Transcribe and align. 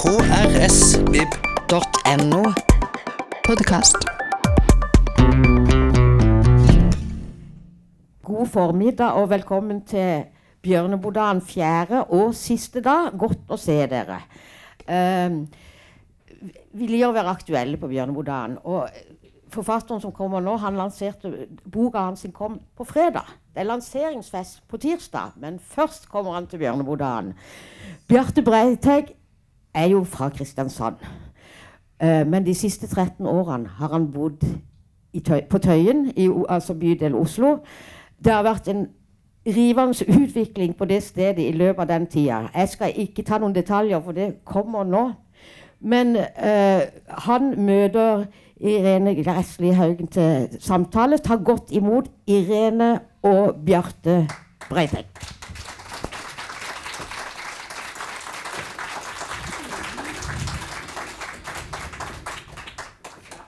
krsvib.no. 0.00 1.32
Podkast. 3.44 3.96
God 8.24 8.46
formiddag 8.46 9.10
og 9.10 9.30
velkommen 9.30 9.84
til 9.84 10.22
Bjørnebodaen 10.62 11.42
fjerde 11.44 12.04
og 12.04 12.34
siste 12.34 12.80
dag. 12.80 13.12
Godt 13.18 13.52
å 13.52 13.56
se 13.60 13.76
dere. 13.92 14.18
Um, 14.88 15.44
vi 16.72 16.86
liker 16.88 17.10
å 17.10 17.16
være 17.18 17.36
aktuelle 17.36 17.76
på 17.76 17.92
Bjørnebodaen. 17.92 18.56
Og 18.64 18.88
forfatteren 19.52 20.00
som 20.00 20.16
kommer 20.16 20.40
nå, 20.40 20.56
han 20.64 20.80
lanserte 20.80 21.28
boka 21.68 22.08
hans 22.08 22.24
kom 22.32 22.56
på 22.72 22.88
fredag. 22.88 23.28
Det 23.52 23.60
er 23.60 23.68
lanseringsfest 23.68 24.64
på 24.64 24.80
tirsdag, 24.80 25.36
men 25.44 25.60
først 25.60 26.08
kommer 26.08 26.40
han 26.40 26.48
til 26.48 26.64
Bjørnebodaen. 26.64 27.34
Bjarte 28.08 28.40
Breiteg 28.46 29.19
er 29.74 29.86
jo 29.86 30.04
fra 30.04 30.28
Kristiansand. 30.28 30.94
Uh, 32.02 32.26
men 32.26 32.46
de 32.46 32.54
siste 32.54 32.86
13 32.86 33.26
årene 33.26 33.68
har 33.68 33.92
han 33.92 34.12
bodd 34.12 34.44
tøy, 35.24 35.40
på 35.50 35.58
Tøyen, 35.58 36.12
i 36.16 36.30
altså 36.48 36.74
bydel 36.74 37.14
Oslo. 37.14 37.58
Det 38.24 38.32
har 38.32 38.42
vært 38.42 38.68
en 38.68 38.86
rivende 39.46 40.22
utvikling 40.22 40.76
på 40.76 40.84
det 40.84 41.02
stedet 41.02 41.48
i 41.48 41.52
løpet 41.52 41.80
av 41.80 41.88
den 41.88 42.06
tida. 42.06 42.40
Jeg 42.54 42.68
skal 42.68 42.92
ikke 42.96 43.22
ta 43.22 43.38
noen 43.38 43.54
detaljer, 43.54 44.00
for 44.00 44.12
det 44.12 44.34
kommer 44.44 44.84
nå. 44.84 45.10
Men 45.80 46.16
uh, 46.16 46.82
han 47.08 47.54
møter 47.56 48.26
Irene 48.60 49.14
Gressli 49.24 49.70
Haugen 49.72 50.06
til 50.06 50.48
samtale. 50.60 51.18
Tar 51.18 51.36
godt 51.36 51.70
imot 51.70 52.10
Irene 52.26 53.00
og 53.22 53.54
Bjarte 53.66 54.28
Breiteg. 54.68 55.06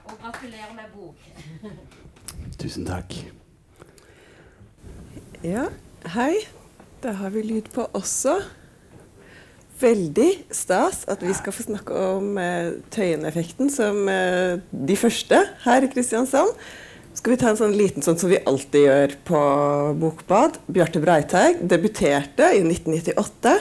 Og 0.05 0.17
gratulerer 0.21 0.73
med 0.75 0.89
bok. 0.95 1.15
Tusen 2.63 2.85
takk. 2.87 3.11
Ja, 5.43 5.65
hei. 6.13 6.45
Da 7.03 7.11
har 7.19 7.33
vi 7.33 7.41
lyd 7.43 7.65
på 7.75 7.83
også. 7.91 8.37
Veldig 9.81 10.29
stas 10.55 11.01
at 11.11 11.25
vi 11.25 11.33
skal 11.35 11.51
få 11.51 11.65
snakke 11.65 11.97
om 12.13 12.37
eh, 12.39 12.77
Tøyen-effekten 12.93 13.67
som 13.73 14.07
eh, 14.07 14.61
de 14.71 14.95
første 14.95 15.41
her 15.65 15.83
i 15.83 15.89
Kristiansand. 15.91 16.55
Skal 17.11 17.33
vi 17.33 17.39
ta 17.41 17.51
en 17.51 17.59
sånn 17.59 17.75
liten 17.75 18.05
sånn 18.05 18.21
som 18.21 18.31
vi 18.31 18.39
alltid 18.47 18.87
gjør 18.87 19.17
på 19.27 19.43
Bokbad. 19.99 20.61
Bjarte 20.71 21.03
Breiteig 21.03 21.59
debuterte 21.67 22.53
i 22.55 22.63
1998 22.63 23.57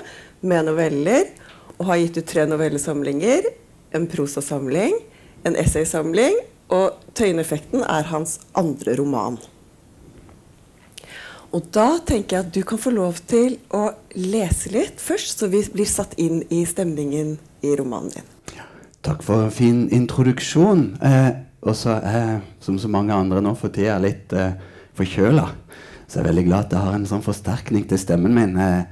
med 0.47 0.71
noveller 0.71 1.35
og 1.81 1.89
har 1.91 2.05
gitt 2.05 2.23
ut 2.23 2.31
tre 2.31 2.47
novellesamlinger, 2.47 3.51
en 3.99 4.07
prosasamling, 4.15 4.95
en 5.43 5.59
essaysamling, 5.59 6.39
og 6.73 7.01
Tøyen-effekten 7.17 7.85
er 7.85 8.09
hans 8.09 8.39
andre 8.57 8.97
roman. 8.99 9.37
Og 11.53 11.67
da 11.75 11.99
tenker 12.01 12.39
jeg 12.39 12.47
at 12.47 12.53
du 12.55 12.63
kan 12.65 12.81
få 12.81 12.95
lov 12.95 13.19
til 13.29 13.59
å 13.77 13.91
lese 14.17 14.73
litt 14.73 15.03
først, 15.05 15.43
så 15.43 15.51
vi 15.53 15.61
blir 15.75 15.89
satt 15.89 16.17
inn 16.21 16.41
i 16.49 16.63
stemningen 16.69 17.35
i 17.61 17.75
romanen 17.77 18.15
din. 18.15 18.29
Takk 19.03 19.25
for 19.27 19.45
en 19.45 19.53
fin 19.53 19.85
introduksjon. 19.93 20.85
Eh, 21.03 21.31
og 21.67 21.77
så 21.77 21.99
er 21.99 22.17
jeg, 22.17 22.41
som 22.63 22.79
så 22.81 22.89
mange 22.91 23.15
andre 23.15 23.43
nå 23.45 23.53
for 23.59 23.75
tida, 23.75 23.99
litt 24.01 24.33
eh, 24.33 24.55
forkjøla. 24.97 25.45
Så 26.07 26.19
jeg 26.19 26.23
er 26.23 26.29
veldig 26.31 26.47
glad 26.47 26.67
at 26.67 26.77
jeg 26.77 26.87
har 26.87 26.97
en 26.97 27.09
sånn 27.11 27.25
forsterkning 27.25 27.85
til 27.91 28.01
stemmen 28.01 28.35
min. 28.37 28.57
Jeg 28.57 28.87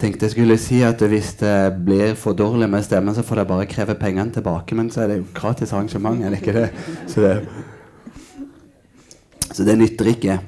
tenkte 0.00 0.26
jeg 0.26 0.34
skulle 0.34 0.56
si 0.60 0.80
at 0.86 1.02
hvis 1.12 1.34
det 1.40 1.56
blir 1.84 2.14
for 2.18 2.36
dårlig 2.36 2.68
med 2.72 2.84
stemmen, 2.86 3.14
så 3.14 3.24
får 3.26 3.42
dere 3.42 3.50
bare 3.50 3.68
kreve 3.68 3.96
pengene 4.00 4.32
tilbake. 4.32 4.76
Men 4.78 4.90
så 4.92 5.04
er 5.04 5.12
det 5.12 5.18
jo 5.20 5.26
gratis 5.36 5.72
arrangement, 5.72 6.22
er 6.24 6.32
det 6.32 6.40
ikke 6.40 6.56
det? 6.56 6.70
Så 7.10 7.20
det, 7.24 7.34
så 9.50 9.66
det 9.66 9.76
nytter 9.78 10.12
ikke. 10.14 10.38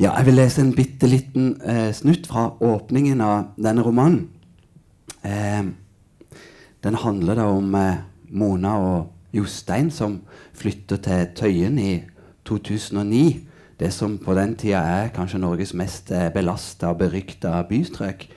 Ja, 0.00 0.12
jeg 0.18 0.26
vil 0.26 0.38
lese 0.38 0.60
en 0.62 0.74
bitte 0.76 1.08
liten 1.08 1.54
eh, 1.62 1.90
snutt 1.96 2.28
fra 2.28 2.50
åpningen 2.60 3.20
av 3.24 3.54
denne 3.56 3.82
romanen. 3.86 4.28
Eh, 5.24 5.64
den 6.84 7.00
handler 7.00 7.40
da 7.40 7.48
om 7.48 7.74
eh, 7.78 8.02
Mona 8.34 8.76
og 8.82 9.34
Jostein 9.34 9.90
som 9.90 10.20
flytter 10.54 11.00
til 11.02 11.26
Tøyen 11.38 11.78
i 11.80 11.92
2009. 12.46 13.24
Det 13.80 13.90
som 13.92 14.18
på 14.22 14.34
den 14.36 14.54
tida 14.58 14.82
er 15.00 15.12
kanskje 15.14 15.40
Norges 15.42 15.74
mest 15.74 16.12
eh, 16.14 16.28
belasta 16.34 16.92
og 16.92 17.00
berykta 17.00 17.62
bystrøk. 17.70 18.28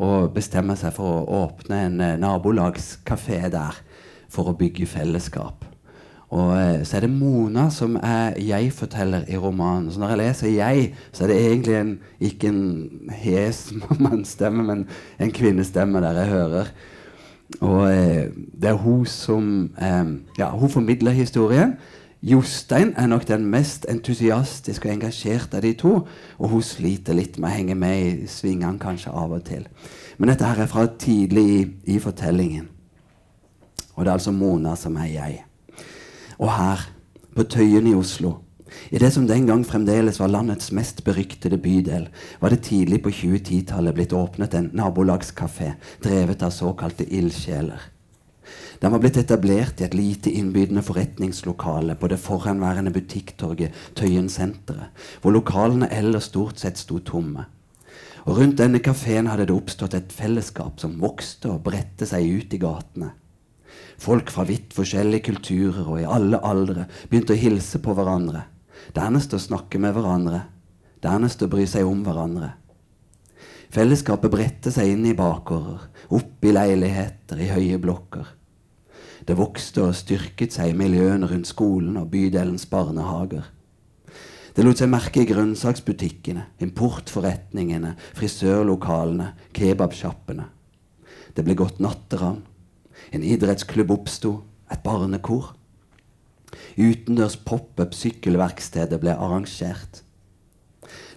Og 0.00 0.30
bestemmer 0.32 0.78
seg 0.80 0.94
for 0.96 1.20
å 1.20 1.40
åpne 1.44 1.82
en 1.86 1.98
eh, 2.04 2.18
nabolagskafé 2.20 3.42
der 3.52 3.82
for 4.30 4.48
å 4.48 4.56
bygge 4.56 4.88
fellesskap. 4.88 5.66
Og 6.30 6.52
eh, 6.54 6.84
så 6.86 6.96
er 6.96 7.04
det 7.04 7.10
Mona 7.10 7.66
som 7.74 7.96
er 7.98 8.38
jeg-forteller 8.38 9.26
i 9.28 9.38
romanen. 9.40 9.90
Så 9.90 10.00
når 10.00 10.14
jeg 10.14 10.18
leser 10.18 10.48
'jeg', 10.48 10.94
så 11.12 11.24
er 11.24 11.28
det 11.28 11.38
egentlig 11.40 11.74
en, 11.74 11.98
ikke 12.20 12.48
en 12.48 12.90
hes 13.10 13.72
mannsstemme, 14.04 14.62
men 14.62 14.86
en 15.18 15.32
kvinnestemme 15.32 16.00
der 16.00 16.22
jeg 16.22 16.28
hører. 16.28 16.72
Og 17.60 17.92
eh, 17.92 18.30
det 18.62 18.70
er 18.70 18.78
hun 18.78 19.06
som 19.06 19.70
eh, 19.82 20.06
Ja, 20.38 20.56
hun 20.56 20.70
formidler 20.70 21.10
historien. 21.10 21.74
Jostein 22.22 22.92
er 23.00 23.06
nok 23.08 23.24
den 23.28 23.46
mest 23.48 23.86
entusiastiske 23.88 24.88
og 24.88 24.92
engasjerte 24.92 25.56
av 25.56 25.64
de 25.64 25.72
to. 25.80 25.92
Og 26.36 26.52
hun 26.52 26.64
sliter 26.64 27.16
litt 27.16 27.38
med 27.40 27.48
å 27.48 27.54
henge 27.54 27.76
med 27.78 28.00
i 28.00 28.28
svingene 28.28 28.80
kanskje 28.80 29.14
av 29.16 29.32
og 29.32 29.46
til. 29.48 29.64
Men 30.18 30.32
dette 30.32 30.44
her 30.44 30.60
er 30.60 30.68
fra 30.68 30.84
tidlig 31.00 31.46
i, 31.48 31.62
i 31.96 31.98
fortellingen. 32.02 32.68
Og 33.96 34.04
det 34.04 34.10
er 34.10 34.18
altså 34.18 34.34
Mona 34.36 34.76
som 34.76 34.98
er 35.00 35.08
jeg. 35.14 35.38
Og 36.40 36.52
her, 36.52 36.84
på 37.36 37.44
Tøyen 37.48 37.88
i 37.88 37.96
Oslo, 37.96 38.36
i 38.90 39.00
det 39.00 39.10
som 39.12 39.26
den 39.26 39.46
gang 39.48 39.64
fremdeles 39.66 40.20
var 40.20 40.30
landets 40.30 40.70
mest 40.76 41.02
beryktede 41.04 41.58
bydel, 41.58 42.08
var 42.40 42.52
det 42.52 42.62
tidlig 42.68 43.00
på 43.02 43.12
2010-tallet 43.12 43.96
blitt 43.96 44.14
åpnet 44.14 44.54
en 44.54 44.70
nabolagskafé 44.76 45.72
drevet 46.04 46.44
av 46.46 46.52
såkalte 46.54 47.08
ildsjeler. 47.08 47.80
Den 48.80 48.94
var 48.94 49.02
blitt 49.02 49.18
etablert 49.20 49.80
i 49.80 49.84
et 49.84 49.94
lite 49.94 50.30
innbydende 50.32 50.80
forretningslokale 50.84 51.98
på 52.00 52.08
det 52.08 52.16
forhenværende 52.22 52.92
butikktorget 52.94 53.76
Tøyen 53.98 54.30
senteret, 54.32 54.88
hvor 55.20 55.34
lokalene 55.36 55.90
ellers 55.92 56.30
stort 56.30 56.62
sett 56.62 56.80
sto 56.80 57.02
tomme. 57.04 57.44
Og 58.24 58.38
rundt 58.38 58.56
denne 58.60 58.80
kafeen 58.84 59.28
hadde 59.28 59.50
det 59.50 59.56
oppstått 59.56 59.96
et 59.96 60.14
fellesskap 60.16 60.80
som 60.80 60.96
vokste 61.00 61.52
og 61.52 61.64
bredte 61.68 62.08
seg 62.08 62.24
ut 62.24 62.56
i 62.56 62.60
gatene. 62.60 63.12
Folk 64.00 64.32
fra 64.32 64.46
vidt 64.48 64.72
forskjellige 64.76 65.28
kulturer 65.28 65.84
og 65.84 66.00
i 66.00 66.08
alle 66.08 66.40
aldre 66.40 66.88
begynte 67.10 67.36
å 67.36 67.40
hilse 67.40 67.82
på 67.84 67.92
hverandre. 67.96 68.46
Dernest 68.96 69.36
å 69.36 69.42
snakke 69.42 69.80
med 69.80 69.92
hverandre. 69.96 70.46
Dernest 71.04 71.44
å 71.44 71.52
bry 71.52 71.68
seg 71.68 71.88
om 71.88 72.00
hverandre. 72.04 72.54
Fellesskapet 73.70 74.32
bredte 74.32 74.72
seg 74.74 74.96
inn 74.96 75.04
i 75.06 75.16
bakgårder, 75.16 75.84
opp 76.16 76.44
i 76.44 76.52
leiligheter, 76.56 77.38
i 77.38 77.52
høye 77.52 77.78
blokker. 77.78 78.39
Det 79.30 79.36
vokste 79.38 79.84
og 79.86 79.92
styrket 79.94 80.56
seg 80.56 80.72
i 80.72 80.74
miljøene 80.74 81.28
rundt 81.30 81.46
skolen 81.46 81.94
og 82.00 82.08
bydelens 82.10 82.64
barnehager. 82.66 83.44
Det 84.56 84.64
lot 84.64 84.80
seg 84.80 84.88
merke 84.90 85.22
i 85.22 85.28
grønnsaksbutikkene, 85.28 86.48
importforretningene, 86.66 87.92
frisørlokalene, 88.18 89.28
kebabsjappene. 89.54 90.48
Det 91.36 91.44
ble 91.46 91.54
gått 91.60 91.78
natteravn. 91.78 92.40
En 93.14 93.22
idrettsklubb 93.22 93.92
oppsto, 93.94 94.32
et 94.66 94.82
barnekor. 94.82 95.52
Utendørs 96.74 97.38
pop-up 97.46 97.94
sykkelverkstedet 97.94 98.98
ble 98.98 99.14
arrangert. 99.14 100.02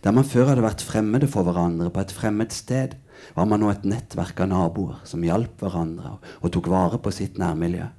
Der 0.06 0.14
man 0.14 0.30
før 0.30 0.52
hadde 0.52 0.68
vært 0.68 0.86
fremmede 0.86 1.32
for 1.34 1.50
hverandre 1.50 1.90
på 1.90 2.06
et 2.06 2.14
fremmed 2.14 2.54
sted, 2.54 2.94
var 3.34 3.50
man 3.50 3.66
nå 3.66 3.74
et 3.74 3.90
nettverk 3.90 4.46
av 4.46 4.54
naboer 4.54 5.02
som 5.10 5.26
hjalp 5.26 5.66
hverandre 5.66 6.20
og 6.44 6.54
tok 6.54 6.70
vare 6.70 7.02
på 7.02 7.10
sitt 7.18 7.42
nærmiljø. 7.42 7.90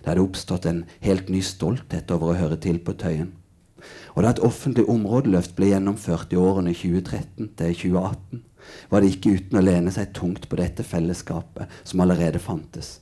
Det 0.00 0.08
hadde 0.08 0.24
oppstått 0.24 0.66
en 0.66 0.84
helt 1.04 1.28
ny 1.28 1.42
stolthet 1.44 2.10
over 2.14 2.32
å 2.32 2.38
høre 2.38 2.58
til 2.60 2.80
på 2.84 2.96
Tøyen. 2.98 3.34
Og 4.14 4.24
da 4.24 4.32
et 4.32 4.42
offentlig 4.44 4.86
områdeløft 4.90 5.54
ble 5.56 5.70
gjennomført 5.72 6.32
i 6.34 6.40
årene 6.40 6.72
2013 6.76 7.52
til 7.56 7.76
2018, 7.84 8.42
var 8.90 9.00
det 9.00 9.12
ikke 9.14 9.34
uten 9.38 9.60
å 9.60 9.64
lene 9.64 9.92
seg 9.94 10.12
tungt 10.16 10.48
på 10.48 10.58
dette 10.60 10.84
fellesskapet 10.86 11.70
som 11.84 12.02
allerede 12.04 12.42
fantes. 12.42 12.98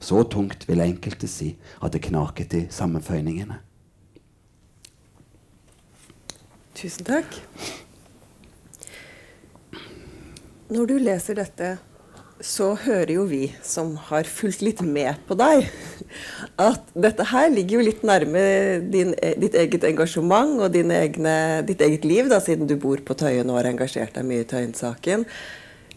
Så 0.00 0.22
tungt, 0.32 0.64
vil 0.68 0.80
enkelte 0.82 1.28
si, 1.28 1.52
at 1.82 1.92
det 1.92 2.02
knaket 2.06 2.56
i 2.56 2.62
sammenføyningene. 2.72 3.58
Tusen 6.80 7.04
takk. 7.04 7.36
Når 10.70 10.86
du 10.86 10.96
leser 11.02 11.36
dette, 11.36 11.74
så 12.40 12.72
hører 12.78 13.12
jo 13.14 13.24
vi 13.28 13.50
som 13.66 13.92
har 14.08 14.28
fulgt 14.28 14.62
litt 14.64 14.80
med 14.84 15.18
på 15.28 15.36
deg, 15.38 15.68
at 16.60 16.88
dette 16.96 17.26
her 17.30 17.50
ligger 17.52 17.78
jo 17.78 17.86
litt 17.90 18.04
nærme 18.06 18.42
din, 18.92 19.12
ditt 19.40 19.56
eget 19.60 19.84
engasjement 19.90 20.60
og 20.64 20.76
egne, 20.80 21.34
ditt 21.68 21.84
eget 21.84 22.06
liv, 22.08 22.30
da, 22.32 22.40
siden 22.42 22.70
du 22.70 22.76
bor 22.80 23.02
på 23.04 23.16
Tøyen 23.18 23.50
og 23.50 23.60
har 23.60 23.70
engasjert 23.70 24.16
deg 24.16 24.28
mye 24.28 24.44
i 24.44 24.48
Tøyen-saken. 24.48 25.26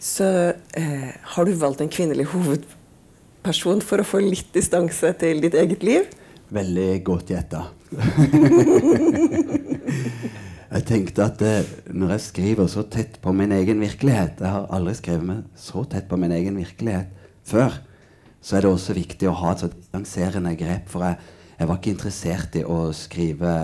Så 0.04 0.28
eh, 0.76 1.10
har 1.34 1.48
du 1.48 1.54
valgt 1.56 1.80
en 1.80 1.92
kvinnelig 1.92 2.28
hovedperson 2.34 3.80
for 3.84 4.02
å 4.02 4.08
få 4.08 4.20
litt 4.24 4.52
distanse 4.56 5.14
til 5.20 5.40
ditt 5.44 5.56
eget 5.56 5.86
liv? 5.86 6.10
Veldig 6.54 6.90
godt 7.06 7.32
gjetta. 7.32 7.66
jeg 10.74 10.86
tenkte 10.88 11.22
at 11.22 11.42
eh, 11.46 11.66
når 11.94 12.16
jeg 12.16 12.22
skriver 12.24 12.70
så 12.70 12.82
tett 12.90 13.20
på 13.22 13.32
min 13.36 13.52
egen 13.54 13.78
virkelighet 13.78 14.40
Jeg 14.42 14.50
har 14.50 14.64
aldri 14.74 14.96
skrevet 14.98 15.28
meg 15.28 15.44
så 15.54 15.84
tett 15.86 16.08
på 16.10 16.18
min 16.18 16.34
egen 16.34 16.58
virkelighet 16.58 17.12
før. 17.46 17.76
Så 18.42 18.56
er 18.56 18.64
det 18.64 18.72
også 18.72 18.96
viktig 18.96 19.28
å 19.30 19.36
ha 19.38 19.52
et 19.52 19.62
så 19.62 19.70
distanserende 19.70 20.54
grep. 20.58 20.88
For 20.90 21.06
jeg, 21.06 21.20
jeg, 21.58 21.68
var 21.68 21.78
ikke 21.78 21.94
interessert 21.94 22.58
i 22.58 22.64
å 22.66 22.78
skrive 22.96 23.54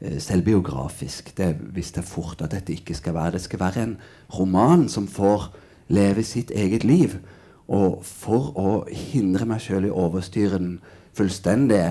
eh, 0.00 0.16
selvbiografisk. 0.24 1.34
Det 1.36 1.52
visste 1.76 2.00
jeg 2.00 2.08
fort 2.08 2.40
at 2.46 2.56
dette 2.56 2.72
ikke 2.72 2.96
skal 2.96 3.18
være. 3.18 3.36
Det 3.36 3.44
skal 3.44 3.62
være 3.66 3.84
en 3.84 3.96
roman 4.38 4.88
som 4.88 5.10
får 5.10 5.50
leve 5.92 6.24
sitt 6.24 6.54
eget 6.56 6.86
liv. 6.88 7.20
Og 7.68 8.00
for 8.08 8.54
å 8.56 8.70
hindre 8.88 9.44
meg 9.50 9.60
sjøl 9.60 9.90
i 9.90 9.92
å 9.92 10.06
overstyre 10.08 10.56
den 10.56 10.78
fullstendig, 11.18 11.82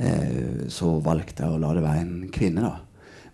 eh, 0.00 0.68
så 0.72 0.96
valgte 1.04 1.44
jeg 1.44 1.52
å 1.52 1.60
la 1.60 1.76
det 1.76 1.84
være 1.84 2.06
en 2.06 2.30
kvinne, 2.32 2.64
da. 2.64 2.78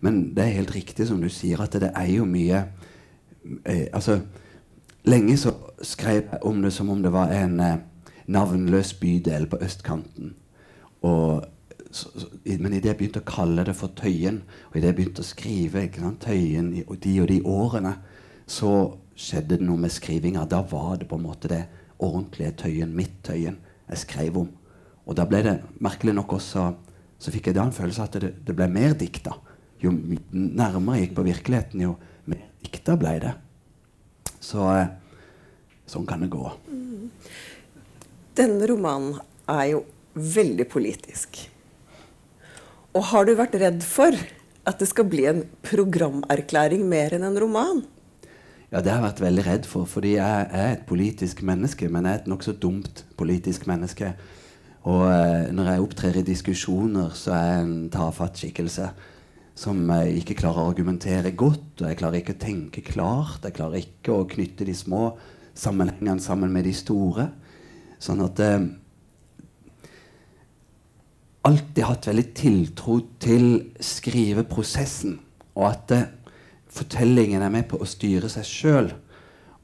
Men 0.01 0.35
det 0.37 0.45
er 0.45 0.59
helt 0.59 0.75
riktig 0.75 1.09
som 1.09 1.21
du 1.23 1.29
sier, 1.33 1.61
at 1.63 1.77
det 1.81 1.93
er 1.95 2.11
jo 2.13 2.27
mye 2.29 2.65
eh, 3.65 3.87
Altså, 3.93 4.21
lenge 5.07 5.37
så 5.41 5.55
skrev 5.83 6.23
jeg 6.33 6.43
om 6.43 6.63
det 6.63 6.73
som 6.73 6.91
om 6.91 7.03
det 7.03 7.13
var 7.15 7.33
en 7.35 7.61
eh, 7.61 7.79
navnløs 8.27 8.95
bydel 9.01 9.47
på 9.47 9.61
østkanten. 9.63 10.35
Og 11.07 11.45
så, 11.91 12.11
så, 12.21 12.29
men 12.45 12.75
idet 12.75 12.91
jeg 12.91 12.99
begynte 12.99 13.23
å 13.23 13.29
kalle 13.29 13.65
det 13.65 13.77
for 13.79 13.95
Tøyen, 13.97 14.43
og 14.69 14.77
idet 14.77 14.91
jeg 14.91 14.99
begynte 14.99 15.25
å 15.25 15.29
skrive 15.29 15.87
sant, 15.95 16.27
Tøyen 16.27 16.73
i 16.75 16.83
de 16.83 17.17
og 17.23 17.29
de 17.31 17.41
årene, 17.47 17.95
så 18.47 18.73
skjedde 19.17 19.57
det 19.57 19.67
noe 19.67 19.81
med 19.81 19.95
skrivinga. 19.95 20.45
Da 20.51 20.61
var 20.67 20.99
det 21.01 21.09
på 21.09 21.19
en 21.19 21.27
måte 21.27 21.51
det 21.53 21.63
ordentlige 22.03 22.53
Tøyen, 22.65 22.95
mitt 22.97 23.23
Tøyen, 23.25 23.59
jeg 23.89 24.03
skrev 24.03 24.41
om. 24.43 24.51
Og 25.07 25.17
da 25.17 25.25
ble 25.29 25.43
det 25.47 25.61
merkelig 25.79 26.17
nok 26.17 26.33
også 26.41 26.73
Så 27.23 27.31
fikk 27.33 27.47
jeg 27.49 27.57
da 27.57 27.63
en 27.65 27.73
følelse 27.73 28.03
at 28.03 28.17
det, 28.21 28.29
det 28.45 28.53
ble 28.53 28.67
mer 28.69 28.93
dikta. 28.93 29.33
Jo 29.83 29.93
nærmere 30.33 31.01
jeg 31.01 31.09
gikk 31.09 31.17
på 31.19 31.27
virkeligheten, 31.27 31.83
jo 31.85 31.97
mer 32.31 32.47
dikta 32.65 32.97
ble 33.01 33.17
det. 33.23 33.35
Så 34.41 34.63
eh, 34.73 34.89
sånn 35.91 36.07
kan 36.09 36.23
det 36.25 36.31
gå. 36.33 36.47
Mm. 36.71 37.11
Denne 38.37 38.69
romanen 38.69 39.19
er 39.49 39.67
jo 39.75 39.83
veldig 40.17 40.67
politisk. 40.73 41.43
Og 42.97 43.05
har 43.13 43.27
du 43.29 43.35
vært 43.37 43.59
redd 43.61 43.85
for 43.85 44.17
at 44.67 44.81
det 44.81 44.89
skal 44.89 45.07
bli 45.09 45.27
en 45.29 45.43
programerklæring 45.67 46.87
mer 46.89 47.15
enn 47.17 47.27
en 47.29 47.39
roman? 47.39 47.85
Ja, 48.73 48.81
det 48.81 48.91
har 48.91 48.99
jeg 48.99 49.07
vært 49.07 49.23
veldig 49.23 49.45
redd 49.47 49.69
for, 49.69 49.87
fordi 49.89 50.17
jeg 50.17 50.49
er 50.51 50.73
et 50.73 50.87
politisk 50.89 51.45
menneske, 51.47 51.87
men 51.93 52.09
jeg 52.09 52.17
er 52.17 52.23
et 52.25 52.31
nokså 52.33 52.57
dumt 52.59 53.05
politisk 53.21 53.69
menneske. 53.71 54.15
Og 54.87 55.05
eh, 55.11 55.53
når 55.55 55.71
jeg 55.71 55.85
opptrer 55.85 56.19
i 56.19 56.25
diskusjoner, 56.27 57.15
så 57.15 57.35
er 57.37 57.47
jeg 57.47 57.67
en 57.67 57.77
tafatt 57.95 58.41
skikkelse 58.43 58.89
som 59.57 59.79
jeg 59.89 60.21
ikke 60.21 60.37
klarer 60.43 60.63
å 60.63 60.71
argumentere 60.71 61.33
godt, 61.33 61.81
og 61.81 61.89
jeg 61.89 61.99
klarer 61.99 62.21
ikke 62.21 62.35
å 62.37 62.43
tenke 62.43 62.83
klart. 62.85 63.45
Jeg 63.47 63.57
klarer 63.57 63.81
ikke 63.81 64.13
å 64.13 64.27
knytte 64.29 64.67
de 64.69 64.75
små 64.77 65.15
sammenhengene 65.57 66.21
sammen 66.21 66.53
med 66.53 66.69
de 66.69 66.75
store. 66.77 67.31
Sånn 68.03 68.21
at 68.27 68.43
eh, 68.45 68.67
Alltid 71.47 71.85
hatt 71.87 72.09
veldig 72.09 72.25
tiltro 72.35 72.97
til 73.23 73.45
skriveprosessen, 73.79 75.13
og 75.55 75.67
at 75.69 75.93
eh, 75.95 76.09
fortellingen 76.75 77.45
er 77.47 77.53
med 77.55 77.69
på 77.71 77.79
å 77.79 77.87
styre 77.87 78.27
seg 78.33 78.49
sjøl. 78.49 78.89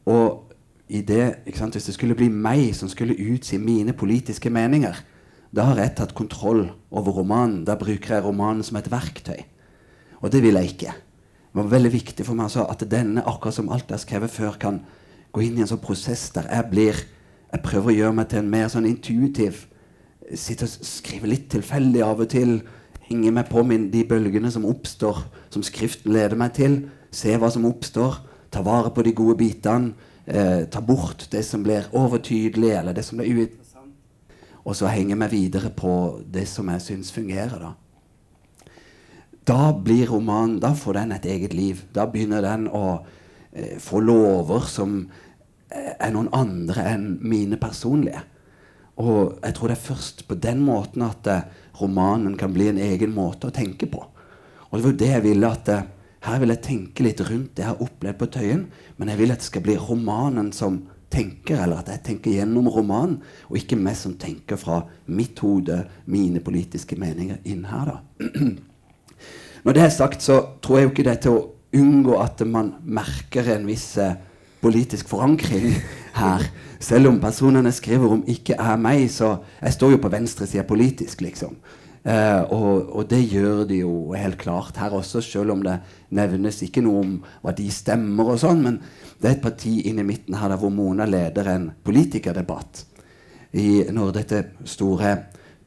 Og 0.07 0.53
i 0.95 1.01
det, 1.03 1.43
hvis 1.43 1.89
det 1.89 1.97
skulle 1.97 2.15
bli 2.15 2.29
meg 2.31 2.71
som 2.79 2.91
skulle 2.93 3.19
utsi 3.19 3.59
mine 3.59 3.97
politiske 3.99 4.53
meninger, 4.53 4.95
da 5.51 5.73
har 5.73 5.83
jeg 5.83 5.97
tatt 5.99 6.15
kontroll 6.15 6.69
over 6.95 7.19
romanen. 7.19 7.65
Da 7.67 7.75
bruker 7.81 8.15
jeg 8.15 8.25
romanen 8.25 8.63
som 8.65 8.79
et 8.79 8.91
verktøy. 8.93 9.43
Og 10.23 10.33
det 10.33 10.43
vil 10.45 10.57
jeg 10.59 10.73
ikke. 10.73 10.95
Det 11.53 11.61
var 11.61 11.73
veldig 11.75 11.93
viktig 11.93 12.27
for 12.27 12.39
meg 12.39 12.49
altså, 12.49 12.65
at 12.71 12.85
denne, 12.89 13.25
akkurat 13.27 13.59
som 13.59 13.69
alt 13.69 13.91
jeg 13.91 13.99
har 13.99 14.05
skrevet 14.07 14.33
før, 14.33 14.57
kan 14.61 14.81
gå 15.33 15.43
inn 15.45 15.59
i 15.59 15.65
en 15.65 15.69
sånn 15.69 15.83
prosess 15.83 16.31
der 16.35 16.49
jeg 16.51 16.71
blir 16.71 17.03
Jeg 17.53 17.61
prøver 17.61 17.91
å 17.91 17.97
gjøre 17.97 18.17
meg 18.17 18.29
til 18.31 18.39
en 18.41 18.51
mer 18.53 18.71
sånn 18.73 18.89
intuitiv 18.89 19.67
Sitte 20.33 20.65
og 20.65 20.87
skrive 20.89 21.29
litt 21.29 21.51
tilfeldig 21.53 22.01
av 22.07 22.23
og 22.25 22.29
til. 22.33 22.55
Henge 23.05 23.33
meg 23.37 23.51
på 23.51 23.61
min, 23.69 23.91
de 23.93 24.01
bølgene 24.09 24.49
som 24.55 24.65
oppstår, 24.65 25.19
som 25.53 25.65
Skriften 25.67 26.15
leder 26.15 26.39
meg 26.41 26.55
til 26.57 26.79
se 27.13 27.35
hva 27.37 27.51
som 27.53 27.67
oppstår, 27.69 28.17
ta 28.53 28.63
vare 28.65 28.93
på 28.95 29.05
de 29.05 29.13
gode 29.17 29.37
bitene, 29.41 29.93
eh, 30.27 30.65
ta 30.71 30.81
bort 30.81 31.29
det 31.31 31.45
som 31.45 31.63
blir 31.63 31.89
overtydelig, 31.93 32.71
eller 32.79 32.93
det 32.93 33.05
som 33.05 33.19
blir 33.19 33.29
uinteressant, 33.29 33.93
og 34.65 34.77
så 34.77 34.87
henge 34.87 35.17
meg 35.17 35.31
videre 35.31 35.71
på 35.71 36.23
det 36.25 36.49
som 36.49 36.69
jeg 36.69 36.81
syns 36.81 37.13
fungerer. 37.13 37.59
Da 37.59 37.75
Da 39.45 39.73
blir 39.73 40.07
romanen 40.07 40.61
Da 40.61 40.75
får 40.75 41.01
den 41.01 41.13
et 41.13 41.27
eget 41.27 41.55
liv. 41.55 41.83
Da 41.95 42.07
begynner 42.07 42.45
den 42.45 42.69
å 42.69 43.03
eh, 43.53 43.79
få 43.83 44.01
lover 44.01 44.69
som 44.71 45.01
eh, 45.71 45.95
er 45.99 46.13
noen 46.15 46.31
andre 46.33 46.87
enn 46.93 47.09
mine 47.21 47.59
personlige. 47.61 48.23
Og 49.03 49.41
jeg 49.41 49.57
tror 49.57 49.73
det 49.73 49.77
er 49.79 49.89
først 49.89 50.25
på 50.29 50.39
den 50.39 50.63
måten 50.63 51.03
at 51.07 51.27
eh, 51.27 51.49
romanen 51.81 52.37
kan 52.39 52.55
bli 52.55 52.69
en 52.71 52.81
egen 52.83 53.15
måte 53.17 53.49
å 53.49 53.55
tenke 53.55 53.89
på. 53.91 54.05
Og 54.71 54.79
det 54.79 54.87
var 54.87 54.99
det 55.01 55.11
jeg 55.11 55.27
ville 55.27 55.53
at 55.53 55.69
eh, 55.73 55.85
her 56.23 56.39
vil 56.39 56.55
jeg 56.55 56.63
tenke 56.63 57.05
litt 57.05 57.21
rundt 57.27 57.57
det 57.57 57.65
jeg 57.65 57.73
har 57.73 57.83
opplevd 57.83 58.19
på 58.21 58.31
Tøyen, 58.37 58.67
men 58.97 59.11
jeg 59.11 59.19
vil 59.19 59.35
at 59.35 59.43
det 59.43 59.49
skal 59.49 59.65
bli 59.67 59.75
romanen 59.81 60.53
som 60.55 60.85
tenker, 61.13 61.59
eller 61.65 61.83
at 61.83 61.91
jeg 61.91 62.05
tenker 62.07 62.37
gjennom 62.39 62.71
romanen, 62.73 63.19
og 63.51 63.59
ikke 63.59 63.77
meg 63.77 63.99
som 63.99 64.15
tenker 64.21 64.61
fra 64.61 64.85
mitt 65.11 65.43
hode, 65.43 65.83
mine 66.07 66.41
politiske 66.45 66.97
meninger 67.01 67.43
inn 67.51 67.67
her. 67.69 67.91
da. 67.91 68.31
Når 69.63 69.77
det 69.77 69.83
er 69.85 69.95
sagt, 69.95 70.23
så 70.23 70.41
tror 70.63 70.79
jeg 70.79 70.89
jo 70.89 70.91
ikke 70.91 71.05
det 71.07 71.13
er 71.13 71.23
til 71.23 71.37
å 71.37 71.43
unngå 71.79 72.17
at 72.19 72.43
man 72.49 72.75
merker 72.83 73.47
en 73.55 73.69
viss 73.69 73.95
eh, 74.03 74.17
politisk 74.63 75.11
forankring 75.13 75.71
her. 76.23 76.49
Selv 76.83 77.13
om 77.13 77.21
personene 77.23 77.71
skriver 77.75 78.17
om 78.17 78.25
ikke 78.27 78.59
er 78.59 78.81
meg, 78.83 79.07
så 79.11 79.37
jeg 79.61 79.77
står 79.77 79.95
jo 79.95 80.03
på 80.03 80.11
venstresida 80.13 80.67
politisk, 80.67 81.23
liksom. 81.23 81.55
Eh, 82.03 82.41
og, 82.51 82.89
og, 82.91 83.05
det 83.07 83.21
gjør 83.31 83.63
de 83.71 83.85
jo 83.85 83.95
helt 84.19 84.41
klart 84.41 84.81
her 84.83 84.91
også, 84.99 85.23
selv 85.23 85.55
om 85.55 85.63
det 85.63 85.77
nevnes 86.11 86.59
ikke 86.67 86.83
noe 86.83 87.03
om 87.05 87.13
hva 87.45 87.55
de 87.55 87.69
stemmer 87.71 88.35
og 88.35 88.41
sånn. 88.43 88.65
Men 88.67 88.81
det 89.23 89.29
er 89.29 89.37
et 89.37 89.45
parti 89.45 89.77
inne 89.87 90.03
i 90.03 90.11
midten 90.11 90.41
her 90.41 90.51
der 90.51 90.59
hvor 90.59 90.75
Mona 90.75 91.07
leder 91.07 91.55
en 91.55 91.71
politikerdebatt. 91.87 92.89
I, 93.53 93.85
når 93.95 94.17
dette 94.17 94.47
store 94.67 95.15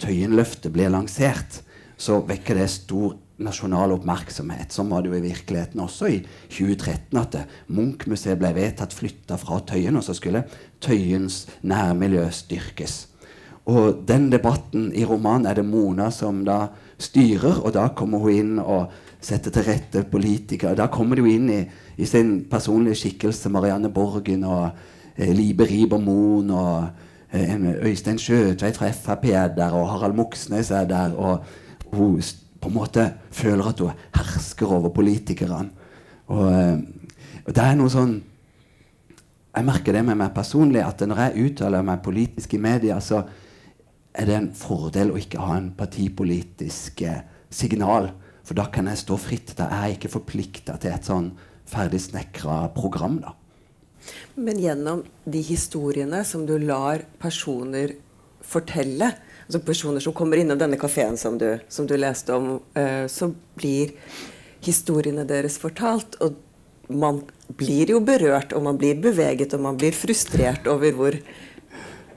Tøyenløftet 0.01 0.74
blir 0.75 0.91
lansert, 0.91 1.62
så 1.96 2.19
vekker 2.27 2.60
det 2.60 2.67
stor 2.74 3.13
nasjonal 3.44 3.92
oppmerksomhet. 3.98 4.72
Sånn 4.72 4.92
var 4.92 5.04
det 5.04 5.12
jo 5.12 5.18
i 5.18 5.25
virkeligheten 5.25 5.82
også 5.84 6.12
i 6.12 6.22
2013 6.54 7.20
at 7.20 7.39
Munch-museet 7.68 8.39
ble 8.39 8.54
vedtatt 8.56 8.96
flytta 8.96 9.39
fra 9.42 9.60
Tøyen, 9.68 9.98
og 10.00 10.06
så 10.08 10.15
skulle 10.15 10.46
Tøyens 10.84 11.44
nærmiljø 11.68 12.30
styrkes. 12.32 12.96
Og 13.65 14.04
den 14.06 14.30
debatten 14.30 14.92
i 14.94 15.06
romanen 15.10 15.50
er 15.50 15.58
det 15.58 15.65
Mona 15.65 16.12
som 16.13 16.44
da 16.46 16.68
styrer, 17.01 17.63
og 17.65 17.74
da 17.74 17.89
kommer 17.98 18.22
hun 18.22 18.36
inn 18.36 18.60
og 18.62 18.94
setter 19.25 19.51
til 19.51 19.65
rette 19.65 20.04
politikere. 20.12 20.77
Da 20.77 20.86
kommer 20.94 21.20
hun 21.20 21.32
inn 21.32 21.50
i, 21.50 21.62
i, 21.98 22.06
sin 22.06 22.44
personlige 22.50 23.01
skikkelse, 23.01 23.50
Marianne 23.50 23.89
Borgen 23.89 24.46
og 24.46 24.70
eh, 25.18 25.34
Libe 25.34 25.65
Ribermoen 25.65 26.54
og 26.54 27.34
eh, 27.34 27.58
Øystein 27.89 28.22
Sjøtveit 28.22 28.77
fra 28.77 28.92
Frp 28.94 29.25
er 29.34 29.50
der, 29.58 29.74
og 29.74 29.89
Harald 29.96 30.15
Moxnes 30.20 30.70
er 30.70 30.86
der. 30.86 31.18
Og 31.18 31.42
hun 31.96 32.22
på 32.65 32.72
en 32.72 32.79
måte 32.79 33.05
føler 33.36 33.69
at 33.69 33.81
hun 33.84 34.05
hersker 34.17 34.72
over 34.74 34.93
politikerne. 34.95 35.69
Og, 36.34 36.45
eh, 36.50 36.79
og 37.45 37.51
det 37.53 37.63
er 37.63 37.75
noe 37.77 37.93
sånn 37.93 38.15
Jeg 39.55 39.63
merker 39.63 39.93
det 39.95 40.01
med 40.03 40.17
meg 40.19 40.34
personlig, 40.36 40.81
at 40.84 41.00
når 41.00 41.19
jeg 41.22 41.43
uttaler 41.45 41.84
meg 41.88 42.01
politisk 42.03 42.57
i 42.57 42.60
media, 42.60 42.98
så 43.00 43.22
er 44.12 44.27
det 44.27 44.36
en 44.36 44.50
fordel 44.51 45.13
å 45.13 45.19
ikke 45.22 45.39
ha 45.39 45.55
en 45.55 45.69
partipolitisk 45.77 47.05
eh, 47.07 47.22
signal. 47.48 48.10
For 48.43 48.57
da 48.60 48.65
kan 48.67 48.89
jeg 48.91 49.00
stå 49.00 49.15
fritt. 49.15 49.53
Da 49.55 49.69
er 49.72 49.86
jeg 49.88 49.95
ikke 49.95 50.12
forplikta 50.17 50.75
til 50.75 50.91
et 50.91 51.07
sånn 51.07 51.29
ferdig 51.72 52.01
snekra 52.03 52.65
program. 52.75 53.22
da. 53.24 53.31
Men 54.36 54.60
gjennom 54.60 55.05
de 55.24 55.41
historiene 55.41 56.19
som 56.27 56.43
du 56.45 56.57
lar 56.60 57.07
personer 57.22 57.95
fortelle, 58.43 59.13
altså 59.45 59.61
personer 59.65 60.03
som 60.03 60.15
kommer 60.17 60.41
innom 60.41 60.59
denne 60.59 60.79
kafeen 60.81 61.17
som, 61.17 61.37
som, 61.69 61.87
du 61.87 61.95
leste 61.97 62.33
om, 62.33 62.57
uh, 62.77 63.05
så 63.11 63.29
blir 63.57 63.93
historiene 64.65 65.25
deres 65.29 65.59
fortalt. 65.61 66.17
Og 66.25 66.37
man 66.89 67.21
blir 67.57 67.93
jo 67.93 68.01
berørt, 68.05 68.53
og 68.53 68.65
man 68.65 68.77
blir 68.81 68.97
beveget, 69.01 69.53
og 69.53 69.63
man 69.65 69.77
blir 69.77 69.95
frustrert 69.97 70.67
over 70.69 70.97
hvor, 70.97 71.17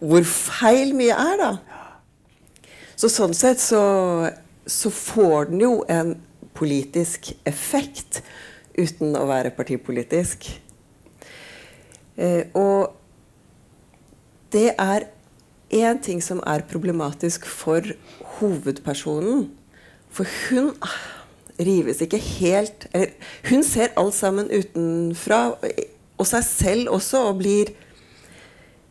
hvor 0.00 0.28
feil 0.28 0.94
mye 0.96 1.16
er, 1.16 1.42
da. 1.42 1.52
Så 2.98 3.10
sånn 3.12 3.36
sett 3.36 3.60
så, 3.62 3.82
så 4.66 4.90
får 4.90 5.52
den 5.52 5.62
jo 5.62 5.74
en 5.88 6.16
politisk 6.58 7.30
effekt 7.46 8.22
uten 8.78 9.14
å 9.18 9.26
være 9.28 9.52
partipolitisk. 9.54 10.48
Eh, 12.18 12.50
og 12.58 12.96
det 14.54 14.72
er 14.74 15.06
én 15.74 16.00
ting 16.02 16.22
som 16.24 16.40
er 16.46 16.66
problematisk 16.68 17.46
for 17.46 17.82
hovedpersonen. 18.38 19.48
For 20.10 20.26
hun 20.48 20.72
rives 21.58 22.02
ikke 22.04 22.18
helt 22.18 22.86
eller, 22.94 23.10
Hun 23.50 23.64
ser 23.66 23.88
alt 23.96 24.14
sammen 24.14 24.50
utenfra, 24.50 25.58
og 26.18 26.26
seg 26.26 26.44
selv 26.46 26.88
også, 26.94 27.18
og 27.30 27.38
blir 27.42 27.66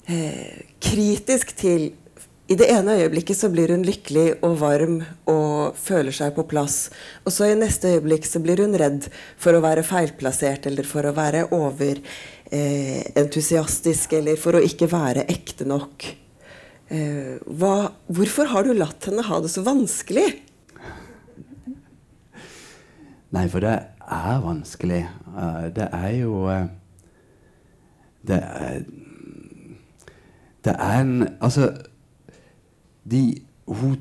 eh, 0.08 0.64
kritisk 0.84 1.56
til 1.58 1.94
i 2.48 2.56
det 2.56 2.70
ene 2.72 2.96
øyeblikket 3.02 3.36
så 3.36 3.50
blir 3.52 3.68
hun 3.74 3.82
lykkelig 3.84 4.40
og 4.46 4.54
varm 4.62 5.02
og 5.28 5.76
føler 5.76 6.16
seg 6.16 6.32
på 6.38 6.46
plass. 6.48 6.88
Og 7.28 7.32
så 7.36 7.52
i 7.52 7.60
neste 7.60 7.92
øyeblikk 7.98 8.24
så 8.24 8.40
blir 8.40 8.64
hun 8.64 8.72
redd 8.80 9.12
for 9.36 9.52
å 9.52 9.60
være 9.66 9.84
feilplassert 9.84 10.64
eller 10.70 10.88
for 10.88 11.04
å 11.04 11.12
være 11.18 11.52
overentusiastisk 11.58 14.14
eh, 14.14 14.18
eller 14.22 14.40
for 14.40 14.56
å 14.56 14.64
ikke 14.64 14.88
være 14.94 15.28
ekte 15.28 15.68
nok. 15.68 16.27
Eh, 16.88 17.36
hva, 17.60 17.92
hvorfor 18.08 18.48
har 18.54 18.64
du 18.64 18.72
latt 18.78 19.10
henne 19.10 19.26
ha 19.28 19.42
det 19.44 19.52
så 19.52 19.64
vanskelig? 19.66 20.28
Nei, 23.36 23.44
for 23.52 23.60
det 23.60 23.76
er 24.08 24.38
vanskelig. 24.40 25.02
Uh, 25.28 25.68
det 25.76 25.90
er 25.92 26.14
jo 26.16 26.46
uh, 26.48 26.70
Det 28.28 28.38
er 28.40 28.86
Det 30.64 30.74
er 30.74 31.02
en 31.02 31.28
Altså 31.44 31.74
de, 33.08 33.42
hun, 33.68 34.00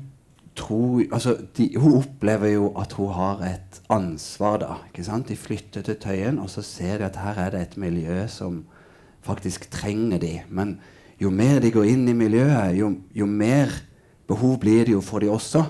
tror, 0.55 1.03
altså, 1.11 1.37
de, 1.57 1.69
hun 1.77 1.93
opplever 1.99 2.47
jo 2.47 2.73
at 2.79 2.93
hun 2.93 3.13
har 3.15 3.43
et 3.47 3.81
ansvar, 3.89 4.57
da. 4.59 4.73
ikke 4.89 5.03
sant? 5.03 5.29
De 5.29 5.37
flytter 5.39 5.81
til 5.81 5.95
Tøyen, 5.95 6.39
og 6.39 6.49
så 6.49 6.61
ser 6.61 6.97
de 6.97 7.05
at 7.07 7.19
her 7.23 7.39
er 7.39 7.53
det 7.53 7.61
et 7.61 7.77
miljø 7.77 8.25
som 8.27 8.65
faktisk 9.23 9.69
trenger 9.71 10.19
de. 10.19 10.33
Men 10.49 10.79
jo 11.21 11.31
mer 11.33 11.61
de 11.61 11.71
går 11.73 11.89
inn 11.89 12.05
i 12.09 12.15
miljøet, 12.17 12.75
jo, 12.77 12.91
jo 13.15 13.25
mer 13.29 13.71
behov 14.29 14.59
blir 14.61 14.85
det 14.85 14.93
jo 14.93 15.01
for 15.01 15.23
de 15.23 15.31
også. 15.31 15.63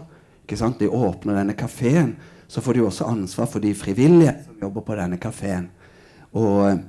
ikke 0.44 0.58
sant? 0.60 0.80
De 0.80 0.90
åpner 0.90 1.40
denne 1.40 1.56
kafeen, 1.58 2.16
så 2.48 2.62
får 2.64 2.78
de 2.78 2.86
også 2.88 3.08
ansvar 3.08 3.50
for 3.52 3.64
de 3.64 3.74
frivillige 3.76 4.34
som 4.46 4.62
jobber 4.62 4.86
på 4.88 4.96
denne 5.00 5.20
kafeen. 5.20 5.70
Og 6.36 6.70
eh, 6.70 6.80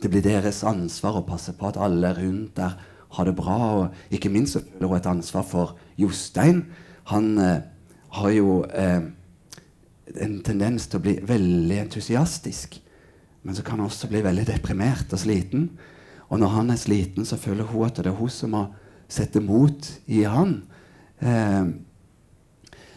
det 0.00 0.10
blir 0.10 0.24
deres 0.24 0.62
ansvar 0.64 1.18
å 1.18 1.26
passe 1.26 1.52
på 1.56 1.68
at 1.68 1.80
alle 1.80 2.12
rundt 2.16 2.56
der 2.56 2.76
har 3.16 3.26
det 3.26 3.36
bra. 3.36 3.58
Og 3.80 4.14
ikke 4.14 4.32
minst 4.32 4.58
føler 4.58 4.88
hun 4.88 4.98
et 5.00 5.10
ansvar 5.10 5.46
for 5.46 5.76
Jostein. 6.00 6.64
Han 7.12 7.32
eh, 7.38 7.62
har 8.16 8.34
jo 8.34 8.60
eh, 8.70 9.02
en 10.20 10.38
tendens 10.46 10.88
til 10.88 11.00
å 11.00 11.04
bli 11.04 11.16
veldig 11.26 11.80
entusiastisk. 11.84 12.80
Men 13.42 13.56
så 13.56 13.64
kan 13.64 13.80
han 13.80 13.88
også 13.88 14.10
bli 14.10 14.22
veldig 14.24 14.46
deprimert 14.48 15.12
og 15.12 15.22
sliten. 15.22 15.70
Og 16.30 16.38
når 16.38 16.54
han 16.54 16.70
er 16.70 16.78
sliten, 16.78 17.26
så 17.26 17.38
føler 17.40 17.66
hun 17.66 17.86
at 17.88 17.98
det 17.98 18.10
er 18.10 18.18
hun 18.18 18.30
som 18.30 18.54
må 18.54 18.64
sette 19.10 19.42
mot 19.42 19.88
i 20.06 20.22
han. 20.30 20.60
Eh, 21.18 21.70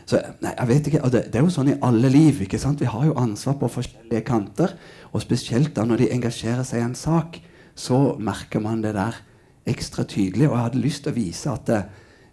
så 0.06 0.20
nei, 0.44 0.52
jeg 0.52 0.70
vet 0.70 0.90
ikke, 0.90 1.02
det, 1.10 1.24
det, 1.32 1.40
er 1.40 1.46
jo 1.46 1.54
sånn 1.54 1.72
i 1.74 1.80
alle 1.86 2.12
liv. 2.14 2.44
ikke 2.46 2.60
sant? 2.62 2.84
Vi 2.84 2.92
har 2.92 3.08
jo 3.08 3.18
ansvar 3.20 3.58
på 3.60 3.72
forskjellige 3.72 4.26
kanter. 4.28 4.76
Og 5.12 5.24
spesielt 5.24 5.74
da 5.78 5.88
når 5.88 6.04
de 6.04 6.12
engasjerer 6.16 6.66
seg 6.68 6.84
i 6.84 6.88
en 6.88 6.98
sak, 6.98 7.40
så 7.74 8.16
merker 8.22 8.62
man 8.62 8.84
det 8.84 8.94
der 8.98 9.18
ekstra 9.70 10.06
tydelig. 10.06 10.50
Og 10.50 10.58
jeg 10.58 10.68
hadde 10.68 10.84
lyst 10.84 11.06
til 11.06 11.14
å 11.14 11.18
vise 11.18 11.54
at 11.54 11.70
det, 11.72 11.84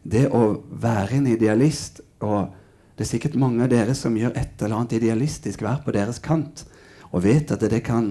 det 0.03 0.27
å 0.35 0.45
være 0.71 1.21
en 1.21 1.31
idealist 1.37 2.05
og 2.21 2.57
Det 3.01 3.07
er 3.07 3.17
sikkert 3.17 3.37
mange 3.41 3.63
av 3.65 3.71
dere 3.73 3.95
som 3.97 4.13
gjør 4.13 4.35
et 4.37 4.61
eller 4.61 4.77
annet 4.77 4.99
idealistisk 4.99 5.63
vær 5.65 5.79
på 5.81 5.93
deres 5.97 6.19
kant, 6.21 6.67
og 7.17 7.23
vet 7.25 7.49
at 7.49 7.63
det, 7.63 7.71
det 7.73 7.79
kan 7.87 8.11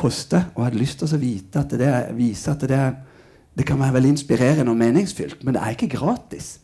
koste. 0.00 0.42
Og 0.56 0.64
hadde 0.66 0.80
lyst 0.80 1.00
til 1.02 1.12
å 1.12 1.20
vite 1.20 1.62
at 1.62 1.76
det, 1.76 1.92
vise 2.16 2.52
at 2.52 2.64
det, 2.70 2.80
det 3.56 3.66
kan 3.68 3.80
være 3.80 3.98
veldig 3.98 4.14
inspirerende 4.16 4.72
og 4.72 4.80
meningsfylt, 4.80 5.44
men 5.44 5.56
det 5.56 5.64
er 5.64 5.76
ikke 5.76 5.92
gratis. 5.98 6.54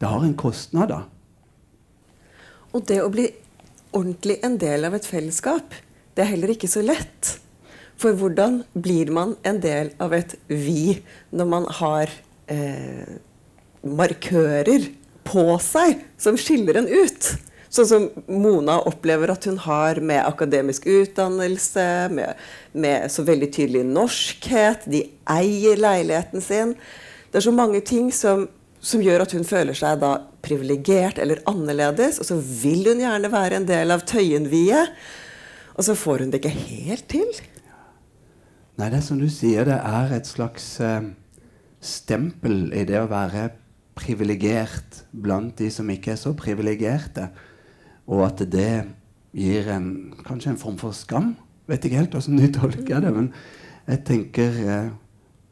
Det 0.00 0.10
har 0.10 0.24
en 0.26 0.36
kostnad, 0.36 0.92
da. 0.92 1.02
Og 2.74 2.82
det 2.88 2.98
å 3.00 3.10
bli 3.12 3.28
ordentlig 3.94 4.40
en 4.44 4.58
del 4.58 4.86
av 4.88 4.96
et 4.96 5.06
fellesskap, 5.06 5.76
det 6.14 6.24
er 6.24 6.32
heller 6.34 6.54
ikke 6.54 6.70
så 6.70 6.82
lett. 6.84 7.36
For 8.00 8.16
hvordan 8.18 8.62
blir 8.74 9.12
man 9.14 9.36
en 9.46 9.60
del 9.62 9.92
av 10.02 10.14
et 10.16 10.34
vi 10.50 10.98
når 11.34 11.48
man 11.50 11.68
har 11.78 12.10
eh, 12.50 13.14
markører 13.86 14.88
på 15.24 15.46
seg 15.62 16.02
som 16.20 16.38
skiller 16.38 16.82
en 16.82 16.90
ut? 16.90 17.30
Sånn 17.74 17.88
som 17.90 18.04
Mona 18.30 18.76
opplever 18.86 19.32
at 19.32 19.48
hun 19.48 19.56
har 19.64 19.98
med 19.98 20.20
akademisk 20.22 20.84
utdannelse, 20.86 21.86
med, 22.14 22.42
med, 22.70 23.08
så 23.10 23.24
veldig 23.26 23.48
tydelig 23.56 23.82
norskhet. 23.88 24.84
De 24.86 25.00
eier 25.34 25.80
leiligheten 25.82 26.44
sin. 26.44 26.76
Det 27.32 27.40
er 27.40 27.46
så 27.48 27.54
mange 27.54 27.80
ting 27.82 28.12
som, 28.14 28.44
som 28.78 29.02
gjør 29.02 29.24
at 29.24 29.34
hun 29.34 29.46
føler 29.48 29.74
seg 29.74 29.98
da 30.04 30.12
privilegert 30.44 31.18
eller 31.18 31.42
annerledes. 31.50 32.20
Og 32.22 32.28
så 32.28 32.38
vil 32.38 32.86
hun 32.92 33.02
gjerne 33.02 33.32
være 33.32 33.58
en 33.58 33.66
del 33.66 33.90
av 33.90 34.04
Tøyenviet. 34.06 34.92
Og 35.74 35.88
så 35.88 35.96
får 35.98 36.22
hun 36.22 36.30
det 36.30 36.44
ikke 36.44 36.54
helt 36.54 37.08
til. 37.10 37.32
Nei, 38.78 38.86
det 38.86 39.00
er 39.00 39.06
som 39.06 39.18
du 39.18 39.26
sier, 39.30 39.66
det 39.66 39.80
er 39.82 40.14
et 40.14 40.30
slags 40.30 40.68
eh, 40.82 41.10
stempel 41.82 42.68
i 42.74 42.84
det 42.86 43.00
å 43.02 43.10
være 43.10 43.48
privilegert 43.98 45.02
blant 45.10 45.58
de 45.58 45.72
som 45.74 45.90
ikke 45.90 46.14
er 46.14 46.22
så 46.22 46.34
privilegerte. 46.38 47.28
Og 48.10 48.24
at 48.26 48.42
det 48.52 48.84
gir 49.34 49.70
en, 49.74 49.88
kanskje 50.26 50.54
en 50.54 50.60
form 50.60 50.78
for 50.80 50.96
skam. 50.96 51.34
Vet 51.70 51.86
ikke 51.86 52.02
helt 52.02 52.16
hvordan 52.16 52.40
du 52.40 52.48
tolker 52.52 53.02
det, 53.02 53.12
men 53.14 53.30
jeg 53.88 54.04
tenker 54.08 54.58
eh, 54.64 54.90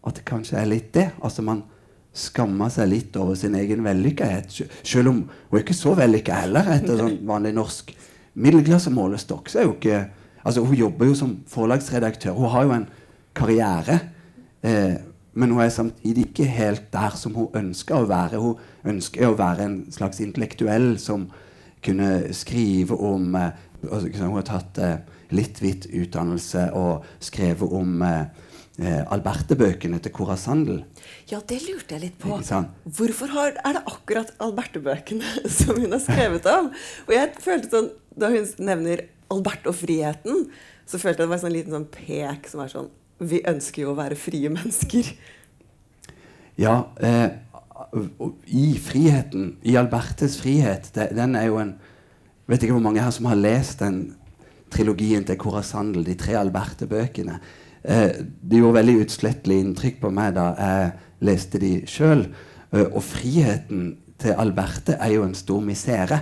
at 0.02 0.18
det 0.18 0.25
kanskje 0.28 0.59
er 0.61 0.68
litt 0.71 0.90
det. 0.94 1.11
Altså 1.25 1.44
man 1.47 1.64
skammer 2.12 2.68
seg 2.73 2.90
litt 2.90 3.16
over 3.16 3.38
sin 3.40 3.56
egen 3.56 3.85
vellykkethet. 3.85 4.75
Selv 4.85 5.12
om 5.14 5.23
hun 5.25 5.59
er 5.59 5.64
ikke 5.64 5.76
så 5.76 5.94
vellykka 5.97 6.42
heller, 6.44 6.75
etter 6.75 7.00
sånn 7.00 7.23
vanlig 7.28 7.54
norsk 7.56 7.94
middelklassemålestokk. 8.35 9.49
så 9.49 9.62
er 9.62 9.71
jo 9.71 9.78
ikke 9.78 10.02
Altså, 10.42 10.64
hun 10.66 10.75
jobber 10.75 11.06
jo 11.06 11.14
som 11.14 11.37
forlagsredaktør. 11.47 12.35
Hun 12.35 12.50
har 12.50 12.64
jo 12.66 12.73
en 12.75 12.88
karriere. 13.35 13.99
Eh, 14.62 14.97
men 15.35 15.50
hun 15.50 15.62
er 15.62 15.68
samtidig 15.68 16.25
ikke 16.26 16.44
helt 16.44 16.92
der 16.92 17.14
som 17.16 17.35
hun 17.35 17.54
ønsker 17.54 17.94
å 17.94 18.09
være. 18.11 18.40
Hun 18.42 18.56
ønsker 18.85 19.28
å 19.28 19.37
være 19.38 19.68
en 19.68 19.76
slags 19.94 20.18
intellektuell 20.21 20.99
som 20.99 21.28
kunne 21.84 22.32
skrive 22.36 22.96
om 22.96 23.34
eh, 23.38 23.50
altså, 23.88 24.08
Hun 24.22 24.38
har 24.38 24.46
tatt 24.48 24.78
eh, 24.82 24.96
litt 25.34 25.60
hvitt 25.62 25.88
utdannelse 25.88 26.68
og 26.78 27.06
skrevet 27.22 27.74
om 27.74 28.02
eh, 28.06 28.24
eh, 28.82 29.02
Alberte-bøkene 29.02 30.00
til 30.02 30.14
Cora 30.14 30.36
Sandel. 30.40 30.82
Ja, 31.30 31.40
det 31.40 31.62
lurte 31.66 31.96
jeg 31.96 32.04
litt 32.06 32.18
på. 32.22 32.38
Hvorfor 32.98 33.34
har, 33.34 33.56
er 33.64 33.78
det 33.78 33.84
akkurat 33.90 34.34
Alberte-bøkene 34.42 35.46
som 35.58 35.80
hun 35.80 35.92
har 35.96 36.02
skrevet 36.04 36.48
om? 36.52 36.72
Og 37.08 37.14
jeg 37.16 37.34
følte 37.42 37.72
sånn, 37.72 37.92
Da 38.12 38.28
hun 38.28 38.44
nevner 38.60 39.06
Albert 39.32 39.64
og 39.70 39.78
friheten, 39.78 40.50
så 40.84 40.98
følte 41.00 41.22
jeg 41.22 41.28
det 41.28 41.30
var 41.30 41.38
en 41.38 41.46
sånn 41.46 41.54
liten 41.54 41.72
sånn 41.72 41.92
pek 41.94 42.50
som 42.50 42.60
er 42.60 42.72
sånn 42.72 42.90
vi 43.22 43.40
ønsker 43.46 43.84
jo 43.84 43.92
å 43.92 43.98
være 43.98 44.18
frie 44.18 44.50
mennesker. 44.52 45.12
Ja, 46.60 46.74
eh, 47.00 47.30
i 48.46 48.66
friheten, 48.80 49.56
i 49.62 49.76
Albertes 49.76 50.38
frihet, 50.40 50.90
det, 50.94 51.10
den 51.16 51.36
er 51.38 51.50
jo 51.50 51.62
en 51.62 51.74
Vet 52.50 52.64
ikke 52.66 52.74
hvor 52.74 52.82
mange 52.82 53.00
her 53.00 53.12
som 53.14 53.28
har 53.30 53.38
lest 53.38 53.80
den 53.80 54.00
trilogien 54.74 55.22
til 55.24 55.38
Cora 55.40 55.60
Sandel, 55.62 56.02
de 56.04 56.16
tre 56.18 56.34
Alberte-bøkene. 56.36 57.36
Eh, 57.84 58.18
det 58.18 58.58
gjorde 58.58 58.80
veldig 58.80 58.96
utslettelig 59.04 59.58
inntrykk 59.62 60.00
på 60.02 60.10
meg 60.12 60.34
da 60.36 60.48
jeg 60.58 60.90
leste 61.28 61.60
de 61.62 61.70
sjøl. 61.88 62.26
Eh, 62.74 62.88
og 62.88 62.98
friheten 63.06 63.94
til 64.20 64.38
Alberte 64.38 64.98
er 64.98 65.14
jo 65.14 65.24
en 65.26 65.38
stor 65.38 65.62
misere. 65.64 66.18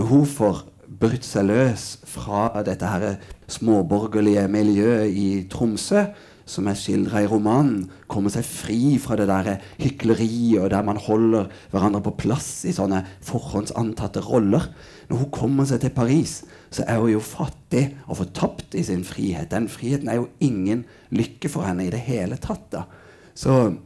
Når 0.00 0.10
hun 0.10 0.26
får 0.26 0.64
brutt 1.00 1.28
seg 1.28 1.46
løs 1.48 1.86
fra 2.08 2.48
dette 2.66 2.88
her 2.88 3.20
småborgerlige 3.50 4.48
miljøet 4.50 5.12
i 5.12 5.28
Tromsø, 5.50 6.08
som 6.50 6.66
er 6.66 6.78
skildra 6.78 7.22
i 7.22 7.28
romanen, 7.30 7.84
komme 8.10 8.30
seg 8.32 8.46
fri 8.46 8.96
fra 9.02 9.16
det 9.18 9.28
der 9.30 9.60
hykleriet 9.80 10.60
og 10.64 10.70
der 10.72 10.86
man 10.86 10.98
holder 11.00 11.50
hverandre 11.70 12.02
på 12.04 12.16
plass 12.24 12.64
i 12.66 12.74
sånne 12.74 13.04
forhåndsantatte 13.26 14.22
roller. 14.26 14.66
Når 15.10 15.22
hun 15.22 15.30
kommer 15.34 15.68
seg 15.68 15.84
til 15.84 15.94
Paris, 15.94 16.40
så 16.74 16.86
er 16.86 16.98
hun 17.02 17.12
jo 17.14 17.22
fattig 17.22 17.84
og 18.06 18.20
fortapt 18.20 18.74
i 18.78 18.84
sin 18.86 19.04
frihet. 19.06 19.50
Den 19.50 19.68
friheten 19.70 20.10
er 20.10 20.20
jo 20.20 20.30
ingen 20.42 20.84
lykke 21.14 21.50
for 21.50 21.66
henne 21.66 21.86
i 21.86 21.92
det 21.94 22.02
hele 22.06 22.38
tatt. 22.42 22.66
da. 22.74 22.84
Så 23.34 23.76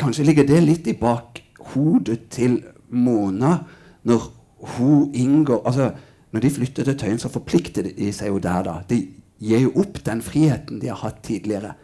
kanskje 0.00 0.26
ligger 0.26 0.48
det 0.48 0.62
litt 0.64 0.88
i 0.90 0.96
bakhodet 0.98 2.26
til 2.34 2.58
Mona 2.94 3.58
når 4.04 4.30
hun 4.76 5.12
inngår 5.14 5.62
altså 5.66 5.92
Når 6.34 6.40
de 6.40 6.50
flytter 6.50 6.84
til 6.84 6.96
Tøyen, 6.98 7.18
så 7.22 7.28
forplikter 7.30 7.86
de 7.94 8.08
seg 8.10 8.32
jo 8.32 8.40
der. 8.42 8.64
da. 8.66 8.72
De 8.90 8.96
gir 9.38 9.64
jo 9.66 9.72
opp 9.82 10.00
den 10.06 10.22
friheten 10.22 10.80
de 10.82 10.90
har 10.92 11.02
hatt 11.02 11.22
tidligere. 11.26 11.74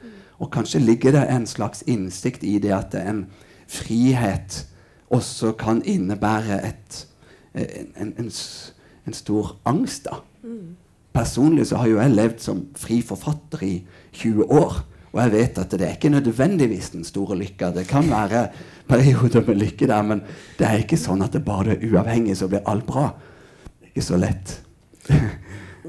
Og 0.40 0.50
kanskje 0.52 0.80
ligger 0.80 1.12
det 1.12 1.26
en 1.28 1.46
slags 1.46 1.82
innsikt 1.86 2.44
i 2.44 2.58
det 2.62 2.72
at 2.72 2.94
en 2.96 3.26
frihet 3.70 4.64
også 5.10 5.52
kan 5.58 5.82
innebære 5.84 6.60
et, 6.66 7.00
en, 7.54 7.90
en, 7.96 8.12
en, 8.18 8.30
en, 9.06 9.14
stor 9.14 9.56
angst. 9.66 10.06
da. 10.06 10.22
Personlig 11.12 11.66
så 11.66 11.80
har 11.82 11.90
jo 11.90 11.98
jeg 11.98 12.14
levd 12.14 12.40
som 12.40 12.62
fri 12.78 13.00
forfatter 13.02 13.64
i 13.66 13.74
20 14.12 14.46
år. 14.46 14.80
Og 15.10 15.18
jeg 15.18 15.32
vet 15.32 15.58
at 15.58 15.72
det 15.74 15.86
er 15.86 15.96
ikke 15.96 16.12
nødvendigvis 16.14 16.92
den 16.94 17.04
store 17.04 17.36
lykka. 17.36 17.72
Det 17.74 17.88
kan 17.90 18.06
være 18.10 18.46
perioder 18.88 19.42
med 19.46 19.58
lykke 19.58 19.88
der, 19.90 20.02
men 20.06 20.22
det 20.58 20.68
er 20.68 20.84
ikke 20.84 20.98
sånn 21.00 21.24
at 21.26 21.34
det 21.34 21.42
bare 21.44 21.74
er 21.74 21.84
uavhengig, 21.90 22.36
så 22.38 22.48
blir 22.50 22.62
alt 22.70 22.86
bra. 22.86 23.08
Det 23.66 23.88
er 23.88 23.92
ikke 23.92 24.06
så 24.06 24.20
lett. 24.20 24.54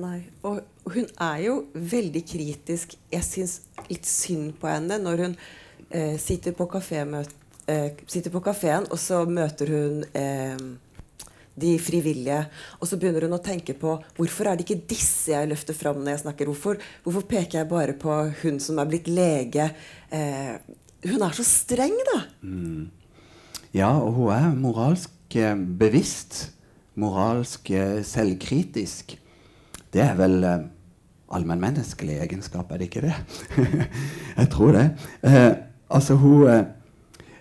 Nei. 0.01 0.17
Og 0.49 0.57
hun 0.89 1.07
er 1.21 1.41
jo 1.45 1.57
veldig 1.73 2.23
kritisk. 2.25 2.95
Jeg 3.11 3.25
syns 3.27 3.59
litt 3.89 4.07
synd 4.09 4.55
på 4.61 4.69
henne 4.71 4.97
når 5.01 5.25
hun 5.25 5.35
eh, 5.89 6.15
sitter 6.21 6.55
på 6.57 6.67
kafeen, 6.71 7.17
eh, 7.67 8.87
og 8.89 8.97
så 8.99 9.21
møter 9.29 9.73
hun 9.75 10.01
eh, 10.17 10.63
de 11.61 11.71
frivillige. 11.79 12.39
Og 12.79 12.89
så 12.89 12.97
begynner 12.99 13.27
hun 13.27 13.37
å 13.37 13.43
tenke 13.43 13.75
på 13.77 13.97
hvorfor 14.17 14.49
er 14.49 14.57
det 14.57 14.65
ikke 14.65 14.87
disse 14.93 15.33
jeg 15.33 15.49
løfter 15.51 15.77
fram 15.77 16.01
når 16.01 16.15
jeg 16.15 16.23
snakker? 16.25 16.51
Hvorfor, 16.51 16.81
hvorfor 17.05 17.27
peker 17.29 17.61
jeg 17.61 17.71
bare 17.71 17.97
på 17.99 18.17
hun 18.41 18.59
som 18.63 18.81
er 18.81 18.89
blitt 18.89 19.11
lege? 19.11 19.69
Eh, 20.09 20.55
hun 21.11 21.25
er 21.25 21.37
så 21.37 21.45
streng, 21.45 21.97
da. 22.13 22.19
Mm. 22.41 22.89
Ja, 23.75 23.93
og 23.99 24.17
hun 24.17 24.33
er 24.35 24.51
moralsk 24.57 25.37
eh, 25.39 25.55
bevisst. 25.55 26.49
Moralsk 26.99 27.71
eh, 27.73 28.01
selvkritisk. 28.05 29.15
Det 29.93 30.03
er 30.03 30.15
vel 30.19 30.43
eh, 30.47 30.67
allmennmenneskelig 31.35 32.19
egenskap, 32.23 32.71
er 32.71 32.81
det 32.81 32.89
ikke 32.89 33.05
det? 33.07 33.15
jeg 34.39 34.49
tror 34.51 34.71
det. 34.77 34.85
Eh, 35.23 35.51
altså, 35.89 36.15
hun, 36.15 36.65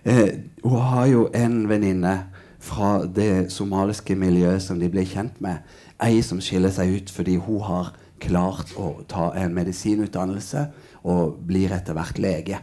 eh, 0.03 0.27
hun 0.63 0.79
har 0.79 1.05
jo 1.11 1.29
en 1.35 1.69
venninne 1.69 2.15
fra 2.61 3.05
det 3.05 3.51
somaliske 3.51 4.15
miljøet 4.15 4.61
som 4.61 4.79
de 4.79 4.89
ble 4.91 5.05
kjent 5.07 5.39
med. 5.41 5.63
Ei 6.01 6.21
som 6.25 6.41
skiller 6.41 6.73
seg 6.73 6.93
ut 6.97 7.13
fordi 7.13 7.37
hun 7.41 7.61
har 7.65 7.93
klart 8.21 8.75
å 8.77 9.01
ta 9.09 9.31
en 9.37 9.53
medisinutdannelse 9.55 10.67
og 11.09 11.39
blir 11.47 11.73
etter 11.73 11.97
hvert 11.97 12.21
lege. 12.21 12.59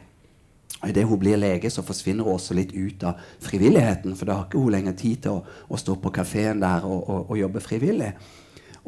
Idet 0.86 1.06
hun 1.08 1.18
blir 1.18 1.38
lege, 1.40 1.70
så 1.70 1.82
forsvinner 1.82 2.24
hun 2.24 2.36
også 2.36 2.54
litt 2.54 2.70
ut 2.76 3.02
av 3.08 3.18
frivilligheten. 3.42 4.14
For 4.14 4.28
da 4.28 4.36
har 4.38 4.46
ikke 4.46 4.60
hun 4.62 4.74
lenger 4.76 4.94
tid 4.98 5.24
til 5.24 5.40
å, 5.40 5.56
å 5.66 5.80
stå 5.80 5.96
på 5.98 6.12
kafeen 6.14 6.62
der 6.62 6.86
og, 6.86 7.00
og, 7.00 7.24
og, 7.24 7.38
jobbe 7.40 7.62
frivillig. 7.64 8.12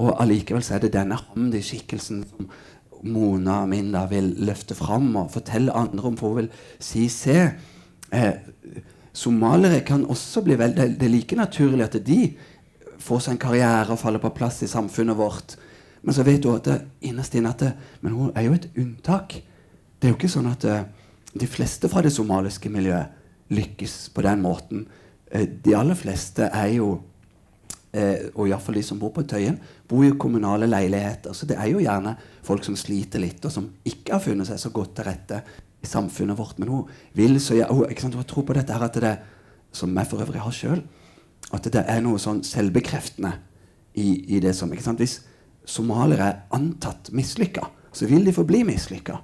Og 0.00 0.14
allikevel 0.22 0.64
så 0.64 0.76
er 0.76 0.84
det 0.84 0.94
denne 0.96 1.18
Hamdi-skikkelsen 1.20 2.22
som 2.28 2.50
Mona 3.04 3.62
Minda 3.68 4.04
vil 4.10 4.32
løfte 4.44 4.76
fram 4.76 5.12
og 5.16 5.32
fortelle 5.32 5.74
andre 5.76 6.08
om. 6.08 6.16
For 6.16 6.32
hun 6.32 6.42
vil 6.42 6.50
si 6.78 7.08
se, 7.08 7.52
eh, 8.12 8.32
Somaliere 9.12 9.80
kan 9.82 10.04
også 10.06 10.40
bli 10.44 10.54
veldig 10.54 10.98
Det 10.98 11.02
er 11.02 11.10
like 11.10 11.36
naturlig 11.36 11.82
at 11.82 12.06
de 12.06 12.36
får 12.98 13.20
seg 13.20 13.32
en 13.32 13.38
karriere 13.38 13.90
og 13.90 13.98
faller 13.98 14.22
på 14.22 14.30
plass 14.30 14.62
i 14.62 14.68
samfunnet 14.70 15.16
vårt. 15.16 15.56
Men 16.02 16.14
så 16.14 16.22
vet 16.22 16.42
du 16.42 16.54
at 16.54 16.64
det, 16.64 16.80
innerst 17.00 17.34
inne 17.34 17.50
at 17.50 17.58
det, 17.58 17.72
Men 18.00 18.12
hun 18.12 18.32
er 18.34 18.42
jo 18.42 18.52
et 18.52 18.68
unntak. 18.76 19.42
Det 19.98 20.08
er 20.08 20.12
jo 20.12 20.16
ikke 20.16 20.28
sånn 20.28 20.50
at 20.50 20.60
det, 20.60 20.84
de 21.34 21.46
fleste 21.46 21.88
fra 21.88 22.02
det 22.02 22.12
somaliske 22.12 22.68
miljøet 22.68 23.08
lykkes 23.50 24.10
på 24.14 24.22
den 24.22 24.42
måten. 24.42 24.86
Eh, 25.30 25.46
de 25.64 25.74
aller 25.76 25.94
fleste 25.94 26.48
er 26.52 26.66
jo 26.76 27.02
eh, 27.92 28.28
og 28.34 28.48
iallfall 28.48 28.78
de 28.78 28.84
som 28.86 29.00
bor 29.00 29.12
på 29.14 29.24
Tøyen, 29.28 29.58
bor 29.88 30.04
i 30.06 30.12
kommunale 30.18 30.68
leiligheter. 30.70 31.34
Så 31.36 31.48
det 31.48 31.58
er 31.58 31.70
jo 31.72 31.82
gjerne 31.82 32.16
folk 32.46 32.64
som 32.66 32.78
sliter 32.78 33.22
litt, 33.22 33.44
og 33.44 33.54
som 33.54 33.68
ikke 33.84 34.16
har 34.16 34.24
funnet 34.24 34.50
seg 34.50 34.60
så 34.62 34.72
godt 34.74 34.96
til 34.98 35.08
rette 35.10 35.42
i 35.80 35.88
samfunnet 35.88 36.38
vårt. 36.38 36.58
Men 36.60 36.72
hun 36.72 36.88
vil 37.16 37.40
så 37.42 37.58
hun, 37.68 37.86
hun 37.86 38.24
tror 38.24 38.46
på 38.46 38.56
dette 38.56 38.74
her 38.74 38.86
at 38.86 39.00
det, 39.02 39.14
som 39.72 39.94
jeg 39.96 40.10
for 40.10 40.22
øvrig 40.22 40.42
har 40.42 40.54
sjøl, 40.54 40.82
at 41.50 41.66
det 41.72 41.82
er 41.86 42.02
noe 42.04 42.20
sånn 42.20 42.44
selvbekreftende 42.46 43.32
i, 43.98 44.36
i 44.36 44.40
det 44.42 44.54
som 44.54 44.70
Hvis 44.70 45.20
somaliere 45.66 46.26
er 46.28 46.38
antatt 46.54 47.10
mislykka, 47.12 47.66
så 47.92 48.06
vil 48.06 48.24
de 48.24 48.34
forbli 48.34 48.62
mislykka. 48.66 49.18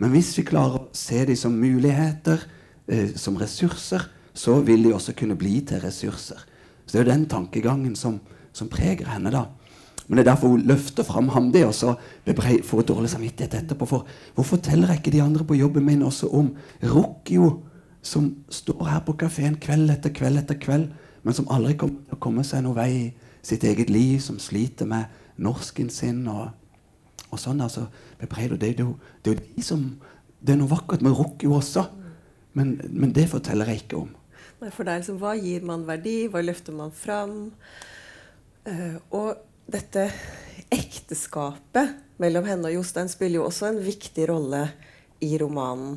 Men 0.00 0.12
hvis 0.14 0.32
vi 0.38 0.46
klarer 0.48 0.78
å 0.78 0.88
se 0.96 1.24
dem 1.28 1.36
som 1.36 1.52
muligheter, 1.52 2.40
eh, 2.88 3.12
som 3.16 3.36
ressurser, 3.36 4.06
så 4.32 4.60
vil 4.64 4.82
de 4.82 4.94
også 4.94 5.12
kunne 5.16 5.36
bli 5.36 5.60
til 5.60 5.82
ressurser. 5.82 6.40
Så 6.90 6.96
det 6.96 7.04
er 7.04 7.04
jo 7.04 7.12
den 7.12 7.26
tankegangen 7.30 7.94
som, 7.94 8.18
som 8.52 8.68
preger 8.68 9.06
henne. 9.06 9.30
da. 9.30 9.44
Men 10.08 10.18
det 10.18 10.24
er 10.24 10.32
derfor 10.32 10.48
hun 10.56 10.64
løfter 10.66 11.06
fram 11.06 11.28
Hamdi 11.30 11.62
og 11.62 11.74
så 11.74 11.92
får 12.26 12.82
dårlig 12.82 13.12
samvittighet 13.12 13.54
etterpå. 13.54 13.86
For 13.86 14.06
hvorfor 14.34 14.56
forteller 14.56 14.96
ikke 14.96 15.12
de 15.14 15.22
andre 15.22 15.44
på 15.46 15.54
jobben 15.54 15.86
min 15.86 16.02
også 16.02 16.32
om 16.34 16.48
Rokio, 16.82 17.62
som 18.02 18.32
står 18.50 18.88
her 18.88 19.04
på 19.06 19.14
kafeen 19.20 19.54
kveld 19.62 19.90
etter 19.94 20.10
kveld 20.10 20.40
etter 20.40 20.58
kveld, 20.58 20.88
men 21.22 21.36
som 21.36 21.46
aldri 21.46 21.76
kommer 21.78 22.02
til 22.08 22.18
å 22.18 22.22
komme 22.26 22.42
seg 22.42 22.64
noen 22.64 22.78
vei 22.80 22.90
i 22.90 23.06
sitt 23.46 23.62
eget 23.62 23.90
liv, 23.90 24.18
som 24.18 24.40
sliter 24.42 24.88
med 24.90 25.06
norsken 25.38 25.92
sin 25.94 26.24
og, 26.26 26.48
og 27.30 27.38
sånn. 27.38 27.62
altså, 27.62 27.86
bebreider, 28.18 28.58
det, 28.58 28.76
det, 28.80 28.88
det, 29.22 29.30
er 29.30 29.38
jo 29.38 29.54
de 29.54 29.62
som 29.62 29.92
Det 30.40 30.54
er 30.54 30.58
noe 30.58 30.72
vakkert 30.72 31.02
med 31.04 31.12
Rokio 31.12 31.52
også, 31.52 31.84
men, 32.56 32.80
men, 32.88 33.12
det 33.12 33.28
forteller 33.28 33.68
jeg 33.68 33.84
ikke 33.84 33.98
om. 34.00 34.08
For 34.68 34.84
det 34.84 34.98
liksom, 35.00 35.20
Hva 35.22 35.34
gir 35.40 35.64
man 35.64 35.86
verdi? 35.88 36.26
Hva 36.28 36.42
løfter 36.44 36.76
man 36.76 36.92
fram? 36.92 37.36
Uh, 38.68 38.98
og 39.16 39.40
dette 39.70 40.10
ekteskapet 40.70 41.96
mellom 42.20 42.44
henne 42.44 42.68
og 42.68 42.76
Jostein 42.76 43.08
spiller 43.10 43.40
jo 43.40 43.46
også 43.48 43.70
en 43.70 43.80
viktig 43.82 44.26
rolle 44.28 44.66
i 45.24 45.32
romanen. 45.40 45.96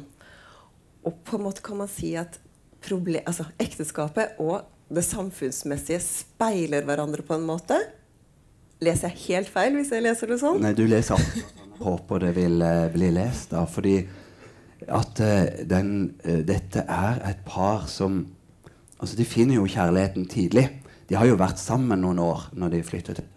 Og 1.04 1.18
på 1.28 1.36
en 1.36 1.44
måte 1.50 1.64
kan 1.66 1.82
man 1.82 1.92
si 1.92 2.14
at 2.16 2.38
problem, 2.84 3.24
altså, 3.28 3.46
ekteskapet 3.60 4.40
og 4.44 4.64
det 4.94 5.04
samfunnsmessige 5.04 6.00
speiler 6.04 6.86
hverandre 6.88 7.26
på 7.26 7.36
en 7.36 7.48
måte. 7.48 7.78
Leser 8.84 9.12
jeg 9.12 9.26
helt 9.28 9.52
feil 9.52 9.76
hvis 9.76 9.92
jeg 9.96 10.06
leser 10.06 10.32
det 10.32 10.40
sånn? 10.40 10.62
Nei, 10.64 10.74
du 10.78 10.86
leser 10.88 11.18
alt. 11.18 11.60
Håper 11.84 12.28
det 12.28 12.32
vil 12.38 12.64
uh, 12.64 12.88
bli 12.94 13.12
lest, 13.16 13.52
da. 13.52 13.66
Fordi 13.68 13.98
at 14.88 15.20
uh, 15.24 15.60
den, 15.68 16.14
dette 16.48 16.86
er 16.88 17.20
et 17.28 17.44
par 17.48 17.90
som 17.92 18.24
Altså, 19.04 19.20
de 19.20 19.28
finner 19.28 19.60
jo 19.60 19.68
kjærligheten 19.68 20.26
tidlig. 20.32 20.70
De 21.10 21.20
har 21.20 21.28
jo 21.28 21.36
vært 21.36 21.60
sammen 21.60 22.00
noen 22.00 22.24
år 22.24 22.48
når 22.56 22.78
de 22.78 22.84
flytter 22.88 23.20
til 23.20 23.28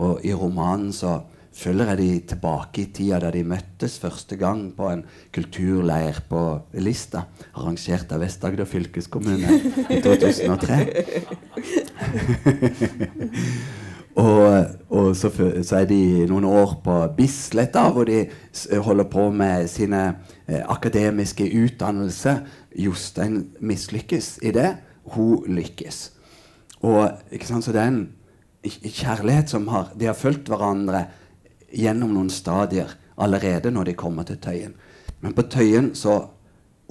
og 0.00 0.24
i 0.24 0.32
romanen 0.32 0.92
så 0.96 1.18
følger 1.60 1.90
jeg 1.92 1.98
de 1.98 2.10
tilbake 2.32 2.84
i 2.84 2.90
tida 2.94 3.18
da 3.20 3.30
de 3.34 3.42
møttes 3.44 3.98
første 4.00 4.36
gang 4.40 4.70
på 4.76 4.86
en 4.88 5.02
kulturleir 5.34 6.22
på 6.30 6.42
Lista, 6.80 7.26
arrangert 7.58 8.12
av 8.14 8.22
Vest-Agder 8.22 8.68
fylkeskommune 8.70 9.58
i 9.90 10.00
2003. 10.06 10.78
og, 14.14 14.46
og 14.88 15.10
så, 15.18 15.28
så, 15.34 15.82
er 15.82 15.90
de 15.90 16.00
noen 16.30 16.46
år 16.48 16.78
på 16.84 16.96
Bislett, 17.18 17.74
da, 17.74 17.90
hvor 17.92 18.08
de 18.08 18.22
holder 18.86 19.10
på 19.10 19.26
med 19.34 19.68
sine 19.68 20.04
eh, 20.46 20.62
akademiske 20.62 21.50
utdannelse. 21.64 22.38
Jostein 22.76 23.50
mislykkes 23.60 24.38
i 24.42 24.52
det. 24.54 24.76
Hun 25.14 25.46
lykkes. 25.56 26.10
Og 26.86 27.10
så 27.40 27.72
det 27.72 27.80
er 27.80 27.88
en 27.90 28.04
kjærlighet 28.64 29.50
som 29.50 29.66
har 29.68 29.92
De 29.96 30.06
har 30.06 30.16
fulgt 30.16 30.48
hverandre 30.48 31.06
gjennom 31.72 32.12
noen 32.14 32.30
stadier 32.30 32.96
allerede 33.20 33.70
når 33.70 33.90
de 33.90 33.94
kommer 33.94 34.26
til 34.26 34.40
Tøyen. 34.40 34.74
Men 35.20 35.34
på 35.36 35.42
Tøyen 35.42 35.94
så 35.94 36.16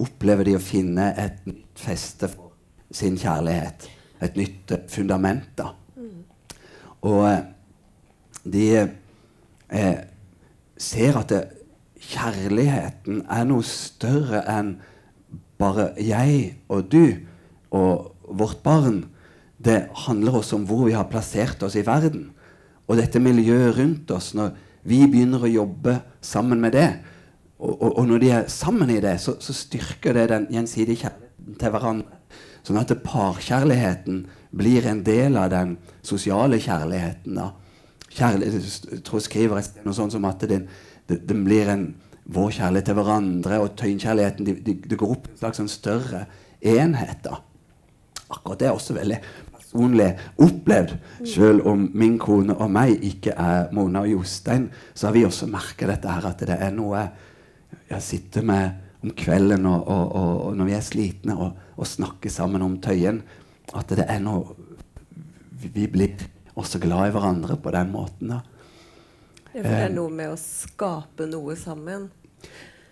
opplever 0.00 0.46
de 0.46 0.56
å 0.56 0.62
finne 0.62 1.10
et 1.18 1.42
nytt 1.46 1.80
feste 1.80 2.28
for 2.30 2.52
sin 2.92 3.18
kjærlighet. 3.18 3.88
Et 4.20 4.36
nytt 4.36 4.72
fundament, 4.88 5.48
da. 5.56 5.72
Og 7.08 7.24
eh, 7.30 7.42
de 8.44 8.66
eh, 8.76 10.00
ser 10.76 11.18
at 11.20 11.32
det, 11.32 11.42
kjærligheten 12.00 13.24
er 13.28 13.44
noe 13.48 13.64
større 13.66 14.40
enn 14.48 14.74
bare 15.60 15.90
jeg 16.00 16.56
og 16.72 16.88
du 16.90 17.04
og 17.76 18.10
vårt 18.40 18.62
barn. 18.64 19.04
Det 19.60 19.84
handler 20.06 20.40
også 20.40 20.56
om 20.56 20.66
hvor 20.68 20.86
vi 20.88 20.96
har 20.96 21.10
plassert 21.10 21.62
oss 21.62 21.76
i 21.76 21.84
verden. 21.86 22.30
Og 22.88 22.98
dette 22.98 23.22
miljøet 23.22 23.76
rundt 23.76 24.10
oss, 24.10 24.32
når 24.34 24.56
vi 24.88 25.04
begynner 25.06 25.44
å 25.44 25.52
jobbe 25.52 26.00
sammen 26.24 26.62
med 26.62 26.74
det, 26.74 26.88
og, 27.60 27.74
og, 27.76 27.98
og 28.00 28.06
når 28.08 28.22
de 28.22 28.30
er 28.32 28.48
sammen 28.48 28.90
i 28.90 29.02
det, 29.04 29.18
så, 29.20 29.36
så 29.36 29.54
styrker 29.54 30.16
det 30.16 30.30
den 30.32 30.48
gjensidige 30.50 31.04
kjærligheten 31.04 31.58
til 31.60 31.74
hverandre. 31.74 32.20
Sånn 32.64 32.80
at 32.80 32.92
parkjærligheten 33.04 34.24
blir 34.56 34.86
en 34.88 35.02
del 35.04 35.36
av 35.40 35.50
den 35.52 35.76
sosiale 36.04 36.60
kjærligheten. 36.60 37.36
da. 37.36 37.50
Kjærlighet, 38.10 38.70
jeg 38.90 39.02
tror 39.06 39.22
skriver 39.24 39.68
noe 39.84 39.96
sånt 39.96 40.16
som 40.16 40.26
at 40.28 40.44
den, 40.48 40.66
den 41.08 41.44
blir 41.46 41.70
en, 41.72 41.86
vår 42.24 42.50
kjærlighet 42.58 42.90
til 42.90 42.98
hverandre 42.98 43.60
og 43.62 43.76
tøynkjærligheten 43.78 44.46
det 44.46 44.56
de, 44.66 44.74
de 44.86 44.98
går 44.98 45.14
opp 45.16 45.28
i 45.28 45.32
en 45.32 45.40
slags 45.40 45.60
sånn 45.62 45.70
større 45.70 46.24
enhet. 46.60 47.22
da. 47.24 47.40
Akkurat 48.30 48.60
det 48.60 48.68
er 48.68 48.76
også 48.76 48.94
veldig 48.94 49.18
personlig 49.54 50.10
opplevd. 50.38 50.94
Selv 51.26 51.66
om 51.70 51.88
min 51.94 52.18
kone 52.22 52.54
og 52.54 52.70
meg 52.70 53.02
ikke 53.06 53.34
er 53.34 53.72
Mona 53.74 54.04
og 54.04 54.12
Jostein, 54.12 54.68
så 54.94 55.08
har 55.08 55.16
vi 55.16 55.24
også 55.26 55.50
merka 55.50 55.88
dette 55.90 56.10
her, 56.10 56.30
at 56.30 56.46
det 56.46 56.58
er 56.60 56.72
noe 56.74 57.08
jeg 57.90 58.02
sitter 58.06 58.46
med 58.46 58.86
om 59.02 59.12
kvelden 59.16 59.66
og, 59.66 59.86
og, 59.88 60.14
og, 60.14 60.32
og 60.46 60.56
når 60.58 60.68
vi 60.68 60.76
er 60.76 60.84
slitne, 60.84 61.36
og, 61.36 61.66
snakker 61.86 62.28
sammen 62.28 62.60
om 62.60 62.74
Tøyen. 62.82 63.22
At 63.72 63.88
det 63.96 64.04
er 64.04 64.18
noe 64.20 64.52
Vi 65.72 65.86
blir 65.88 66.20
også 66.56 66.78
glad 66.80 67.08
i 67.08 67.12
hverandre 67.14 67.56
på 67.56 67.70
den 67.72 67.90
måten. 67.92 68.28
da. 68.32 68.40
Ja, 69.52 69.62
for 69.62 69.68
det 69.68 69.76
er 69.76 69.88
eh. 69.88 69.94
noe 69.96 70.14
med 70.14 70.32
å 70.32 70.38
skape 70.40 71.26
noe 71.30 71.56
sammen. 71.58 72.10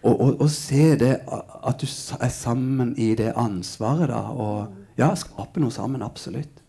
og, 0.03 0.15
og, 0.15 0.41
og 0.45 0.51
se 0.51 0.95
det 0.99 1.15
at 1.29 1.81
du 1.83 1.87
er 1.87 2.33
sammen 2.35 2.95
i 2.99 3.13
det 3.19 3.33
ansvaret, 3.37 4.11
da. 4.11 4.23
Og 4.35 4.99
ja, 4.99 5.13
skape 5.19 5.63
noe 5.63 5.75
sammen. 5.75 6.03
Absolutt. 6.03 6.63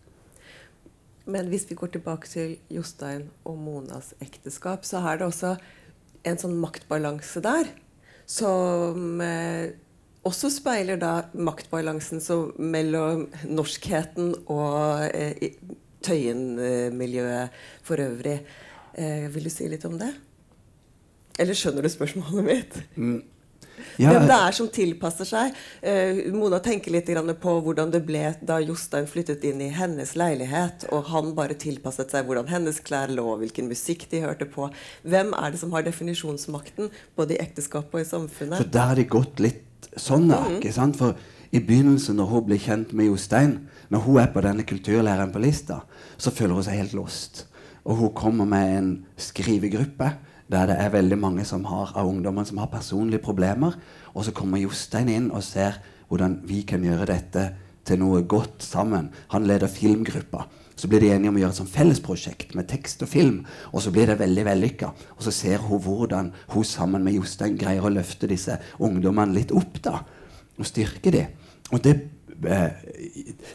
Men 1.29 1.49
hvis 1.51 1.67
vi 1.69 1.77
går 1.77 1.93
tilbake 1.93 2.29
til 2.29 2.55
Jostein 2.73 3.27
og 3.45 3.59
Monas 3.61 4.15
ekteskap, 4.21 4.85
så 4.85 5.01
er 5.05 5.19
det 5.19 5.27
også 5.29 5.53
en 6.25 6.41
sånn 6.41 6.57
maktbalanse 6.59 7.41
der 7.45 7.69
som 8.29 9.21
eh, 9.21 9.71
også 10.27 10.51
speiler 10.53 10.99
da 11.01 11.13
maktbalansen 11.33 12.21
mellom 12.57 13.27
norskheten 13.49 14.33
og 14.45 15.05
eh, 15.13 15.53
Tøyen-miljøet 16.05 17.55
for 17.83 17.99
øvrig. 17.99 18.37
Eh, 18.99 19.27
vil 19.31 19.47
du 19.47 19.53
si 19.53 19.67
litt 19.71 19.85
om 19.87 19.95
det? 19.99 20.11
Eller 21.39 21.55
skjønner 21.55 21.85
du 21.85 21.91
spørsmålet 21.91 22.47
mitt? 22.49 22.79
Ja, 23.99 24.11
Hvem 24.11 24.25
det 24.27 24.35
er 24.35 24.55
som 24.55 24.67
tilpasser 24.71 25.27
seg. 25.27 25.55
Eh, 25.79 26.19
Mona 26.35 26.59
tenker 26.63 26.91
litt 26.91 27.07
grann 27.07 27.31
på 27.39 27.53
hvordan 27.63 27.93
det 27.93 28.01
ble 28.07 28.25
da 28.43 28.59
Jostein 28.63 29.07
flyttet 29.07 29.45
inn 29.47 29.63
i 29.63 29.69
hennes 29.75 30.15
leilighet, 30.19 30.89
og 30.95 31.07
han 31.13 31.31
bare 31.37 31.55
tilpasset 31.59 32.11
seg 32.11 32.27
hvordan 32.27 32.51
hennes 32.51 32.81
klær 32.83 33.11
lå, 33.13 33.25
hvilken 33.39 33.71
musikk 33.71 34.05
de 34.11 34.23
hørte 34.25 34.47
på. 34.51 34.67
Hvem 35.07 35.33
er 35.37 35.55
det 35.55 35.63
som 35.63 35.75
har 35.75 35.87
definisjonsmakten, 35.87 36.91
både 37.15 37.37
i 37.37 37.41
ekteskapet 37.43 38.01
og 38.01 38.05
i 38.05 38.09
samfunnet? 38.11 38.59
For 38.59 38.75
der 38.75 38.91
har 38.91 38.99
det 38.99 39.09
gått 39.11 39.43
litt 39.43 39.91
sånn, 39.95 40.27
da. 40.31 40.43
ikke 40.57 40.75
sant? 40.75 40.99
For 40.99 41.15
i 41.55 41.63
begynnelsen, 41.63 42.19
når 42.19 42.33
hun 42.33 42.49
blir 42.51 42.59
kjent 42.61 42.91
med 42.95 43.09
Jostein, 43.09 43.55
når 43.89 44.03
hun 44.05 44.19
er 44.21 44.33
på 44.33 44.43
denne 44.45 44.67
kulturlæreren 44.67 45.31
på 45.33 45.41
lista, 45.43 45.81
så 46.19 46.35
føler 46.35 46.59
hun 46.59 46.67
seg 46.67 46.83
helt 46.83 46.97
lost. 46.99 47.47
Og 47.89 47.97
hun 47.97 48.11
kommer 48.13 48.45
med 48.45 48.73
en 48.77 48.89
skrivegruppe 49.17 50.11
der 50.49 50.65
det 50.65 50.75
er 50.81 50.89
veldig 50.93 51.17
mange 51.21 51.43
har, 51.45 51.91
av 51.95 52.07
ungdommene 52.09 52.45
som 52.45 52.57
har 52.57 52.71
personlige 52.73 53.21
problemer. 53.21 53.75
Og 54.13 54.25
så 54.25 54.33
kommer 54.33 54.61
Jostein 54.61 55.09
inn 55.09 55.31
og 55.31 55.43
ser 55.45 55.77
hvordan 56.09 56.39
vi 56.49 56.63
kan 56.65 56.81
gjøre 56.81 57.05
dette 57.05 57.43
til 57.85 58.01
noe 58.01 58.23
godt 58.25 58.63
sammen. 58.65 59.11
Han 59.29 59.45
leder 59.45 59.69
filmgruppa. 59.69 60.47
Så 60.75 60.87
blir 60.87 61.03
de 61.03 61.11
enige 61.11 61.29
om 61.29 61.37
å 61.37 61.41
gjøre 61.41 61.53
et 61.53 61.59
sånt 61.59 61.73
fellesprosjekt 61.73 62.55
med 62.55 62.69
tekst 62.71 63.03
og 63.05 63.11
film. 63.11 63.43
Og 63.73 63.83
så 63.83 63.93
blir 63.93 64.09
det 64.09 64.19
veldig 64.21 64.45
vellykka. 64.47 64.91
Og 65.17 65.25
så 65.25 65.33
ser 65.35 65.61
hun 65.65 65.81
hvordan 65.83 66.31
hun 66.53 66.65
sammen 66.65 67.05
med 67.05 67.17
Jostein 67.19 67.57
greier 67.59 67.85
å 67.85 67.93
løfte 67.93 68.29
disse 68.31 68.57
ungdommene 68.79 69.35
litt 69.35 69.51
opp. 69.51 69.81
da, 69.83 69.99
Og 70.57 70.65
styrke 70.65 71.11
dem. 71.11 71.27
Og 71.71 71.83
det, 71.83 72.09
eh, 72.47 72.69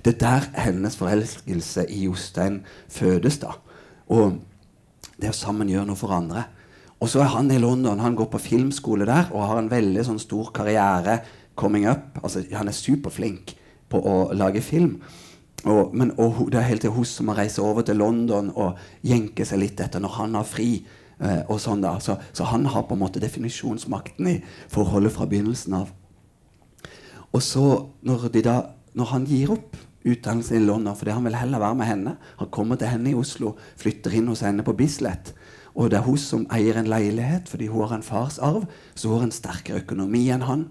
det 0.05 0.14
er 0.14 0.18
der 0.20 0.51
hennes 0.55 0.97
forelskelse 0.97 1.87
i 1.90 2.05
Jostein 2.05 2.62
fødes. 2.88 3.38
da. 3.38 3.59
Og 4.14 4.38
det 5.20 5.31
å 5.31 5.37
sammen 5.37 5.70
gjøre 5.70 5.88
noe 5.90 5.98
for 5.98 6.14
andre. 6.14 6.46
Og 7.03 7.11
så 7.11 7.20
er 7.24 7.33
han 7.35 7.50
i 7.53 7.61
London. 7.61 8.00
Han 8.00 8.16
går 8.16 8.31
på 8.33 8.42
filmskole 8.42 9.07
der 9.09 9.29
og 9.35 9.44
har 9.48 9.61
en 9.61 9.70
veldig 9.72 10.07
sånn 10.07 10.22
stor 10.22 10.50
karriere 10.55 11.18
coming 11.59 11.88
up. 11.90 12.20
Altså, 12.22 12.44
han 12.55 12.70
er 12.70 12.77
superflink 12.77 13.55
på 13.92 14.00
å 14.00 14.16
lage 14.37 14.62
film. 14.64 14.98
Og, 15.64 15.94
men, 15.96 16.12
og 16.20 16.50
det 16.53 16.61
er 16.61 16.68
helt 16.68 16.85
til 16.85 16.92
hun 16.92 17.07
som 17.09 17.31
må 17.31 17.37
reise 17.37 17.62
over 17.64 17.87
til 17.87 17.96
London 18.00 18.50
og 18.53 18.81
jenke 19.07 19.46
seg 19.48 19.62
litt 19.62 19.81
etter 19.81 20.03
når 20.03 20.16
han 20.18 20.38
har 20.38 20.48
fri. 20.48 20.70
Eh, 21.20 21.42
og 21.48 21.61
sånn 21.62 21.85
da. 21.85 21.96
Så, 22.05 22.18
så 22.37 22.48
han 22.50 22.66
har 22.70 22.87
på 22.88 22.96
en 22.96 23.05
måte 23.05 23.22
definisjonsmakten 23.22 24.31
i 24.31 24.38
forholdet 24.72 25.14
fra 25.14 25.29
begynnelsen 25.31 25.79
av. 25.81 25.92
Og 27.35 27.42
så, 27.42 27.66
når, 28.07 28.29
da, 28.44 28.59
når 28.94 29.11
han 29.12 29.29
gir 29.31 29.55
opp 29.57 29.79
utdannelsen 30.05 30.59
i 30.59 30.64
London 30.64 30.97
fordi 30.97 31.14
han 31.17 31.25
vil 31.25 31.37
heller 31.38 31.62
være 31.62 31.79
med 31.79 31.88
henne 31.88 32.17
Han 32.40 32.51
kommer 32.53 32.77
til 32.77 32.90
henne 32.93 33.11
i 33.11 33.19
Oslo, 33.19 33.55
flytter 33.81 34.14
inn 34.14 34.29
hos 34.29 34.45
henne 34.45 34.64
på 34.67 34.77
Bislett. 34.77 35.33
Og 35.75 35.90
det 35.90 35.99
er 35.99 36.07
hun 36.07 36.19
som 36.21 36.47
eier 36.55 36.79
en 36.79 36.90
leilighet 36.90 37.49
fordi 37.51 37.69
hun 37.73 37.87
har 37.87 37.97
en 37.97 38.07
fars 38.07 38.38
arv. 38.38 38.67
så 38.95 39.09
hun 39.09 39.19
har 39.19 39.29
en 39.29 39.38
sterkere 39.38 39.83
økonomi 39.83 40.29
enn 40.31 40.47
han. 40.47 40.67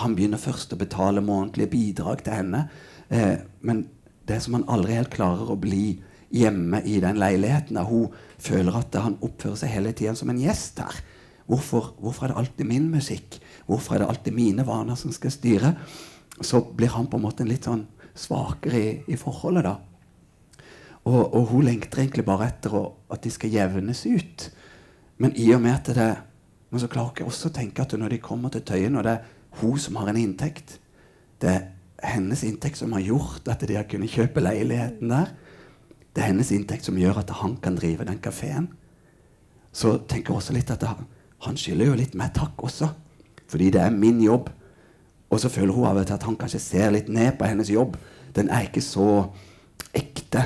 Han 0.00 0.16
begynner 0.16 0.40
først 0.40 0.72
å 0.72 0.80
betale 0.80 1.22
månedlige 1.22 1.70
bidrag 1.70 2.24
til 2.24 2.40
henne. 2.40 2.68
Eh, 3.08 3.38
men 3.60 3.86
det 4.26 4.36
er 4.36 4.40
som 4.40 4.56
han 4.56 4.68
aldri 4.68 4.96
helt 4.96 5.12
klarer 5.12 5.50
å 5.52 5.58
bli 5.60 6.00
hjemme 6.32 6.80
i 6.88 6.98
den 7.00 7.20
leiligheten. 7.20 7.76
Der 7.76 7.86
hun 7.86 8.08
føler 8.38 8.78
at 8.80 8.94
han 8.98 9.18
oppfører 9.20 9.60
seg 9.60 9.74
hele 9.74 9.92
tiden 9.92 10.16
som 10.18 10.32
en 10.32 10.40
gjest 10.40 10.80
her. 10.82 11.02
Hvorfor, 11.46 11.92
hvorfor 12.00 12.24
er 12.24 12.32
det 12.32 12.40
alltid 12.40 12.66
min 12.66 12.88
musikk? 12.90 13.38
Hvorfor 13.66 13.94
er 13.94 14.02
det 14.02 14.08
alltid 14.08 14.34
mine 14.34 14.66
vaner 14.66 14.96
som 14.96 15.12
skal 15.12 15.34
styre? 15.34 15.74
Så 16.40 16.62
blir 16.64 16.94
han 16.94 17.10
på 17.10 17.18
en 17.18 17.26
måte 17.26 17.44
en 17.44 17.50
litt 17.50 17.66
sånn 17.68 17.84
svakere 18.14 18.80
i, 18.80 18.90
i 19.12 19.16
forholdet, 19.16 19.64
da. 19.66 19.76
Og, 21.04 21.34
og 21.34 21.46
hun 21.50 21.64
lengter 21.66 22.04
egentlig 22.04 22.24
bare 22.26 22.46
etter 22.52 22.74
å, 22.78 22.82
at 23.10 23.24
de 23.24 23.32
skal 23.34 23.50
jevnes 23.50 24.04
ut. 24.06 24.48
Men 25.22 25.34
i 25.38 25.48
og 25.54 25.62
med 25.64 25.74
at 25.74 25.94
det 25.96 26.10
Men 26.72 26.80
så 26.80 26.88
klarer 26.88 27.10
ikke 27.12 27.26
også 27.28 27.50
å 27.50 27.52
tenke 27.52 27.84
at 27.84 27.92
når 28.00 28.14
de 28.14 28.18
kommer 28.24 28.48
til 28.48 28.62
Tøyen, 28.64 28.94
og 28.96 29.04
det 29.04 29.10
er 29.12 29.26
hun 29.60 29.76
som 29.78 29.98
har 30.00 30.08
en 30.08 30.16
inntekt 30.16 30.78
Det 31.42 31.50
er 31.50 31.66
hennes 32.14 32.40
inntekt 32.48 32.80
som 32.80 32.94
har 32.96 33.02
gjort 33.04 33.48
at 33.52 33.60
de 33.68 33.76
har 33.76 33.84
kunnet 33.90 34.10
kjøpe 34.10 34.40
leiligheten 34.40 35.10
der. 35.12 35.34
Det 36.14 36.22
er 36.22 36.30
hennes 36.30 36.50
inntekt 36.54 36.86
som 36.88 36.96
gjør 36.98 37.20
at 37.20 37.30
han 37.42 37.58
kan 37.62 37.76
drive 37.76 38.06
den 38.08 38.18
kafeen. 38.22 38.70
Så 39.72 39.98
tenker 40.08 40.32
jeg 40.32 40.40
også 40.40 40.56
litt 40.56 40.72
at 40.72 40.82
han, 40.86 41.06
han 41.46 41.56
skylder 41.60 41.92
jo 41.92 41.98
litt 42.00 42.16
meg 42.18 42.32
takk 42.34 42.64
også. 42.64 42.88
Fordi 43.52 43.70
det 43.74 43.82
er 43.84 43.94
min 43.94 44.20
jobb. 44.24 44.50
Og 45.32 45.40
så 45.40 45.48
føler 45.48 45.72
hun 45.72 45.88
av 45.88 45.96
og 45.96 46.06
til 46.06 46.18
at 46.18 46.26
han 46.28 46.36
kanskje 46.36 46.60
ser 46.60 46.92
litt 46.92 47.08
ned 47.08 47.38
på 47.38 47.48
hennes 47.48 47.70
jobb. 47.72 47.96
Den 48.36 48.50
er 48.52 48.66
ikke 48.66 48.84
så 48.84 49.06
ekte. 49.96 50.44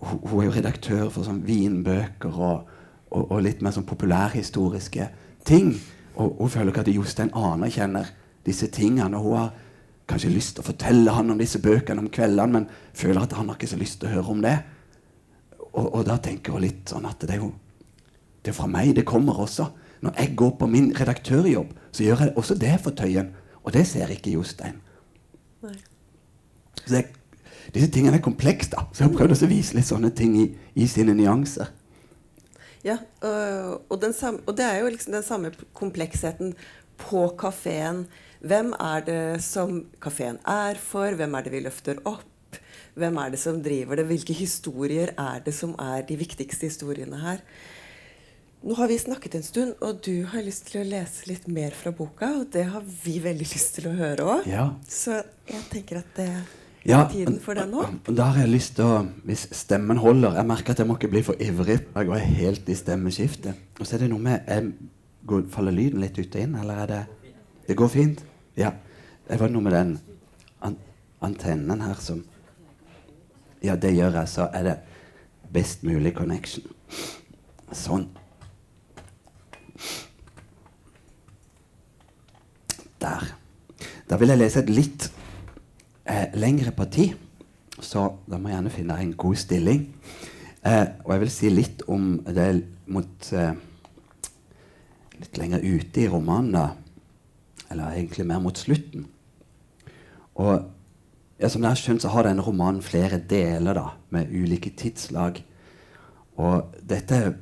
Hun, 0.00 0.20
er 0.40 0.44
jo 0.46 0.56
redaktør 0.56 1.08
for 1.12 1.24
sånn 1.24 1.40
vinbøker 1.46 2.36
og, 2.36 2.68
og, 3.08 3.24
og 3.24 3.40
litt 3.44 3.64
mer 3.64 3.72
sånn 3.76 3.88
populærhistoriske 3.88 5.08
ting. 5.48 5.72
Og 6.20 6.36
hun 6.42 6.52
føler 6.52 6.72
ikke 6.72 6.84
at 6.84 6.92
Jostein 6.92 7.32
anerkjenner 7.36 8.12
disse 8.44 8.68
tingene. 8.72 9.16
Og 9.16 9.24
hun 9.24 9.38
har 9.38 9.50
kanskje 10.10 10.34
lyst 10.34 10.56
til 10.56 10.64
å 10.64 10.68
fortelle 10.68 11.16
han 11.16 11.32
om 11.32 11.40
disse 11.40 11.62
bøkene 11.62 12.04
om 12.04 12.12
kveldene, 12.12 12.60
men 12.60 12.68
føler 12.96 13.24
at 13.24 13.36
han 13.38 13.48
har 13.48 13.56
ikke 13.56 13.72
så 13.72 13.80
lyst 13.80 14.00
til 14.02 14.10
å 14.10 14.14
høre 14.18 14.36
om 14.36 14.44
det. 14.44 14.56
Og, 15.70 15.86
og 15.86 16.00
da 16.08 16.18
tenker 16.20 16.56
hun 16.56 16.66
litt 16.66 16.92
sånn 16.92 17.08
at 17.08 17.24
det 17.24 17.36
er 17.38 17.44
jo 17.44 17.52
det 18.40 18.52
er 18.52 18.56
fra 18.56 18.68
meg 18.70 18.94
det 18.96 19.04
kommer 19.08 19.36
også. 19.42 19.68
Når 20.00 20.16
jeg 20.16 20.36
går 20.40 20.54
på 20.56 20.66
min 20.70 20.88
redaktørjobb, 20.96 21.74
så 21.92 22.04
gjør 22.06 22.22
jeg 22.24 22.36
også 22.40 22.56
det 22.56 22.72
for 22.80 22.96
Tøyen. 22.96 23.34
Og 23.70 23.76
det 23.76 23.84
ser 23.86 24.10
ikke 24.10 24.32
Jostein. 24.34 24.80
Så 25.62 26.96
jeg, 26.96 27.04
disse 27.70 27.86
tingene 27.94 28.18
er 28.18 28.24
komplekse, 28.24 28.72
da. 28.72 28.88
Så 28.90 29.04
jeg 29.04 29.12
har 29.12 29.14
prøvd 29.14 29.44
å 29.46 29.50
vise 29.52 29.76
litt 29.76 29.86
sånne 29.86 30.10
ting 30.18 30.32
i, 30.40 30.48
i 30.74 30.88
sine 30.90 31.14
nyanser. 31.14 31.70
Ja, 32.82 32.96
og, 33.22 33.84
og, 33.86 33.94
den 34.02 34.16
samme, 34.16 34.42
og 34.50 34.56
det 34.58 34.66
er 34.66 34.80
jo 34.80 34.90
liksom 34.90 35.14
den 35.14 35.22
samme 35.22 35.52
kompleksheten 35.78 36.56
på 36.98 37.28
kafeen. 37.38 38.08
Hvem 38.42 38.74
er 38.74 39.06
det 39.06 39.22
som 39.46 39.84
kafeen 40.02 40.42
er 40.50 40.80
for? 40.82 41.14
Hvem 41.14 41.38
er 41.38 41.46
det 41.46 41.54
vi 41.54 41.62
løfter 41.68 42.02
opp? 42.10 42.58
Hvem 42.98 43.22
er 43.22 43.30
det 43.30 43.38
som 43.38 43.62
driver 43.62 44.00
det? 44.00 44.08
Hvilke 44.10 44.34
historier 44.34 45.14
er 45.14 45.46
det 45.46 45.54
som 45.54 45.78
er 45.78 46.02
de 46.10 46.18
viktigste 46.18 46.66
historiene 46.66 47.22
her? 47.22 47.46
Nå 48.60 48.74
har 48.76 48.88
vi 48.88 48.98
snakket 48.98 49.34
en 49.34 49.42
stund, 49.42 49.74
og 49.80 50.02
du 50.04 50.26
har 50.28 50.42
lyst 50.44 50.66
til 50.68 50.82
å 50.82 50.84
lese 50.84 51.24
litt 51.30 51.46
mer 51.48 51.72
fra 51.72 51.94
boka. 51.96 52.28
Og 52.42 52.50
det 52.52 52.66
har 52.68 52.82
vi 52.84 53.14
veldig 53.24 53.46
lyst 53.48 53.78
til 53.78 53.88
å 53.88 53.94
høre 53.96 54.26
òg. 54.34 54.48
Ja. 54.50 54.66
Så 54.84 55.16
jeg 55.48 55.62
tenker 55.72 56.02
at 56.02 56.10
det 56.18 56.26
er 56.28 56.42
Ja, 56.84 57.06
tiden 57.08 57.38
for 57.40 57.56
det 57.56 57.66
nå. 57.68 57.86
Da 58.08 58.30
har 58.30 58.42
jeg 58.42 58.52
lyst 58.54 58.78
til 58.78 58.86
å 58.88 59.00
Hvis 59.28 59.42
stemmen 59.52 59.98
holder 60.00 60.38
Jeg 60.38 60.48
merker 60.48 60.72
at 60.72 60.78
jeg 60.80 60.88
må 60.88 60.94
ikke 60.96 61.10
bli 61.12 61.22
for 61.24 61.40
ivrig. 61.40 61.80
Jeg 61.94 62.08
går 62.08 62.22
helt 62.40 62.68
i 62.68 62.76
stemmeskiftet. 62.76 63.64
Og 63.78 63.86
så 63.86 63.96
er 63.96 64.04
det 64.04 64.10
noe 64.12 64.24
med 64.28 64.70
går, 65.28 65.48
Faller 65.52 65.76
lyden 65.76 66.00
litt 66.00 66.18
ut 66.18 66.36
og 66.36 66.40
inn, 66.40 66.54
eller 66.60 66.84
er 66.84 66.86
det 66.92 67.02
Det 67.66 67.76
går 67.76 67.88
fint? 67.88 68.24
Ja. 68.56 68.72
Det 69.28 69.40
var 69.40 69.48
noe 69.48 69.64
med 69.64 69.72
den 69.72 69.98
an, 70.60 70.76
antennen 71.20 71.80
her 71.80 71.96
som 72.00 72.24
Ja, 73.62 73.76
det 73.76 73.96
gjør 73.96 74.20
jeg, 74.20 74.28
så 74.28 74.48
er 74.52 74.62
det 74.64 74.78
best 75.52 75.82
mulig 75.84 76.14
connection. 76.16 76.64
Sånn. 77.72 78.08
Der. 83.00 83.26
Da 84.10 84.18
vil 84.20 84.32
jeg 84.32 84.40
lese 84.40 84.60
et 84.60 84.72
litt 84.72 85.06
eh, 86.04 86.28
lengre 86.36 86.72
parti, 86.76 87.10
så 87.80 88.08
da 88.28 88.36
må 88.36 88.50
jeg 88.50 88.58
gjerne 88.58 88.74
finne 88.74 88.98
en 89.00 89.14
god 89.16 89.38
stilling. 89.40 89.86
Eh, 90.66 90.86
og 91.06 91.14
jeg 91.14 91.22
vil 91.22 91.32
si 91.32 91.52
litt 91.52 91.84
om 91.88 92.12
det 92.28 92.50
mot 92.92 93.32
eh, 93.32 93.52
Litt 95.20 95.36
lenger 95.36 95.60
ute 95.60 96.00
i 96.00 96.08
romanen. 96.08 96.78
Eller 97.68 97.90
egentlig 97.92 98.24
mer 98.24 98.38
mot 98.40 98.56
slutten. 98.56 99.02
Og 100.40 100.54
ja, 101.40 101.48
som 101.48 101.60
dere 101.60 101.74
har 101.74 101.80
skjønt, 101.80 102.00
så 102.00 102.12
har 102.14 102.24
denne 102.24 102.44
romanen 102.44 102.80
flere 102.84 103.18
deler, 103.20 103.76
da, 103.76 103.90
med 104.12 104.32
ulike 104.32 104.72
tidslag. 104.76 105.42
Og 106.40 106.74
dette 106.88 107.16
er 107.16 107.36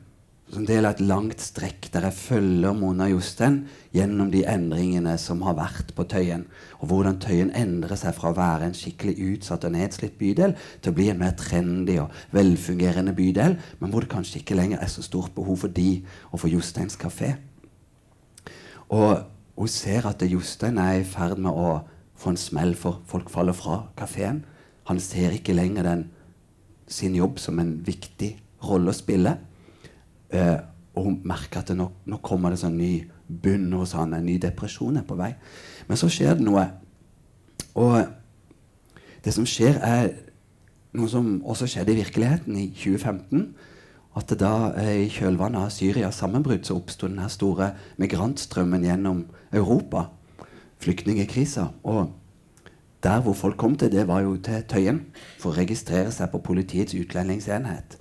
som 0.48 0.64
del 0.64 0.86
av 0.88 0.94
et 0.96 1.02
langt 1.04 1.42
strekk 1.44 1.90
der 1.92 2.06
jeg 2.08 2.16
følger 2.16 2.76
Mona 2.76 3.08
Jostein 3.10 3.58
gjennom 3.92 4.30
de 4.32 4.44
endringene 4.48 5.12
som 5.20 5.42
har 5.44 5.58
vært 5.58 5.92
på 5.96 6.06
Tøyen. 6.08 6.46
Og 6.80 6.88
hvordan 6.88 7.18
Tøyen 7.20 7.50
endrer 7.56 7.98
seg 8.00 8.14
fra 8.16 8.32
å 8.32 8.36
være 8.36 8.68
en 8.68 8.76
skikkelig 8.76 9.16
utsatt 9.26 9.66
og 9.68 9.74
nedslitt 9.76 10.16
bydel 10.20 10.54
til 10.80 10.92
å 10.92 10.96
bli 10.96 11.10
en 11.12 11.20
mer 11.20 11.34
trendy 11.36 11.98
og 12.00 12.14
velfungerende 12.32 13.12
bydel, 13.18 13.58
men 13.80 13.92
hvor 13.92 14.04
det 14.06 14.12
kanskje 14.14 14.40
ikke 14.40 14.56
lenger 14.56 14.80
er 14.80 14.92
så 14.92 15.04
stort 15.04 15.34
behov 15.36 15.66
for 15.66 15.74
de 15.74 16.00
og 16.30 16.40
for 16.40 16.52
Josteins 16.52 16.96
kafé. 17.00 17.34
Og, 18.88 19.26
hun 19.58 19.68
ser 19.68 20.06
at 20.06 20.22
Jostein 20.22 20.78
er 20.78 21.00
i 21.00 21.06
ferd 21.06 21.40
med 21.42 21.50
å 21.50 21.80
få 22.18 22.32
en 22.32 22.40
smell, 22.40 22.76
for 22.78 23.02
folk 23.10 23.28
faller 23.30 23.56
fra 23.58 23.82
kafeen. 23.98 24.44
Han 24.88 25.00
ser 25.02 25.34
ikke 25.34 25.56
lenger 25.56 25.84
den, 25.84 26.06
sin 26.88 27.12
jobb 27.18 27.36
som 27.42 27.58
en 27.60 27.74
viktig 27.84 28.30
rolle 28.64 28.94
å 28.94 28.96
spille. 28.96 29.34
Eh, 30.34 30.58
og 30.98 31.06
hun 31.06 31.18
merker 31.28 31.62
at 31.62 31.72
nå, 31.76 31.88
nå, 32.10 32.18
kommer 32.24 32.52
det 32.52 32.60
sånn 32.62 32.78
ny 32.78 32.92
bunn 33.28 33.70
hos 33.76 33.94
han, 33.96 34.16
en 34.16 34.26
ny 34.26 34.38
depresjon 34.42 34.98
er 34.98 35.06
på 35.06 35.18
vei. 35.18 35.32
Men 35.88 36.00
så 36.00 36.10
skjer 36.10 36.38
det 36.38 36.46
noe. 36.46 36.64
Og 37.78 38.00
det 39.24 39.34
som 39.34 39.46
skjer, 39.48 39.78
er 39.84 40.10
noe 40.98 41.10
som 41.10 41.38
også 41.46 41.68
skjedde 41.70 41.94
i 41.94 42.00
virkeligheten 42.00 42.56
i 42.58 42.68
2015. 42.74 43.50
At 44.18 44.32
da 44.40 44.72
eh, 44.80 45.04
i 45.04 45.10
kjølvannet 45.12 45.68
av 45.68 45.74
Syrias 45.74 46.18
sammenbrudd 46.18 46.66
så 46.66 46.78
oppsto 46.78 47.06
denne 47.10 47.28
store 47.30 47.72
migrantstrømmen 48.02 48.86
gjennom 48.88 49.26
Europa. 49.54 50.08
Flyktningkrisa. 50.82 51.68
Og 51.86 52.14
der 53.04 53.22
hvor 53.22 53.36
folk 53.38 53.58
kom 53.60 53.76
til, 53.78 53.92
det 53.92 54.08
var 54.08 54.24
jo 54.26 54.34
til 54.42 54.64
Tøyen 54.66 55.04
for 55.38 55.52
å 55.52 55.58
registrere 55.58 56.10
seg 56.14 56.32
på 56.32 56.42
politiets 56.42 56.96
utlendingsenhet. 56.98 57.97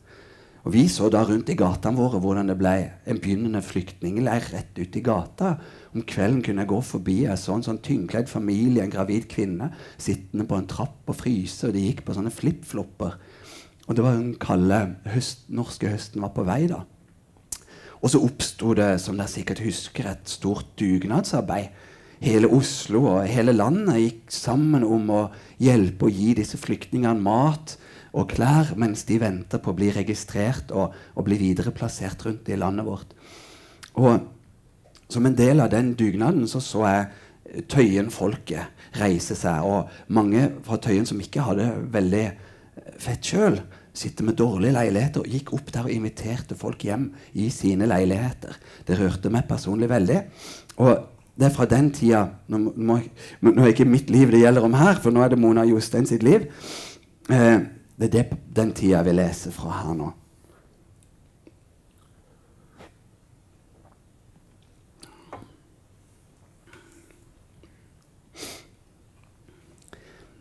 Og 0.67 0.73
Vi 0.73 0.81
så 0.91 1.07
da 1.07 1.21
rundt 1.23 1.47
i 1.47 1.55
gatene 1.55 1.95
våre 1.95 2.19
hvordan 2.19 2.49
det 2.49 2.57
ble 2.59 2.73
en 3.07 3.19
begynnende 3.23 3.61
flyktningleir 3.63 4.49
rett 4.51 4.75
ute 4.75 4.99
i 4.99 5.03
gata. 5.05 5.53
Om 5.95 6.03
kvelden 6.03 6.41
kunne 6.43 6.65
jeg 6.65 6.71
gå 6.73 6.79
forbi 6.83 7.15
jeg 7.21 7.39
så 7.39 7.55
en 7.55 7.63
sånn 7.63 7.79
tynnkledd 7.85 8.27
familie, 8.27 8.83
en 8.83 8.91
gravid 8.91 9.29
kvinne, 9.31 9.69
sittende 9.95 10.43
på 10.43 10.59
en 10.59 10.67
trapp 10.67 11.07
og 11.07 11.15
fryse, 11.21 11.69
og 11.69 11.71
de 11.71 11.85
gikk 11.85 12.03
på 12.03 12.17
sånne 12.17 12.35
flipflopper. 12.35 13.15
Og 13.87 13.95
det 13.95 14.03
var 14.03 14.19
den 14.19 14.35
kalde 14.43 14.81
høst, 15.07 15.47
norske 15.47 15.87
høsten 15.87 16.27
var 16.27 16.35
på 16.35 16.43
vei 16.51 16.65
da. 16.67 16.81
Og 18.03 18.11
så 18.11 18.19
oppsto 18.27 18.75
det, 18.75 18.97
som 18.99 19.15
dere 19.15 19.31
sikkert 19.31 19.63
husker, 19.63 20.11
et 20.11 20.27
stort 20.27 20.75
dugnadsarbeid. 20.83 21.71
Hele 22.19 22.51
Oslo 22.51 23.05
og 23.13 23.23
hele 23.31 23.55
landet 23.55 24.03
gikk 24.03 24.35
sammen 24.35 24.83
om 24.83 25.15
å 25.15 25.25
hjelpe 25.63 26.11
og 26.11 26.19
gi 26.19 26.33
disse 26.35 26.59
flyktningene 26.59 27.23
mat 27.23 27.77
og 28.13 28.29
klær 28.31 28.73
mens 28.79 29.03
de 29.07 29.19
venter 29.21 29.61
på 29.63 29.73
å 29.73 29.77
bli 29.77 29.91
registrert 29.95 30.71
og, 30.71 30.95
og 31.15 31.27
bli 31.27 31.39
videre 31.41 31.73
plassert 31.75 32.23
rundt 32.25 32.49
i 32.49 32.59
landet 32.59 32.87
vårt. 32.87 33.15
Og 33.97 34.27
som 35.07 35.25
en 35.25 35.37
del 35.37 35.63
av 35.63 35.71
den 35.71 35.93
dugnaden 35.97 36.47
så, 36.51 36.61
så 36.63 36.85
jeg 36.87 37.07
Tøyen-folket 37.71 38.99
reise 38.99 39.35
seg. 39.39 39.63
Og 39.63 40.11
mange 40.13 40.49
fra 40.65 40.79
Tøyen 40.83 41.07
som 41.07 41.19
ikke 41.23 41.45
hadde 41.47 41.69
veldig 41.93 42.25
fett 42.99 43.29
sjøl, 43.31 43.61
sitter 43.97 44.27
med 44.27 44.37
dårlige 44.37 44.75
leiligheter, 44.75 45.23
og 45.23 45.31
gikk 45.31 45.53
opp 45.57 45.71
der 45.73 45.87
og 45.87 45.93
inviterte 45.93 46.57
folk 46.59 46.83
hjem 46.85 47.07
i 47.39 47.47
sine 47.53 47.87
leiligheter. 47.89 48.57
Det 48.85 48.97
rørte 48.99 49.31
meg 49.33 49.47
personlig 49.49 49.89
veldig. 49.89 50.19
Og 50.83 50.91
det 51.37 51.47
er 51.47 51.53
fra 51.53 51.67
den 51.69 51.89
tida 51.93 52.23
Nå, 52.49 52.59
må, 52.75 52.99
nå 53.45 53.55
er 53.61 53.71
ikke 53.71 53.87
mitt 53.89 54.11
liv 54.13 54.31
det 54.33 54.41
gjelder 54.43 54.65
om 54.65 54.77
her, 54.77 54.99
for 55.01 55.13
nå 55.13 55.23
er 55.23 55.33
det 55.33 55.41
Mona 55.41 55.65
Jostein 55.69 56.09
sitt 56.09 56.25
liv. 56.25 56.45
Eh, 57.33 57.57
det 57.97 58.05
er 58.05 58.13
det, 58.13 58.37
den 58.55 58.73
tida 58.77 58.99
jeg 58.99 59.05
vil 59.05 59.17
lese 59.17 59.51
fra 59.51 59.73
her 59.81 59.93
nå. 59.97 60.11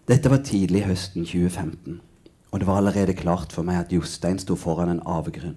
Dette 0.07 0.31
var 0.31 0.45
tidlig 0.47 0.85
høsten 0.87 1.25
2015, 1.27 1.97
og 2.53 2.61
det 2.61 2.67
var 2.69 2.77
allerede 2.79 3.17
klart 3.19 3.55
for 3.57 3.67
meg 3.67 3.81
at 3.81 3.95
Jostein 3.95 4.39
sto 4.39 4.55
foran 4.55 4.93
en 4.93 5.01
avgrunn. 5.03 5.57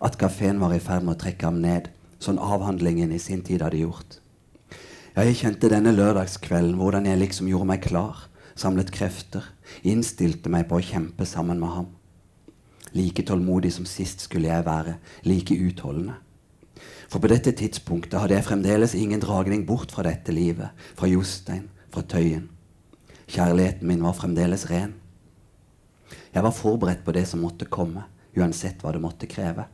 At 0.00 0.16
kafeen 0.16 0.62
var 0.62 0.72
i 0.72 0.80
ferd 0.80 1.04
med 1.04 1.18
å 1.18 1.20
trekke 1.20 1.50
ham 1.50 1.58
ned, 1.60 1.90
sånn 2.22 2.38
avhandlingen 2.40 3.12
i 3.12 3.18
sin 3.20 3.42
tid 3.44 3.60
hadde 3.66 3.82
gjort. 3.82 4.20
Ja, 5.16 5.26
jeg 5.26 5.36
kjente 5.42 5.68
denne 5.68 5.92
lørdagskvelden 5.92 6.78
hvordan 6.78 7.10
jeg 7.10 7.20
liksom 7.20 7.50
gjorde 7.50 7.68
meg 7.74 7.84
klar 7.84 8.24
samlet 8.54 8.90
krefter, 8.94 9.44
innstilte 9.82 10.50
meg 10.52 10.68
på 10.70 10.78
å 10.78 10.84
kjempe 10.84 11.26
sammen 11.28 11.60
med 11.60 11.74
ham. 11.74 11.88
Like 12.94 13.24
tålmodig 13.26 13.72
som 13.74 13.86
sist 13.88 14.22
skulle 14.26 14.50
jeg 14.52 14.66
være, 14.66 14.98
like 15.26 15.54
utholdende. 15.54 16.20
For 17.10 17.22
på 17.22 17.30
dette 17.30 17.52
tidspunktet 17.54 18.18
hadde 18.20 18.36
jeg 18.36 18.46
fremdeles 18.46 18.94
ingen 18.98 19.22
dragning 19.22 19.64
bort 19.66 19.92
fra 19.94 20.06
dette 20.06 20.34
livet, 20.34 20.70
fra 20.98 21.10
Jostein, 21.10 21.68
fra 21.94 22.02
Tøyen. 22.06 22.48
Kjærligheten 23.30 23.88
min 23.88 24.02
var 24.04 24.16
fremdeles 24.18 24.66
ren. 24.70 24.94
Jeg 26.34 26.42
var 26.42 26.54
forberedt 26.54 27.04
på 27.06 27.14
det 27.14 27.24
som 27.30 27.42
måtte 27.44 27.68
komme, 27.70 28.04
uansett 28.36 28.82
hva 28.82 28.92
det 28.94 29.02
måtte 29.02 29.30
kreve. 29.30 29.66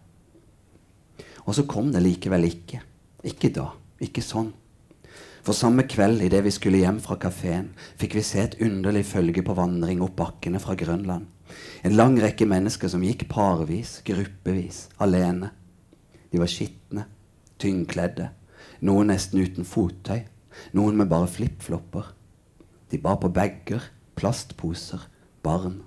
Og 1.46 1.56
så 1.56 1.64
kom 1.68 1.90
det 1.92 2.02
likevel 2.04 2.46
ikke. 2.48 2.82
Ikke 3.26 3.50
da. 3.52 3.70
Ikke 4.00 4.22
sånn. 4.24 4.52
For 5.50 5.58
samme 5.58 5.82
kveld 5.82 6.20
idet 6.22 6.44
vi 6.46 6.50
skulle 6.54 6.78
hjem 6.78 7.00
fra 7.02 7.16
kafeen, 7.18 7.72
fikk 7.98 8.12
vi 8.14 8.22
se 8.22 8.38
et 8.38 8.52
underlig 8.62 9.00
følge 9.08 9.42
på 9.42 9.56
vandring 9.58 9.98
opp 10.04 10.12
bakkene 10.20 10.60
fra 10.62 10.76
Grønland. 10.78 11.24
En 11.82 11.96
lang 11.98 12.12
rekke 12.22 12.46
mennesker 12.46 12.86
som 12.92 13.02
gikk 13.02 13.24
parvis, 13.32 13.96
gruppevis, 14.06 14.84
alene. 15.02 15.48
De 16.30 16.38
var 16.38 16.52
skitne, 16.52 17.02
tyngkledde, 17.58 18.28
noen 18.86 19.10
nesten 19.10 19.42
uten 19.42 19.66
fottøy, 19.66 20.20
noen 20.78 21.00
med 21.00 21.10
bare 21.10 21.26
flipflopper. 21.26 22.12
De 22.94 23.00
bar 23.02 23.18
på 23.18 23.32
bager, 23.34 23.88
plastposer, 24.14 25.02
barn. 25.42 25.80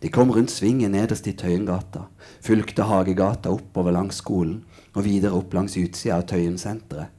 De 0.00 0.08
kom 0.08 0.32
rundt 0.32 0.54
svingen 0.54 0.96
nederst 0.96 1.28
i 1.28 1.36
Tøyengata, 1.36 2.06
fulgte 2.40 2.88
Hagegata 2.88 3.52
oppover 3.52 3.92
langs 3.92 4.22
skolen 4.24 4.62
og 4.94 5.04
videre 5.04 5.36
opp 5.36 5.52
langs 5.52 5.76
utsida 5.76 6.16
av 6.16 6.24
Tøyensenteret. 6.32 7.12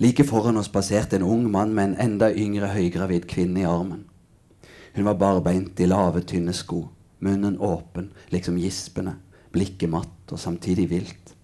Like 0.00 0.24
foran 0.24 0.56
oss 0.56 0.70
passerte 0.72 1.16
en 1.16 1.22
ung 1.22 1.50
mann 1.52 1.74
med 1.76 1.90
en 1.90 1.96
enda 2.00 2.30
yngre 2.32 2.70
høygravid 2.72 3.26
kvinne 3.28 3.60
i 3.60 3.66
armen. 3.68 4.06
Hun 4.94 5.04
var 5.04 5.18
barbeint 5.20 5.80
i 5.80 5.86
lave, 5.86 6.22
tynne 6.24 6.54
sko, 6.56 6.86
munnen 7.20 7.58
åpen, 7.60 8.08
liksom 8.32 8.56
gispende, 8.56 9.18
blikket 9.52 9.92
matt 9.92 10.32
og 10.32 10.40
samtidig 10.40 10.86
vilt. 10.90 11.34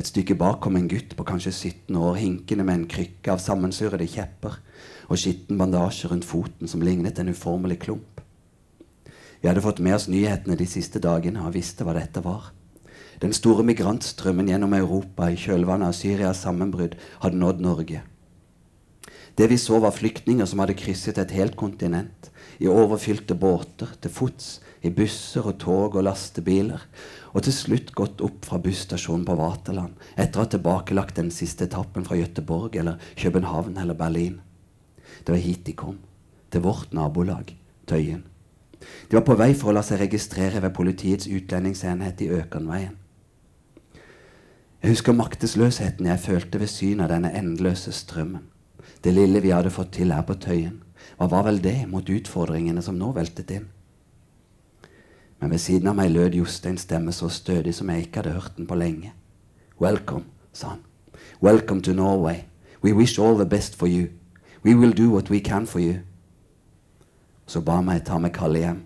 Et 0.00 0.08
stykke 0.08 0.32
bak 0.40 0.62
kom 0.64 0.78
en 0.80 0.88
gutt 0.88 1.12
på 1.16 1.26
kanskje 1.28 1.52
17 1.52 1.98
år, 2.00 2.16
hinkende 2.16 2.64
med 2.64 2.78
en 2.78 2.88
krykke 2.88 3.34
av 3.34 3.42
sammensurrede 3.44 4.08
kjepper 4.08 4.56
og 5.10 5.20
skitten 5.20 5.60
bandasje 5.60 6.08
rundt 6.08 6.24
foten 6.24 6.72
som 6.72 6.80
lignet 6.80 7.20
en 7.20 7.34
uformelig 7.34 7.82
klump. 7.84 8.24
Vi 9.42 9.48
hadde 9.48 9.60
fått 9.60 9.84
med 9.84 9.98
oss 9.98 10.08
nyhetene 10.08 10.56
de 10.56 10.68
siste 10.68 11.04
dagene 11.04 11.44
og 11.44 11.52
visste 11.52 11.84
hva 11.84 11.98
dette 12.00 12.24
var. 12.24 12.48
Den 13.20 13.34
store 13.36 13.66
migrantstrømmen 13.68 14.48
gjennom 14.48 14.72
Europa 14.72 15.26
i 15.28 15.36
kjølvannet 15.36 15.90
av 15.90 15.96
Syrias 15.96 16.40
sammenbrudd 16.46 16.94
hadde 17.20 17.36
nådd 17.36 17.58
Norge. 17.60 18.00
Det 19.36 19.48
vi 19.50 19.58
så, 19.60 19.76
var 19.80 19.92
flyktninger 19.92 20.48
som 20.48 20.62
hadde 20.62 20.76
krysset 20.80 21.18
et 21.20 21.34
helt 21.36 21.56
kontinent. 21.56 22.30
I 22.60 22.68
overfylte 22.68 23.36
båter, 23.36 23.92
til 24.00 24.12
fots, 24.12 24.48
i 24.80 24.90
busser 24.92 25.44
og 25.44 25.58
tog 25.60 25.98
og 26.00 26.06
lastebiler. 26.06 26.80
Og 27.36 27.44
til 27.44 27.54
slutt 27.54 27.92
gått 27.96 28.24
opp 28.24 28.48
fra 28.48 28.60
busstasjonen 28.60 29.26
på 29.28 29.36
Vaterland 29.38 30.00
etter 30.16 30.40
å 30.40 30.46
ha 30.46 30.50
tilbakelagt 30.56 31.20
den 31.20 31.28
siste 31.34 31.68
etappen 31.68 32.08
fra 32.08 32.16
Gøteborg 32.18 32.80
eller 32.80 33.12
København 33.20 33.76
eller 33.80 34.00
Berlin. 34.00 34.40
Det 35.20 35.36
var 35.36 35.44
hit 35.44 35.66
de 35.68 35.76
kom. 35.76 36.00
Til 36.50 36.64
vårt 36.64 36.96
nabolag, 36.96 37.52
Tøyen. 37.86 38.24
De 38.80 39.18
var 39.18 39.28
på 39.28 39.36
vei 39.36 39.52
for 39.52 39.70
å 39.70 39.76
la 39.76 39.84
seg 39.84 40.00
registrere 40.00 40.64
ved 40.64 40.74
politiets 40.74 41.28
utlendingsenhet 41.28 42.24
i 42.24 42.32
Økernveien. 42.40 42.96
Jeg 44.80 44.94
husker 44.94 45.12
maktesløsheten 45.12 46.06
jeg 46.06 46.20
følte 46.20 46.60
ved 46.60 46.70
synet 46.72 47.04
av 47.04 47.10
denne 47.12 47.34
endeløse 47.36 47.92
strømmen. 47.92 48.46
Det 49.04 49.12
lille 49.12 49.42
vi 49.44 49.52
hadde 49.52 49.72
fått 49.72 49.92
til 49.92 50.12
her 50.12 50.24
på 50.24 50.38
Tøyen. 50.40 50.78
Hva 51.18 51.28
var 51.28 51.44
vel 51.44 51.60
det 51.60 51.84
mot 51.88 52.08
utfordringene 52.08 52.80
som 52.80 52.96
nå 52.96 53.10
veltet 53.12 53.52
inn? 53.52 53.66
Men 55.40 55.52
ved 55.52 55.60
siden 55.60 55.92
av 55.92 55.98
meg 56.00 56.14
lød 56.14 56.38
Josteins 56.40 56.86
stemme 56.88 57.12
så 57.12 57.28
stødig 57.28 57.74
som 57.76 57.92
jeg 57.92 58.06
ikke 58.06 58.22
hadde 58.22 58.36
hørt 58.38 58.56
den 58.56 58.68
på 58.68 58.76
lenge. 58.80 59.12
Welcome, 59.80 60.24
sa 60.52 60.74
han. 60.74 60.82
Welcome 61.42 61.84
to 61.84 61.92
Norway. 61.92 62.46
We 62.82 62.92
wish 62.96 63.18
all 63.18 63.36
the 63.36 63.48
best 63.48 63.76
for 63.76 63.88
you. 63.88 64.08
We 64.64 64.74
will 64.74 64.96
do 64.96 65.10
what 65.10 65.30
we 65.30 65.40
can 65.40 65.66
for 65.66 65.80
you. 65.80 66.00
Så 67.46 67.60
ba 67.60 67.80
meg 67.80 68.04
ta 68.04 68.18
med 68.18 68.32
Kalle 68.32 68.58
hjem. 68.64 68.82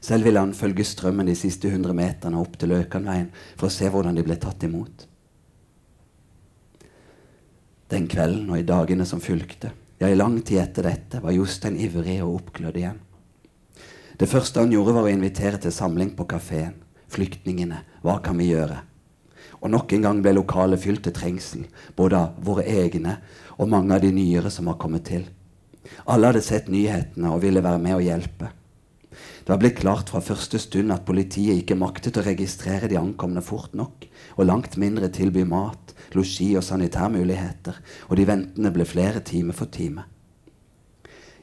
Selv 0.00 0.28
ville 0.28 0.40
han 0.40 0.54
følge 0.54 0.86
strømmen 0.86 1.26
de 1.26 1.34
siste 1.38 1.70
hundre 1.72 1.94
meterne 1.96 2.38
opp 2.38 2.54
til 2.58 2.70
Løkanveien 2.72 3.30
for 3.56 3.66
å 3.68 3.72
se 3.72 3.88
hvordan 3.90 4.18
de 4.18 4.24
ble 4.26 4.36
tatt 4.38 4.62
imot. 4.68 5.06
Den 7.88 8.06
kvelden 8.10 8.50
og 8.52 8.60
i 8.60 8.66
dagene 8.68 9.06
som 9.08 9.20
fulgte, 9.24 9.72
ja, 9.98 10.10
i 10.10 10.18
lang 10.18 10.36
tid 10.44 10.60
etter 10.62 10.86
dette, 10.86 11.22
var 11.24 11.34
Jostein 11.34 11.78
ivrig 11.80 12.20
og 12.22 12.42
oppglødd 12.42 12.76
igjen. 12.78 13.00
Det 14.18 14.28
første 14.28 14.60
han 14.60 14.74
gjorde, 14.74 14.94
var 14.94 15.06
å 15.06 15.12
invitere 15.12 15.60
til 15.62 15.74
samling 15.74 16.12
på 16.18 16.26
kafeen. 16.28 16.76
Flyktningene, 17.08 17.80
hva 18.04 18.18
kan 18.22 18.36
vi 18.38 18.50
gjøre? 18.50 18.82
Og 19.62 19.72
nok 19.72 19.94
en 19.94 20.04
gang 20.04 20.20
ble 20.22 20.34
lokalet 20.36 20.82
fylt 20.82 21.06
til 21.06 21.14
trengsel, 21.16 21.64
både 21.96 22.20
av 22.20 22.36
våre 22.44 22.66
egne 22.68 23.16
og 23.56 23.70
mange 23.72 23.96
av 23.96 24.04
de 24.04 24.12
nyere 24.14 24.52
som 24.52 24.68
var 24.70 24.78
kommet 24.78 25.06
til. 25.08 25.24
Alle 26.04 26.30
hadde 26.30 26.44
sett 26.44 26.68
nyhetene 26.70 27.32
og 27.32 27.40
ville 27.42 27.64
være 27.64 27.80
med 27.82 27.96
og 27.96 28.04
hjelpe. 28.04 28.52
Det 29.44 29.52
var 29.54 29.60
blitt 29.62 29.78
klart 29.80 30.12
fra 30.12 30.20
første 30.24 30.60
stund 30.60 30.92
at 30.92 31.06
politiet 31.08 31.62
ikke 31.62 31.78
maktet 31.78 32.18
å 32.20 32.24
registrere 32.26 32.90
de 32.90 32.98
ankomne 33.00 33.42
fort 33.44 33.72
nok, 33.78 34.04
og 34.36 34.46
langt 34.48 34.76
mindre 34.80 35.08
tilby 35.14 35.46
mat, 35.48 35.94
losji 36.16 36.52
og 36.58 36.66
sanitærmuligheter, 36.66 37.80
og 38.08 38.20
de 38.20 38.28
ventende 38.28 38.72
ble 38.74 38.86
flere 38.88 39.24
time 39.24 39.56
for 39.56 39.72
time. 39.72 40.04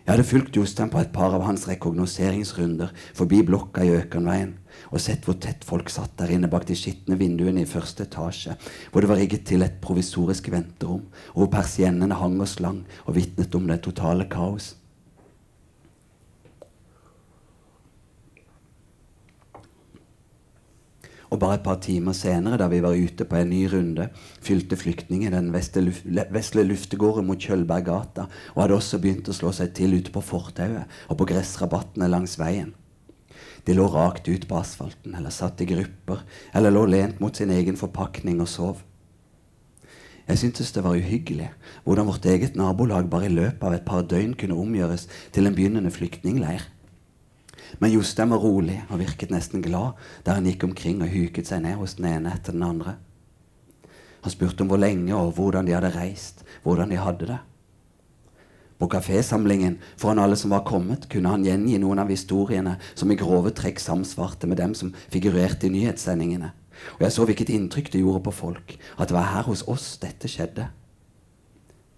Jeg 0.06 0.14
hadde 0.14 0.28
fulgt 0.30 0.54
Jostein 0.54 0.92
på 0.94 1.00
et 1.02 1.10
par 1.10 1.34
av 1.34 1.42
hans 1.48 1.64
rekognoseringsrunder 1.66 2.92
forbi 3.18 3.40
blokka 3.42 3.82
i 3.82 3.96
Økernveien 3.98 4.52
og 4.92 5.02
sett 5.02 5.26
hvor 5.26 5.40
tett 5.42 5.66
folk 5.66 5.90
satt 5.90 6.14
der 6.20 6.36
inne 6.36 6.50
bak 6.52 6.68
de 6.70 6.78
skitne 6.78 7.18
vinduene 7.18 7.64
i 7.64 7.70
første 7.70 8.06
etasje, 8.06 8.54
hvor 8.92 9.02
det 9.02 9.10
var 9.10 9.18
rigget 9.18 9.48
til 9.50 9.66
et 9.66 9.80
provisorisk 9.82 10.52
venterom, 10.54 11.08
og 11.34 11.40
hvor 11.40 11.50
persiennene 11.58 12.20
hang 12.22 12.38
og 12.38 12.52
slang 12.52 12.84
og 13.08 13.16
vitnet 13.18 13.58
om 13.58 13.66
det 13.72 13.82
totale 13.88 14.30
kaos. 14.30 14.76
Og 21.36 21.42
bare 21.42 21.58
et 21.58 21.66
par 21.66 21.82
timer 21.84 22.16
senere, 22.16 22.56
da 22.56 22.70
vi 22.72 22.78
var 22.80 22.96
ute 22.96 23.26
på 23.28 23.36
en 23.36 23.50
ny 23.52 23.66
runde, 23.68 24.06
fylte 24.40 24.78
flyktninger 24.80 25.34
den 25.34 25.50
vesle, 25.52 26.64
luftegården 26.64 27.28
mot 27.28 27.42
Kjølberggata 27.42 28.30
og 28.54 28.62
hadde 28.62 28.78
også 28.78 29.02
begynt 29.04 29.28
å 29.28 29.36
slå 29.36 29.52
seg 29.58 29.74
til 29.76 29.98
ute 29.98 30.14
på 30.16 30.24
fortauet 30.24 30.88
og 31.10 31.20
på 31.20 31.28
gressrabattene 31.34 32.08
langs 32.08 32.38
veien. 32.40 32.72
De 33.68 33.76
lå 33.76 33.90
rakt 33.92 34.30
ut 34.30 34.46
på 34.48 34.60
asfalten, 34.62 35.18
eller 35.18 35.34
satt 35.34 35.60
i 35.60 35.68
grupper, 35.68 36.22
eller 36.56 36.72
lå 36.72 36.86
lent 36.88 37.20
mot 37.20 37.36
sin 37.36 37.52
egen 37.52 37.76
forpakning 37.76 38.40
og 38.40 38.48
sov. 38.48 38.86
Jeg 40.30 40.40
syntes 40.40 40.72
det 40.72 40.86
var 40.86 40.96
uhyggelig 40.96 41.50
hvordan 41.84 42.08
vårt 42.08 42.30
eget 42.32 42.56
nabolag 42.56 43.10
bare 43.12 43.28
i 43.28 43.34
løpet 43.34 43.68
av 43.68 43.76
et 43.76 43.86
par 43.86 44.08
døgn 44.08 44.38
kunne 44.40 44.56
omgjøres 44.56 45.10
til 45.36 45.50
en 45.50 45.58
begynnende 45.58 45.92
flyktningleir. 45.92 46.64
Men 47.80 47.92
Jostein 47.92 48.32
var 48.32 48.44
rolig 48.44 48.78
og 48.90 49.00
virket 49.02 49.34
nesten 49.34 49.64
glad 49.66 50.00
der 50.26 50.38
han 50.38 50.48
gikk 50.50 50.64
omkring 50.68 51.02
og 51.04 51.12
huket 51.12 51.50
seg 51.50 51.64
ned 51.66 51.80
hos 51.80 51.98
den 52.00 52.10
ene 52.12 52.34
etter 52.36 52.56
den 52.56 52.66
andre. 52.66 52.98
Han 54.26 54.34
spurte 54.34 54.66
om 54.66 54.72
hvor 54.72 54.82
lenge 54.82 55.14
og 55.14 55.36
hvordan 55.38 55.68
de 55.68 55.76
hadde 55.76 55.94
reist, 55.94 56.42
hvordan 56.64 56.90
de 56.90 56.98
hadde 56.98 57.28
det. 57.30 57.42
På 58.80 58.90
kafésamlingen 58.92 59.78
foran 59.98 60.20
alle 60.20 60.36
som 60.36 60.52
var 60.52 60.66
kommet, 60.68 61.08
kunne 61.10 61.30
han 61.32 61.46
gjengi 61.46 61.78
noen 61.80 62.02
av 62.02 62.10
historiene 62.12 62.76
som 62.94 63.12
i 63.12 63.18
grove 63.20 63.54
trekk 63.56 63.80
samsvarte 63.80 64.50
med 64.52 64.60
dem 64.60 64.74
som 64.76 64.92
figurerte 65.14 65.70
i 65.70 65.72
nyhetssendingene. 65.72 66.52
Og 66.98 67.06
jeg 67.06 67.16
så 67.16 67.28
hvilket 67.28 67.54
inntrykk 67.56 67.94
det 67.94 68.02
gjorde 68.02 68.26
på 68.26 68.34
folk, 68.36 68.76
at 69.00 69.08
det 69.08 69.16
var 69.16 69.32
her 69.32 69.48
hos 69.48 69.64
oss 69.72 69.94
dette 70.02 70.28
skjedde. 70.28 70.68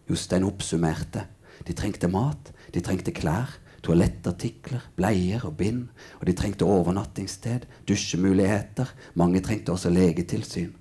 Jostein 0.08 0.46
oppsummerte. 0.48 1.26
De 1.66 1.74
trengte 1.74 2.08
mat, 2.12 2.52
de 2.74 2.84
trengte 2.86 3.12
klær, 3.12 3.58
toalettartikler, 3.88 4.84
bleier 5.00 5.46
og 5.48 5.56
bind, 5.60 5.88
og 6.20 6.28
de 6.28 6.36
trengte 6.36 6.68
overnattingssted, 6.68 7.66
dusjemuligheter, 7.88 8.92
mange 9.20 9.42
trengte 9.46 9.72
også 9.74 9.92
legetilsyn. 9.94 10.74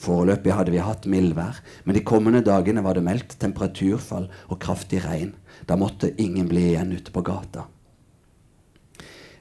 Foreløpig 0.00 0.52
hadde 0.52 0.72
vi 0.74 0.82
hatt 0.82 1.06
mildvær, 1.08 1.60
men 1.84 1.96
de 1.96 2.02
kommende 2.04 2.42
dagene 2.44 2.82
var 2.84 2.96
det 2.96 3.04
meldt 3.06 3.36
temperaturfall 3.40 4.26
og 4.48 4.58
kraftig 4.60 5.04
regn. 5.04 5.34
Da 5.68 5.78
måtte 5.80 6.12
ingen 6.20 6.48
bli 6.50 6.70
igjen 6.72 6.92
ute 6.96 7.14
på 7.14 7.22
gata. 7.24 7.68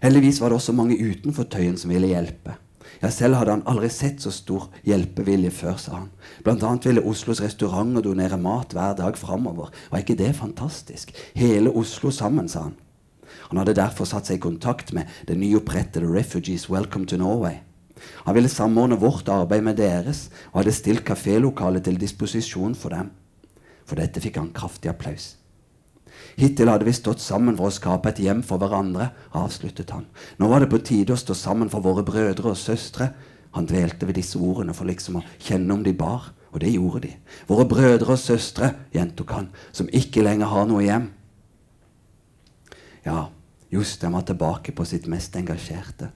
Heldigvis 0.04 0.42
var 0.44 0.52
det 0.52 0.60
også 0.60 0.76
mange 0.76 1.00
utenfor 1.00 1.48
Tøyen 1.50 1.80
som 1.80 1.92
ville 1.94 2.12
hjelpe. 2.12 2.58
Ja, 3.04 3.10
selv 3.12 3.36
hadde 3.36 3.52
han 3.52 3.66
aldri 3.68 3.90
sett 3.92 4.22
så 4.24 4.32
stor 4.32 4.70
hjelpevilje 4.88 5.50
før, 5.52 5.76
sa 5.76 5.98
han. 5.98 6.06
Blant 6.46 6.64
annet 6.64 6.86
ville 6.88 7.04
Oslos 7.04 7.42
restauranter 7.44 8.06
donere 8.06 8.38
mat 8.40 8.72
hver 8.72 8.96
dag 8.96 9.20
framover. 9.20 9.74
Var 9.92 10.06
ikke 10.06 10.16
det 10.22 10.30
fantastisk? 10.38 11.12
Hele 11.36 11.74
Oslo 11.76 12.14
sammen, 12.16 12.48
sa 12.48 12.70
han. 12.70 12.78
Han 13.50 13.60
hadde 13.60 13.76
derfor 13.76 14.08
satt 14.08 14.32
seg 14.32 14.40
i 14.40 14.46
kontakt 14.46 14.96
med 14.96 15.12
det 15.28 15.36
nyopprettede 15.36 16.08
Refugees 16.08 16.70
Welcome 16.72 17.10
to 17.12 17.20
Norway. 17.20 17.60
Han 18.24 18.40
ville 18.40 18.52
samordne 18.52 18.96
vårt 19.00 19.28
arbeid 19.28 19.68
med 19.68 19.82
deres, 19.84 20.30
og 20.54 20.62
hadde 20.62 20.80
stilt 20.80 21.04
kafélokalet 21.04 21.84
til 21.84 22.00
disposisjon 22.00 22.76
for 22.76 22.96
dem. 22.96 23.12
For 23.84 24.00
dette 24.00 24.24
fikk 24.24 24.40
han 24.40 24.54
kraftig 24.56 24.96
applaus. 24.96 25.34
Hittil 26.36 26.72
hadde 26.72 26.88
vi 26.88 26.94
stått 26.96 27.22
sammen 27.22 27.58
for 27.58 27.70
å 27.70 27.74
skape 27.74 28.10
et 28.10 28.22
hjem 28.24 28.42
for 28.46 28.62
hverandre, 28.62 29.12
avsluttet 29.38 29.94
han. 29.94 30.08
Nå 30.42 30.50
var 30.50 30.64
det 30.64 30.72
på 30.72 30.82
tide 30.82 31.14
å 31.14 31.20
stå 31.20 31.36
sammen 31.38 31.70
for 31.70 31.86
våre 31.86 32.06
brødre 32.06 32.54
og 32.54 32.60
søstre. 32.60 33.12
Han 33.54 33.68
dvelte 33.70 34.08
ved 34.10 34.18
disse 34.18 34.40
ordene 34.42 34.74
for 34.74 34.90
liksom 34.90 35.20
å 35.20 35.26
kjenne 35.38 35.76
om 35.76 35.84
de 35.86 35.94
bar, 35.94 36.32
og 36.54 36.62
det 36.62 36.74
gjorde 36.74 37.04
de. 37.06 37.14
Våre 37.50 37.68
brødre 37.70 38.16
og 38.16 38.22
søstre, 38.22 38.72
gjentok 38.94 39.36
han, 39.36 39.52
som 39.72 39.90
ikke 39.94 40.26
lenger 40.26 40.50
har 40.50 40.68
noe 40.70 40.82
hjem. 40.86 41.08
Ja, 43.06 43.28
Jostein 43.74 44.14
var 44.14 44.26
tilbake 44.26 44.74
på 44.74 44.86
sitt 44.86 45.08
mest 45.10 45.36
engasjerte. 45.38 46.12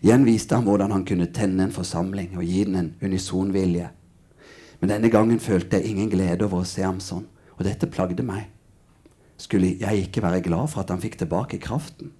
Igjen 0.00 0.24
viste 0.24 0.54
han 0.54 0.66
hvordan 0.68 0.92
han 0.94 1.06
kunne 1.08 1.32
tenne 1.34 1.66
en 1.66 1.74
forsamling 1.74 2.36
og 2.38 2.44
gi 2.46 2.62
den 2.68 2.76
en 2.78 2.92
unison 3.02 3.50
vilje. 3.52 3.88
Men 4.78 4.92
denne 4.92 5.10
gangen 5.10 5.40
følte 5.42 5.80
jeg 5.80 5.90
ingen 5.90 6.12
glede 6.12 6.46
over 6.46 6.62
å 6.62 6.68
se 6.68 6.84
ham 6.86 7.00
sånn, 7.02 7.26
og 7.56 7.64
dette 7.66 7.90
plagde 7.90 8.22
meg. 8.22 8.46
Skulle 9.38 9.76
jeg 9.80 10.08
ikke 10.08 10.22
være 10.22 10.42
glad 10.42 10.68
for 10.72 10.82
at 10.82 10.90
han 10.90 11.02
fikk 11.02 11.20
tilbake 11.20 11.60
kraften? 11.62 12.10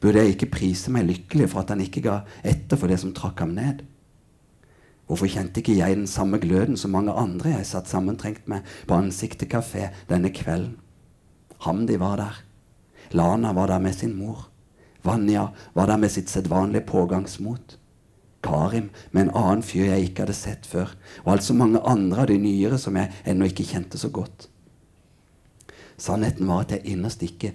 Burde 0.00 0.20
jeg 0.20 0.34
ikke 0.34 0.50
prise 0.52 0.92
meg 0.92 1.06
lykkelig 1.08 1.48
for 1.52 1.62
at 1.62 1.72
han 1.72 1.80
ikke 1.80 2.04
ga 2.04 2.20
etter 2.44 2.76
for 2.76 2.92
det 2.92 3.00
som 3.00 3.14
trakk 3.16 3.40
ham 3.40 3.56
ned? 3.56 3.82
Hvorfor 5.08 5.28
kjente 5.28 5.60
ikke 5.60 5.76
jeg 5.76 5.96
den 5.96 6.08
samme 6.08 6.38
gløden 6.40 6.76
som 6.76 6.92
mange 6.94 7.12
andre 7.12 7.56
jeg 7.56 7.68
satt 7.68 7.90
sammentrengt 7.90 8.46
med 8.48 8.68
på 8.88 8.96
Ansiktet 8.96 9.50
kafé 9.52 9.90
denne 10.08 10.30
kvelden? 10.32 10.78
Hamdi 11.62 11.98
var 12.00 12.16
der. 12.18 12.40
Lana 13.12 13.52
var 13.52 13.66
der 13.70 13.78
med 13.78 13.94
sin 13.94 14.14
mor. 14.16 14.48
Vanja 15.04 15.48
var 15.74 15.86
der 15.86 15.96
med 15.96 16.10
sitt 16.10 16.30
sedvanlige 16.30 16.86
pågangsmot. 16.86 17.78
Karim 18.42 18.90
med 19.12 19.22
en 19.22 19.34
annen 19.36 19.62
fyr 19.62 19.84
jeg 19.92 20.08
ikke 20.08 20.24
hadde 20.24 20.34
sett 20.34 20.66
før, 20.66 20.90
og 21.24 21.36
altså 21.36 21.54
mange 21.54 21.80
andre 21.86 22.24
av 22.24 22.30
de 22.30 22.38
nyere 22.42 22.78
som 22.78 22.96
jeg 22.98 23.12
ennå 23.26 23.46
ikke 23.50 23.66
kjente 23.68 23.98
så 23.98 24.10
godt. 24.10 24.48
Sannheten 26.02 26.48
var 26.50 26.64
at 26.64 26.74
jeg 26.74 26.96
innerst 26.96 27.22
ikke 27.22 27.52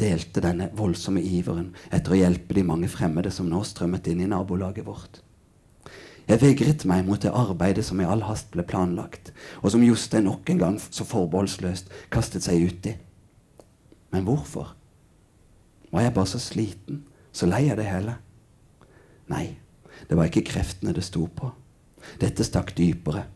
delte 0.00 0.42
denne 0.42 0.66
voldsomme 0.74 1.22
iveren 1.22 1.68
etter 1.94 2.14
å 2.14 2.18
hjelpe 2.18 2.56
de 2.56 2.64
mange 2.66 2.90
fremmede 2.90 3.30
som 3.30 3.46
nå 3.50 3.60
strømmet 3.66 4.08
inn 4.10 4.24
i 4.24 4.30
nabolaget 4.30 4.86
vårt. 4.86 5.20
Jeg 6.24 6.40
vegret 6.40 6.86
meg 6.88 7.04
mot 7.04 7.20
det 7.20 7.34
arbeidet 7.36 7.84
som 7.84 8.00
i 8.00 8.06
all 8.08 8.24
hast 8.24 8.48
ble 8.54 8.64
planlagt, 8.66 9.30
og 9.60 9.74
som 9.74 9.84
Jostein 9.84 10.24
nok 10.24 10.48
en 10.50 10.62
gang 10.62 10.78
så 10.82 11.04
forbeholdsløst 11.06 11.92
kastet 12.14 12.46
seg 12.46 12.64
ut 12.64 12.88
i. 12.88 12.94
Men 14.14 14.24
hvorfor? 14.24 14.72
Var 15.92 16.06
jeg 16.06 16.14
bare 16.16 16.30
så 16.32 16.40
sliten, 16.40 17.04
så 17.30 17.46
lei 17.46 17.66
av 17.70 17.78
det 17.78 17.86
hele? 17.90 18.16
Nei, 19.30 19.44
det 20.08 20.16
var 20.16 20.30
ikke 20.30 20.46
kreftene 20.48 20.96
det 20.96 21.04
sto 21.04 21.28
på. 21.28 21.52
Dette 22.20 22.46
stakk 22.46 22.72
dypere. 22.76 23.26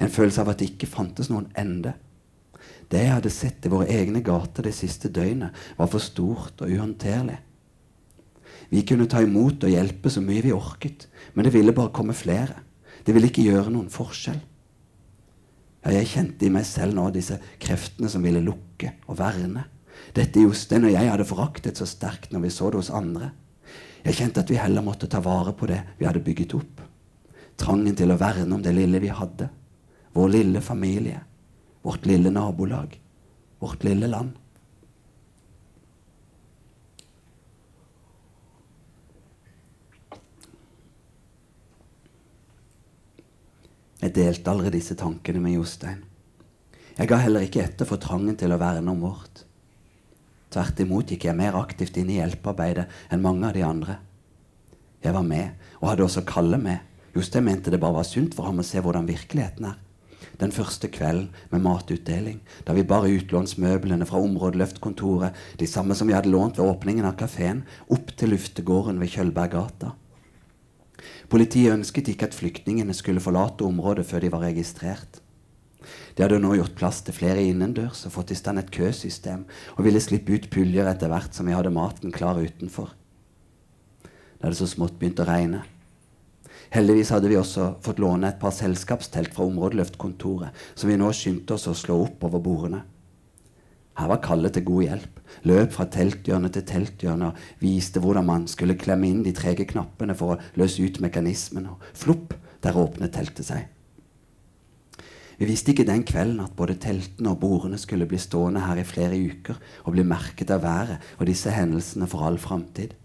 En 0.00 0.10
følelse 0.10 0.42
av 0.42 0.54
at 0.54 0.62
det 0.62 0.72
ikke 0.72 0.90
fantes 0.90 1.30
noen 1.30 1.50
ende. 1.60 1.94
Det 2.90 3.00
jeg 3.00 3.14
hadde 3.14 3.32
sett 3.32 3.66
i 3.66 3.72
våre 3.72 3.88
egne 3.90 4.20
gater 4.24 4.66
det 4.66 4.74
siste 4.76 5.10
døgnet, 5.12 5.54
var 5.78 5.90
for 5.90 6.02
stort 6.02 6.62
og 6.64 6.70
uhåndterlig. 6.70 7.38
Vi 8.70 8.82
kunne 8.86 9.08
ta 9.10 9.20
imot 9.22 9.64
og 9.64 9.72
hjelpe 9.72 10.10
så 10.10 10.22
mye 10.24 10.42
vi 10.44 10.54
orket, 10.54 11.06
men 11.34 11.46
det 11.46 11.54
ville 11.54 11.74
bare 11.76 11.92
komme 11.94 12.16
flere. 12.16 12.62
Det 13.04 13.14
ville 13.14 13.28
ikke 13.28 13.44
gjøre 13.44 13.72
noen 13.72 13.90
forskjell. 13.92 14.40
Ja, 15.84 15.92
jeg 15.92 16.08
kjente 16.14 16.46
i 16.46 16.52
meg 16.52 16.64
selv 16.64 16.96
nå 16.96 17.10
disse 17.12 17.36
kreftene 17.60 18.08
som 18.08 18.24
ville 18.24 18.40
lukke 18.44 18.94
og 19.04 19.18
verne. 19.20 19.66
Dette 20.16 20.40
Jostein 20.40 20.86
og 20.88 20.94
jeg 20.94 21.10
hadde 21.10 21.28
foraktet 21.28 21.80
så 21.80 21.86
sterkt 21.88 22.32
når 22.32 22.46
vi 22.46 22.54
så 22.54 22.70
det 22.72 22.80
hos 22.80 22.92
andre. 22.94 23.30
Jeg 24.04 24.16
kjente 24.18 24.44
at 24.44 24.50
vi 24.52 24.60
heller 24.60 24.84
måtte 24.84 25.08
ta 25.12 25.20
vare 25.24 25.52
på 25.56 25.68
det 25.68 25.80
vi 25.98 26.08
hadde 26.08 26.24
bygget 26.24 26.56
opp. 26.56 26.80
Trangen 27.60 27.96
til 27.96 28.10
å 28.12 28.18
verne 28.20 28.56
om 28.56 28.64
det 28.64 28.72
lille 28.76 29.00
vi 29.00 29.12
hadde. 29.12 29.50
Vår 30.16 30.32
lille 30.32 30.64
familie 30.64 31.20
vårt 31.84 32.06
lille 32.06 32.30
nabolag, 32.30 33.00
vårt 33.58 33.84
lille 33.84 34.06
land. 34.08 34.30
Jeg 44.00 44.14
delte 44.16 44.48
aldri 44.52 44.72
disse 44.72 44.96
tankene 44.96 45.44
med 45.44 45.58
Jostein. 45.58 46.00
Jeg 46.96 47.10
ga 47.10 47.20
heller 47.20 47.44
ikke 47.44 47.60
etter 47.66 47.88
for 47.88 48.00
trangen 48.00 48.36
til 48.40 48.52
å 48.52 48.60
verne 48.60 48.88
om 48.88 49.04
vårt. 49.04 49.44
Tvert 50.56 50.80
imot 50.80 51.12
gikk 51.12 51.28
jeg 51.28 51.36
mer 51.36 51.60
aktivt 51.60 52.00
inn 52.00 52.12
i 52.12 52.20
hjelpearbeidet 52.22 52.88
enn 53.12 53.24
mange 53.24 53.50
av 53.50 53.56
de 53.58 53.64
andre. 53.66 54.00
Jeg 55.04 55.12
var 55.12 55.24
med, 55.28 55.52
og 55.82 55.90
hadde 55.90 56.08
også 56.08 56.24
Kalle 56.24 56.56
med. 56.56 56.80
Jostein 57.12 57.44
mente 57.44 57.68
det 57.68 57.80
bare 57.82 58.00
var 58.00 58.08
sunt 58.08 58.32
for 58.32 58.48
ham 58.48 58.64
å 58.64 58.64
se 58.64 58.80
hvordan 58.80 59.08
virkeligheten 59.08 59.68
er 59.68 59.82
den 60.40 60.52
første 60.54 60.88
kvelden 60.92 61.30
med 61.52 61.62
matutdeling, 61.64 62.40
da 62.66 62.74
vi 62.76 62.86
bar 62.86 63.06
utlånsmøblene 63.08 64.06
fra 64.08 64.22
områdeløftkontoret, 64.22 65.34
de 65.60 65.68
samme 65.70 65.94
som 65.94 66.10
vi 66.10 66.16
hadde 66.16 66.32
lånt 66.32 66.58
ved 66.58 66.66
åpningen 66.66 67.06
av 67.08 67.18
kafeen, 67.20 67.64
opp 67.88 68.14
til 68.18 68.34
luftegården 68.34 69.00
ved 69.02 69.12
Kjølberggata. 69.14 69.94
Politiet 71.28 71.74
ønsket 71.74 72.10
ikke 72.12 72.30
at 72.30 72.36
flyktningene 72.36 72.94
skulle 72.96 73.22
forlate 73.22 73.66
området 73.66 74.06
før 74.08 74.24
de 74.24 74.32
var 74.32 74.44
registrert. 74.46 75.20
De 76.16 76.22
hadde 76.22 76.40
nå 76.40 76.54
gjort 76.56 76.76
plass 76.78 77.02
til 77.04 77.16
flere 77.16 77.42
innendørs 77.44 78.04
og 78.08 78.14
fått 78.14 78.32
i 78.32 78.38
stand 78.38 78.62
et 78.62 78.72
køsystem 78.72 79.44
og 79.74 79.84
ville 79.84 80.00
slippe 80.00 80.32
ut 80.32 80.48
puljer 80.52 80.88
etter 80.88 81.10
hvert 81.12 81.36
som 81.36 81.48
vi 81.48 81.56
hadde 81.56 81.74
maten 81.74 82.14
klar 82.14 82.40
utenfor. 82.40 82.94
Da 84.40 84.50
det 84.50 84.60
så 84.60 84.68
smått 84.70 84.96
begynte 85.00 85.24
å 85.24 85.28
regne. 85.28 85.64
Heldigvis 86.74 87.12
hadde 87.14 87.28
vi 87.30 87.36
også 87.38 87.68
fått 87.84 88.00
låne 88.02 88.32
et 88.32 88.40
par 88.40 88.50
selskapstelt 88.50 89.30
fra 89.36 89.44
områdeløftkontoret, 89.46 90.50
som 90.74 90.90
vi 90.90 90.96
nå 90.98 91.12
skyndte 91.14 91.54
oss 91.54 91.68
å 91.70 91.74
slå 91.78 92.00
opp 92.08 92.24
over 92.26 92.42
bordene. 92.42 92.80
Her 93.94 94.10
var 94.10 94.18
Kalle 94.24 94.50
til 94.50 94.64
god 94.66 94.82
hjelp. 94.82 95.20
Løp 95.46 95.70
fra 95.76 95.86
telthjørne 95.86 96.50
til 96.50 96.64
telthjørne 96.66 97.28
og 97.30 97.44
viste 97.62 98.02
hvordan 98.02 98.26
man 98.26 98.48
skulle 98.50 98.74
klemme 98.78 99.06
inn 99.06 99.22
de 99.22 99.30
trege 99.36 99.68
knappene 99.70 100.16
for 100.18 100.34
å 100.34 100.40
løse 100.58 100.82
ut 100.82 100.98
mekanismen. 101.04 101.68
Og 101.70 101.86
flopp, 101.94 102.34
der 102.66 102.80
åpnet 102.80 103.14
teltet 103.14 103.46
seg. 103.46 103.70
Vi 105.38 105.46
visste 105.46 105.70
ikke 105.70 105.86
den 105.86 106.02
kvelden 106.06 106.42
at 106.42 106.58
både 106.58 106.74
teltene 106.82 107.36
og 107.36 107.40
bordene 107.42 107.78
skulle 107.78 108.10
bli 108.10 108.18
stående 108.22 108.66
her 108.66 108.82
i 108.82 108.86
flere 108.86 109.14
uker 109.14 109.62
og 109.84 109.94
bli 109.94 110.02
merket 110.06 110.50
av 110.54 110.66
været 110.66 111.14
og 111.20 111.26
disse 111.30 111.54
hendelsene 111.54 112.10
for 112.10 112.26
all 112.26 112.38
framtid. 112.42 112.98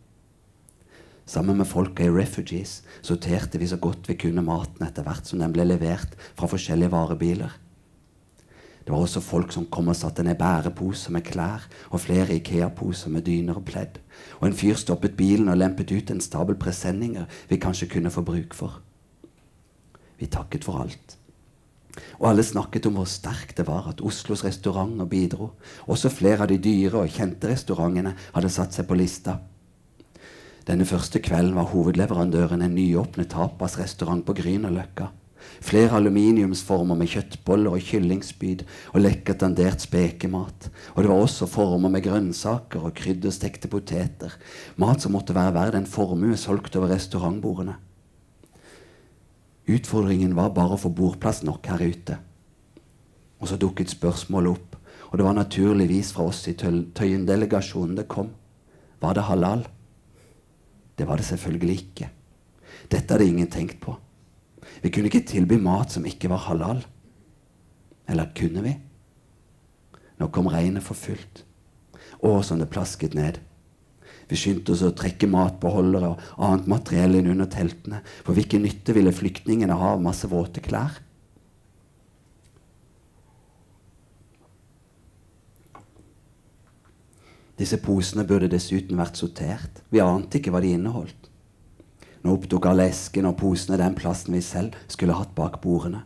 Sammen 1.30 1.59
med 1.59 1.67
folka 1.69 2.01
i 2.01 2.09
Refugees 2.09 2.80
sorterte 3.05 3.59
vi 3.61 3.67
så 3.69 3.77
godt 3.77 4.07
vi 4.09 4.15
kunne 4.17 4.41
maten 4.41 4.82
etter 4.82 5.05
hvert 5.05 5.27
som 5.30 5.38
den 5.38 5.51
ble 5.53 5.61
levert 5.67 6.15
fra 6.34 6.47
forskjellige 6.49 6.89
varebiler. 6.89 7.51
Det 8.82 8.89
var 8.89 9.03
også 9.03 9.21
folk 9.21 9.53
som 9.53 9.67
kom 9.69 9.91
og 9.91 9.97
satte 9.99 10.25
ned 10.25 10.39
bæreposer 10.39 11.13
med 11.13 11.27
klær 11.27 11.67
og 11.91 12.01
flere 12.01 12.34
Ikea-poser 12.39 13.13
med 13.13 13.27
dyner 13.27 13.59
og 13.59 13.67
pledd. 13.67 13.99
Og 14.39 14.47
en 14.47 14.57
fyr 14.57 14.80
stoppet 14.82 15.13
bilen 15.19 15.51
og 15.53 15.59
lempet 15.61 15.93
ut 15.93 16.09
en 16.09 16.23
stabel 16.25 16.57
presenninger 16.57 17.30
vi 17.51 17.61
kanskje 17.61 17.91
kunne 17.93 18.09
få 18.09 18.25
bruk 18.25 18.57
for. 18.57 18.82
Vi 20.17 20.25
takket 20.34 20.65
for 20.65 20.82
alt. 20.82 21.13
Og 22.17 22.32
alle 22.32 22.47
snakket 22.47 22.89
om 22.89 22.97
hvor 22.97 23.05
sterkt 23.05 23.61
det 23.61 23.67
var 23.69 23.91
at 23.93 24.01
Oslos 24.01 24.47
restauranter 24.47 25.05
bidro. 25.05 25.51
Også 25.86 26.09
flere 26.09 26.47
av 26.47 26.49
de 26.49 26.57
dyre 26.57 27.03
og 27.03 27.13
kjente 27.13 27.53
restaurantene 27.53 28.17
hadde 28.34 28.53
satt 28.57 28.73
seg 28.73 28.89
på 28.89 28.97
lista. 28.97 29.38
Denne 30.70 30.86
første 30.86 31.17
kvelden 31.17 31.55
var 31.57 31.72
hovedleverandøren 31.72 32.61
en 32.61 32.76
nyåpnet 32.78 33.32
tapasrestaurant 33.34 34.22
på 34.22 34.36
Grünerløkka. 34.38 35.07
Flere 35.65 35.97
aluminiumsformer 35.97 36.99
med 36.99 37.09
kjøttboller 37.09 37.74
og 37.74 37.88
kyllingspyd 37.88 38.61
og 38.93 39.01
lekkert 39.01 39.41
dandert 39.41 39.82
spekemat. 39.82 40.67
Og 40.93 40.99
det 41.01 41.09
var 41.09 41.24
også 41.24 41.47
former 41.49 41.89
med 41.89 42.03
grønnsaker 42.05 42.86
og 42.86 42.93
krydderstekte 42.99 43.72
poteter. 43.72 44.36
Mat 44.78 45.01
som 45.01 45.15
måtte 45.17 45.34
være 45.34 45.55
verdt 45.57 45.80
en 45.80 45.89
formue 45.89 46.38
solgt 46.38 46.78
over 46.78 46.93
restaurantbordene. 46.93 47.80
Utfordringen 49.70 50.38
var 50.38 50.53
bare 50.53 50.78
å 50.78 50.82
få 50.84 50.93
bordplass 50.93 51.41
nok 51.49 51.65
her 51.74 51.82
ute. 51.82 52.20
Og 53.41 53.49
så 53.49 53.57
dukket 53.57 53.89
spørsmålet 53.89 54.53
opp, 54.53 54.78
og 55.09 55.17
det 55.17 55.26
var 55.26 55.34
naturligvis 55.34 56.13
fra 56.13 56.30
oss 56.30 56.45
i 56.45 56.53
Tøyen-delegasjonen 56.53 57.97
det 57.97 58.09
kom. 58.11 58.30
Var 59.01 59.17
det 59.17 59.26
halal? 59.32 59.65
Det 61.00 61.08
var 61.08 61.20
det 61.20 61.30
selvfølgelig 61.30 61.76
ikke. 61.80 62.10
Dette 62.91 63.14
hadde 63.16 63.28
ingen 63.32 63.47
tenkt 63.47 63.80
på. 63.80 63.95
Vi 64.84 64.91
kunne 64.91 65.08
ikke 65.08 65.24
tilby 65.28 65.56
mat 65.62 65.95
som 65.95 66.08
ikke 66.08 66.30
var 66.32 66.43
halal. 66.50 66.82
Eller 68.10 68.34
kunne 68.36 68.64
vi? 68.66 68.74
Nå 70.20 70.28
kom 70.36 70.50
regnet 70.52 70.84
for 70.84 71.00
fullt. 71.00 71.45
Å, 72.20 72.41
som 72.43 72.60
det 72.60 72.68
plasket 72.74 73.16
ned. 73.16 73.39
Vi 74.30 74.38
skyndte 74.38 74.76
oss 74.76 74.84
å 74.86 74.91
trekke 74.93 75.30
matbeholdere 75.32 76.12
og 76.12 76.43
annet 76.45 76.68
materiell 76.70 77.16
inn 77.18 77.32
under 77.32 77.47
teltene. 77.50 78.04
For 78.26 78.36
hvilken 78.36 78.66
nytte 78.66 78.93
ville 78.97 79.16
flyktningene 79.16 79.78
ha 79.80 79.93
av 79.95 80.04
masse 80.04 80.28
våte 80.30 80.62
klær? 80.66 81.00
Disse 87.60 87.78
posene 87.84 88.24
burde 88.24 88.47
dessuten 88.51 88.99
vært 88.99 89.20
sortert. 89.20 89.82
Vi 89.91 89.99
ante 89.99 90.39
ikke 90.39 90.53
hva 90.55 90.62
de 90.64 90.72
inneholdt. 90.78 91.28
Nå 92.24 92.36
opptok 92.36 92.70
alle 92.70 92.88
eskene 92.91 93.32
og 93.32 93.39
posene 93.39 93.80
den 93.80 93.95
plassen 93.99 94.36
vi 94.36 94.41
selv 94.43 94.78
skulle 94.91 95.16
hatt 95.16 95.36
bak 95.36 95.60
bordene. 95.64 96.05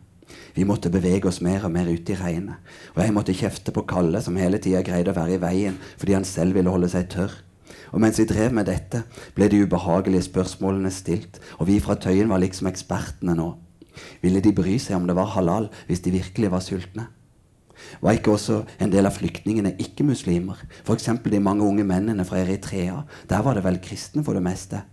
Vi 0.53 0.65
måtte 0.65 0.91
bevege 0.93 1.29
oss 1.29 1.41
mer 1.45 1.65
og 1.65 1.73
mer 1.73 1.89
ut 1.89 2.09
i 2.09 2.17
regnet. 2.17 2.57
Og 2.95 3.01
jeg 3.03 3.13
måtte 3.13 3.37
kjefte 3.37 3.73
på 3.73 3.85
Kalle, 3.89 4.21
som 4.21 4.37
hele 4.37 4.61
tida 4.61 4.81
greide 4.85 5.13
å 5.13 5.17
være 5.17 5.37
i 5.37 5.41
veien 5.41 5.77
fordi 5.97 6.17
han 6.17 6.25
selv 6.27 6.57
ville 6.57 6.73
holde 6.73 6.89
seg 6.89 7.09
tørr. 7.13 7.33
Og 7.93 8.01
mens 8.01 8.17
vi 8.17 8.25
drev 8.29 8.53
med 8.53 8.65
dette, 8.65 9.03
ble 9.37 9.49
de 9.49 9.61
ubehagelige 9.65 10.25
spørsmålene 10.25 10.89
stilt, 10.93 11.37
og 11.61 11.69
vi 11.69 11.77
fra 11.81 11.93
Tøyen 12.01 12.31
var 12.31 12.41
liksom 12.41 12.69
ekspertene 12.69 13.35
nå. 13.37 13.51
Ville 14.25 14.41
de 14.41 14.53
bry 14.57 14.79
seg 14.81 14.97
om 14.97 15.05
det 15.05 15.17
var 15.17 15.35
halal 15.35 15.69
hvis 15.85 16.01
de 16.01 16.15
virkelig 16.15 16.49
var 16.49 16.65
sultne? 16.65 17.11
Var 18.03 18.17
ikke 18.17 18.33
også 18.33 18.63
en 18.81 18.91
del 18.93 19.07
av 19.07 19.15
flyktningene 19.17 19.75
ikke-muslimer? 19.81 20.59
F.eks. 20.83 21.09
de 21.23 21.43
mange 21.43 21.65
unge 21.65 21.85
mennene 21.87 22.25
fra 22.27 22.41
Eritrea. 22.41 23.03
Der 23.29 23.45
var 23.45 23.57
det 23.57 23.63
vel 23.65 23.79
kristne 23.83 24.23
for 24.25 24.37
det 24.37 24.43
meste. 24.45 24.83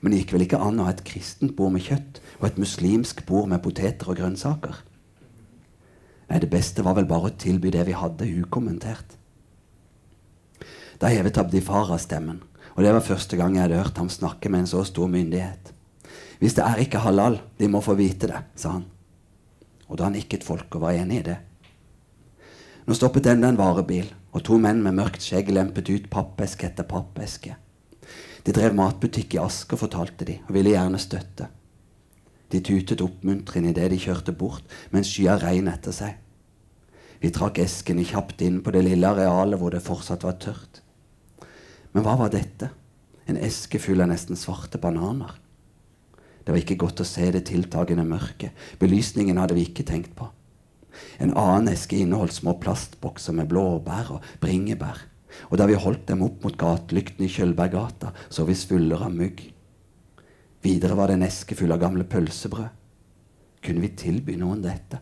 Men 0.00 0.12
det 0.12 0.22
gikk 0.22 0.36
vel 0.36 0.46
ikke 0.46 0.60
an 0.62 0.80
å 0.80 0.86
ha 0.88 0.94
et 0.94 1.04
kristent 1.06 1.54
bord 1.58 1.74
med 1.74 1.84
kjøtt 1.86 2.22
og 2.40 2.48
et 2.48 2.58
muslimsk 2.58 3.24
bord 3.28 3.50
med 3.50 3.62
poteter 3.62 4.08
og 4.10 4.18
grønnsaker? 4.18 4.80
Nei, 6.30 6.40
det 6.40 6.48
beste 6.50 6.82
var 6.86 6.96
vel 6.96 7.06
bare 7.10 7.28
å 7.28 7.36
tilby 7.36 7.70
det 7.74 7.84
vi 7.86 7.94
hadde, 7.96 8.26
ukommentert. 8.40 9.18
Da 11.02 11.10
hevet 11.12 11.38
Abdifara 11.38 11.98
stemmen, 12.00 12.40
og 12.72 12.84
det 12.86 12.94
var 12.94 13.04
første 13.04 13.36
gang 13.36 13.56
jeg 13.56 13.66
hadde 13.66 13.80
hørt 13.82 14.00
ham 14.00 14.08
snakke 14.10 14.48
med 14.48 14.64
en 14.64 14.70
så 14.70 14.84
stor 14.88 15.10
myndighet. 15.12 15.72
Hvis 16.40 16.56
det 16.56 16.64
er 16.64 16.80
ikke 16.82 17.02
halal, 17.04 17.36
de 17.58 17.68
må 17.70 17.82
få 17.84 17.94
vite 17.98 18.30
det, 18.30 18.40
sa 18.58 18.78
han. 18.78 18.86
Og 19.90 19.98
da 20.00 20.08
nikket 20.10 20.46
folk 20.46 20.72
og 20.78 20.86
var 20.86 20.96
enig 20.96 21.20
i 21.20 21.26
det. 21.26 21.36
Nå 22.86 22.96
stoppet 22.98 23.28
enda 23.30 23.50
en 23.52 23.58
varebil, 23.60 24.08
og 24.34 24.42
to 24.46 24.56
menn 24.58 24.80
med 24.82 24.96
mørkt 24.98 25.22
skjegg 25.22 25.52
lempet 25.54 25.90
ut 25.92 26.08
pappeske 26.10 26.66
etter 26.66 26.88
pappeske. 26.88 27.54
De 28.42 28.54
drev 28.54 28.74
matbutikk 28.74 29.36
i 29.36 29.42
Asker, 29.42 29.78
fortalte 29.78 30.26
de, 30.26 30.40
og 30.48 30.56
ville 30.56 30.72
gjerne 30.74 30.98
støtte. 30.98 31.46
De 32.50 32.60
tutet 32.60 33.04
oppmuntrende 33.04 33.70
idet 33.70 33.92
de 33.92 34.00
kjørte 34.02 34.34
bort, 34.36 34.66
mens 34.90 35.12
skya 35.12 35.38
regn 35.40 35.70
etter 35.70 35.94
seg. 35.94 36.18
Vi 37.22 37.30
trakk 37.30 37.62
eskene 37.62 38.02
kjapt 38.04 38.42
inn 38.42 38.58
på 38.66 38.74
det 38.74 38.82
lille 38.82 39.06
arealet 39.06 39.60
hvor 39.60 39.70
det 39.70 39.84
fortsatt 39.84 40.26
var 40.26 40.40
tørt. 40.42 40.82
Men 41.94 42.02
hva 42.02 42.16
var 42.18 42.32
dette? 42.34 42.72
En 43.30 43.38
eske 43.38 43.78
full 43.78 44.02
av 44.02 44.10
nesten 44.10 44.36
svarte 44.36 44.80
bananer. 44.82 45.38
Det 46.42 46.50
var 46.50 46.58
ikke 46.58 46.80
godt 46.82 47.04
å 47.04 47.06
se 47.06 47.28
det 47.30 47.44
tiltagende 47.46 48.02
mørket. 48.02 48.50
Belysningen 48.82 49.38
hadde 49.38 49.54
vi 49.54 49.68
ikke 49.68 49.86
tenkt 49.86 50.16
på. 50.18 50.26
En 51.22 51.34
annen 51.38 51.72
eske 51.72 51.98
inneholdt 52.00 52.36
små 52.36 52.56
plastbokser 52.62 53.36
med 53.36 53.50
blåbær 53.50 54.16
og 54.16 54.28
bringebær. 54.42 55.06
Og 55.48 55.56
da 55.58 55.66
vi 55.68 55.78
holdt 55.80 56.06
dem 56.10 56.24
opp 56.26 56.42
mot 56.44 56.58
gatelykten 56.58 57.24
i 57.24 57.30
Kjølberggata, 57.32 58.12
så 58.28 58.44
vi 58.48 58.56
svuller 58.58 59.06
av 59.06 59.14
mugg. 59.16 59.40
Videre 60.62 60.96
var 60.98 61.08
det 61.08 61.18
en 61.18 61.26
eske 61.26 61.56
full 61.58 61.72
av 61.74 61.80
gamle 61.82 62.04
pølsebrød. 62.08 62.68
Kunne 63.62 63.82
vi 63.84 63.94
tilby 63.98 64.36
noen 64.38 64.62
dette? 64.62 65.00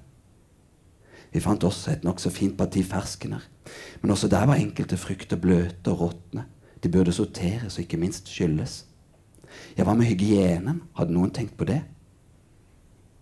Vi 1.30 1.40
fant 1.42 1.64
også 1.64 1.92
et 1.92 2.04
nokså 2.04 2.32
fint 2.34 2.56
parti 2.58 2.82
ferskener, 2.84 3.42
men 4.02 4.12
også 4.12 4.28
der 4.30 4.48
var 4.50 4.58
enkelte 4.58 4.98
frukter 4.98 5.38
bløte 5.40 5.92
og 5.92 6.00
råtne. 6.04 6.46
De 6.82 6.90
burde 6.90 7.12
sorteres 7.14 7.76
og 7.76 7.84
ikke 7.84 8.00
minst 8.00 8.28
skylles. 8.32 8.84
Ja, 9.76 9.84
hva 9.84 9.94
med 9.94 10.08
hygienen? 10.10 10.82
Hadde 10.96 11.14
noen 11.14 11.32
tenkt 11.34 11.56
på 11.58 11.68
det? 11.68 11.82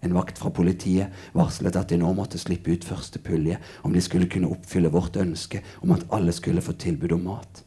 En 0.01 0.15
vakt 0.15 0.39
fra 0.39 0.51
politiet 0.55 1.15
varslet 1.35 1.77
at 1.77 1.91
de 1.91 1.99
nå 1.99 2.11
måtte 2.15 2.39
slippe 2.39 2.71
ut 2.71 2.87
første 2.87 3.19
pulje 3.19 3.59
om 3.83 3.95
de 3.95 4.03
skulle 4.05 4.31
kunne 4.31 4.51
oppfylle 4.53 4.93
vårt 4.95 5.19
ønske 5.19 5.63
om 5.83 5.95
at 5.97 6.07
alle 6.15 6.35
skulle 6.37 6.63
få 6.63 6.77
tilbud 6.79 7.17
om 7.17 7.25
mat. 7.33 7.65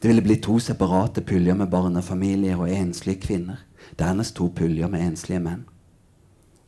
Det 0.00 0.08
ville 0.08 0.22
bli 0.22 0.36
to 0.44 0.58
separate 0.60 1.24
puljer 1.24 1.56
med 1.56 1.72
barnefamilier 1.72 2.60
og 2.60 2.70
enslige 2.70 3.22
kvinner. 3.24 3.64
Dernest 3.98 4.36
to 4.36 4.50
puljer 4.52 4.90
med 4.92 5.06
enslige 5.06 5.40
menn. 5.40 5.64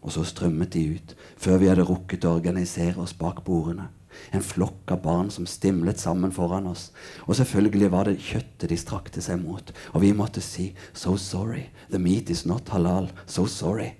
Og 0.00 0.14
så 0.14 0.24
strømmet 0.24 0.72
de 0.72 0.86
ut, 0.94 1.14
før 1.36 1.58
vi 1.60 1.68
hadde 1.68 1.84
rukket 1.84 2.24
å 2.24 2.36
organisere 2.38 3.02
oss 3.02 3.12
bak 3.12 3.44
bordene. 3.44 3.90
En 4.32 4.44
flokk 4.44 4.90
av 4.94 5.02
barn 5.04 5.30
som 5.30 5.46
stimlet 5.46 6.00
sammen 6.00 6.32
foran 6.32 6.66
oss. 6.70 6.90
Og 7.26 7.36
selvfølgelig 7.38 7.90
var 7.92 8.08
det 8.08 8.20
kjøttet 8.22 8.68
de 8.70 8.76
strakte 8.80 9.22
seg 9.24 9.40
mot. 9.42 9.72
Og 9.94 10.02
vi 10.02 10.12
måtte 10.12 10.40
si 10.40 10.74
'So 10.92 11.16
sorry. 11.16 11.70
The 11.90 11.98
meat 11.98 12.30
is 12.30 12.46
not 12.46 12.68
halal. 12.68 13.10
So 13.26 13.46
sorry'. 13.46 13.94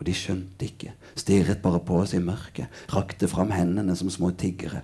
Og 0.00 0.06
de 0.06 0.14
skjønte 0.16 0.64
ikke, 0.64 0.94
stirret 1.14 1.60
bare 1.60 1.78
på 1.84 1.98
oss 2.00 2.14
i 2.16 2.18
mørket, 2.24 2.72
rakte 2.88 3.28
fram 3.28 3.50
hendene 3.52 3.92
som 3.96 4.08
små 4.08 4.30
tiggere. 4.30 4.80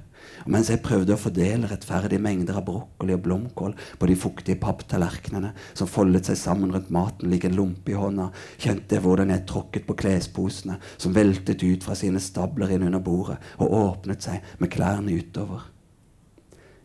Mens 0.46 0.68
jeg 0.70 0.82
prøvde 0.84 1.16
å 1.16 1.18
fordele 1.18 1.66
rettferdige 1.66 2.22
mengder 2.22 2.60
av 2.60 2.66
brokkoli 2.68 3.14
og 3.16 3.22
blomkål 3.24 3.72
på 3.98 4.08
de 4.08 4.16
fuktige 4.18 4.60
papptallerkenene 4.62 5.50
som 5.72 5.90
foldet 5.90 6.28
seg 6.28 6.38
sammen 6.38 6.70
rundt 6.74 6.92
maten 6.94 7.32
lik 7.32 7.48
en 7.48 7.56
lompe 7.58 7.90
i 7.90 7.98
hånda, 7.98 8.28
kjente 8.62 8.94
jeg 8.94 9.02
hvordan 9.02 9.32
jeg 9.34 9.46
tråkket 9.50 9.88
på 9.88 9.96
klesposene 9.98 10.78
som 10.94 11.16
veltet 11.16 11.64
ut 11.66 11.86
fra 11.86 11.98
sine 11.98 12.22
stabler 12.22 12.76
inn 12.76 12.86
under 12.86 13.02
bordet 13.02 13.40
og 13.58 13.74
åpnet 13.80 14.22
seg 14.22 14.54
med 14.62 14.70
klærne 14.70 15.18
utover. 15.18 15.66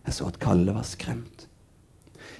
Jeg 0.08 0.18
så 0.18 0.32
at 0.32 0.42
Kalle 0.42 0.74
var 0.74 0.88
skremt. 0.88 1.46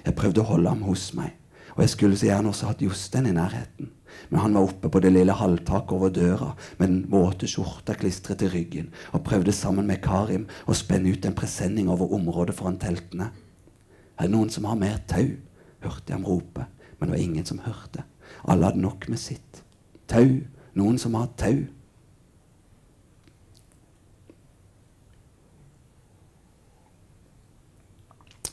Jeg 0.02 0.18
prøvde 0.18 0.42
å 0.42 0.50
holde 0.50 0.74
ham 0.74 0.82
hos 0.88 1.12
meg, 1.14 1.36
og 1.76 1.84
jeg 1.84 1.94
skulle 1.94 2.18
så 2.18 2.32
gjerne 2.32 2.50
også 2.50 2.72
hatt 2.72 2.82
Jostein 2.82 3.30
i 3.30 3.36
nærheten. 3.36 3.92
Men 4.30 4.40
han 4.40 4.54
var 4.56 4.68
oppe 4.68 4.90
på 4.92 5.00
det 5.04 5.12
lille 5.12 5.34
halvtaket 5.36 5.94
over 5.96 6.12
døra 6.14 6.52
med 6.78 6.88
den 6.88 7.00
våte 7.12 7.48
skjorta 7.50 7.96
klistret 7.98 8.40
til 8.42 8.52
ryggen 8.54 8.90
og 9.12 9.24
prøvde 9.26 9.54
sammen 9.56 9.88
med 9.88 10.02
Karim 10.04 10.46
å 10.66 10.76
spenne 10.76 11.12
ut 11.12 11.26
en 11.28 11.36
presenning 11.36 11.90
over 11.92 12.14
området 12.16 12.56
foran 12.56 12.80
teltene. 12.82 13.30
Er 14.18 14.28
det 14.28 14.34
noen 14.34 14.50
som 14.52 14.68
har 14.68 14.78
mer 14.80 15.00
tau? 15.10 15.34
hørte 15.82 16.12
jeg 16.12 16.14
ham 16.14 16.26
rope, 16.28 16.64
men 16.98 17.08
det 17.08 17.16
var 17.16 17.22
ingen 17.22 17.46
som 17.46 17.62
hørte. 17.64 18.04
Alle 18.46 18.68
hadde 18.70 18.82
nok 18.82 19.08
med 19.10 19.18
sitt. 19.18 19.62
Tau. 20.06 20.42
Noen 20.78 20.98
som 20.98 21.16
har 21.18 21.32
tau. 21.36 21.64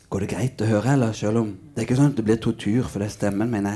Går 0.10 0.24
det 0.24 0.30
greit 0.32 0.62
å 0.66 0.68
høre, 0.70 0.96
eller? 0.96 1.14
Selv 1.14 1.44
om 1.44 1.50
det 1.54 1.84
er 1.84 1.86
ikke 1.86 2.00
sånn 2.00 2.12
at 2.12 2.18
det 2.18 2.26
blir 2.26 2.40
tortur 2.42 2.88
for 2.90 3.04
det 3.04 3.12
stemmen 3.14 3.52
min. 3.52 3.68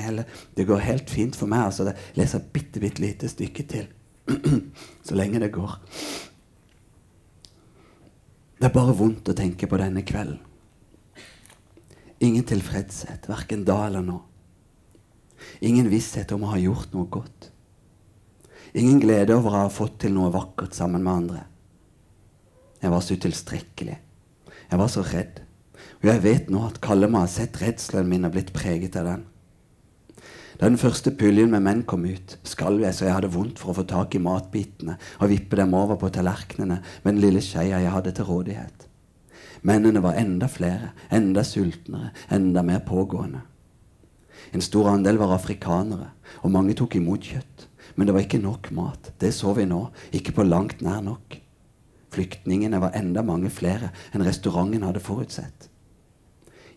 Det 0.58 0.66
går 0.66 0.82
helt 0.88 1.14
fint 1.14 1.38
for 1.38 1.50
meg. 1.52 1.68
altså 1.68 1.86
Jeg 1.92 2.18
leser 2.18 2.48
bitte, 2.54 2.82
bitte 2.82 3.04
lite 3.04 3.30
stykke 3.30 3.66
til. 3.70 3.92
Så 5.06 5.18
lenge 5.18 5.42
det 5.44 5.52
går. 5.54 5.78
Det 8.58 8.70
er 8.70 8.74
bare 8.74 8.96
vondt 8.98 9.30
å 9.30 9.38
tenke 9.38 9.70
på 9.70 9.78
denne 9.78 10.02
kvelden. 10.08 10.42
Ingen 12.24 12.46
tilfredshet, 12.48 13.28
verken 13.28 13.66
da 13.68 13.82
eller 13.86 14.02
nå. 14.06 14.22
Ingen 15.68 15.90
visshet 15.92 16.32
om 16.32 16.46
å 16.48 16.54
ha 16.54 16.60
gjort 16.62 16.94
noe 16.96 17.10
godt. 17.12 17.50
Ingen 18.74 19.02
glede 19.04 19.36
over 19.36 19.52
å 19.52 19.66
ha 19.66 19.74
fått 19.74 20.00
til 20.06 20.16
noe 20.16 20.32
vakkert 20.34 20.74
sammen 20.74 21.04
med 21.04 21.14
andre. 21.14 21.44
Jeg 22.82 22.94
var 22.96 23.04
så 23.04 23.18
utilstrekkelig. 23.20 23.98
Jeg 24.72 24.80
var 24.80 24.90
så 24.90 25.04
redd. 25.06 25.43
Og 26.04 26.10
jeg 26.10 26.24
vet 26.26 26.50
nå 26.52 26.66
at 26.68 26.82
Kalle 26.84 27.08
må 27.08 27.22
ha 27.24 27.30
sett 27.32 27.62
redselen 27.62 28.10
min 28.12 28.28
og 28.28 28.34
blitt 28.36 28.52
preget 28.56 28.98
av 29.00 29.08
den. 29.08 29.22
Da 30.60 30.68
den 30.68 30.80
første 30.80 31.14
puljen 31.16 31.52
med 31.52 31.64
menn 31.64 31.86
kom 31.88 32.04
ut, 32.06 32.36
skalv 32.48 32.84
jeg 32.84 32.96
så 32.96 33.08
jeg 33.08 33.16
hadde 33.16 33.32
vondt 33.34 33.60
for 33.60 33.72
å 33.72 33.78
få 33.80 33.86
tak 33.88 34.14
i 34.16 34.22
matbitene 34.22 34.98
og 35.18 35.32
vippe 35.32 35.58
dem 35.60 35.74
over 35.76 35.98
på 36.00 36.12
tallerkenene 36.14 36.82
med 36.84 37.10
den 37.10 37.24
lille 37.24 37.42
skeia 37.44 37.80
jeg 37.82 37.96
hadde 37.96 38.14
til 38.20 38.28
rådighet. 38.28 38.86
Mennene 39.64 40.04
var 40.04 40.20
enda 40.20 40.50
flere, 40.52 40.92
enda 41.08 41.44
sultnere, 41.48 42.12
enda 42.36 42.62
mer 42.68 42.84
pågående. 42.84 43.42
En 44.54 44.62
stor 44.62 44.92
andel 44.92 45.18
var 45.22 45.34
afrikanere, 45.38 46.12
og 46.44 46.52
mange 46.52 46.76
tok 46.78 47.00
imot 47.00 47.32
kjøtt. 47.32 47.68
Men 47.96 48.08
det 48.08 48.16
var 48.16 48.26
ikke 48.26 48.44
nok 48.44 48.72
mat. 48.76 49.12
Det 49.22 49.32
så 49.34 49.54
vi 49.56 49.66
nå. 49.70 49.86
Ikke 50.12 50.34
på 50.36 50.46
langt 50.46 50.82
nær 50.84 51.00
nok. 51.06 51.38
Flyktningene 52.14 52.82
var 52.82 52.96
enda 52.98 53.24
mange 53.26 53.50
flere 53.54 53.94
enn 54.14 54.26
restauranten 54.26 54.84
hadde 54.86 55.02
forutsett. 55.04 55.70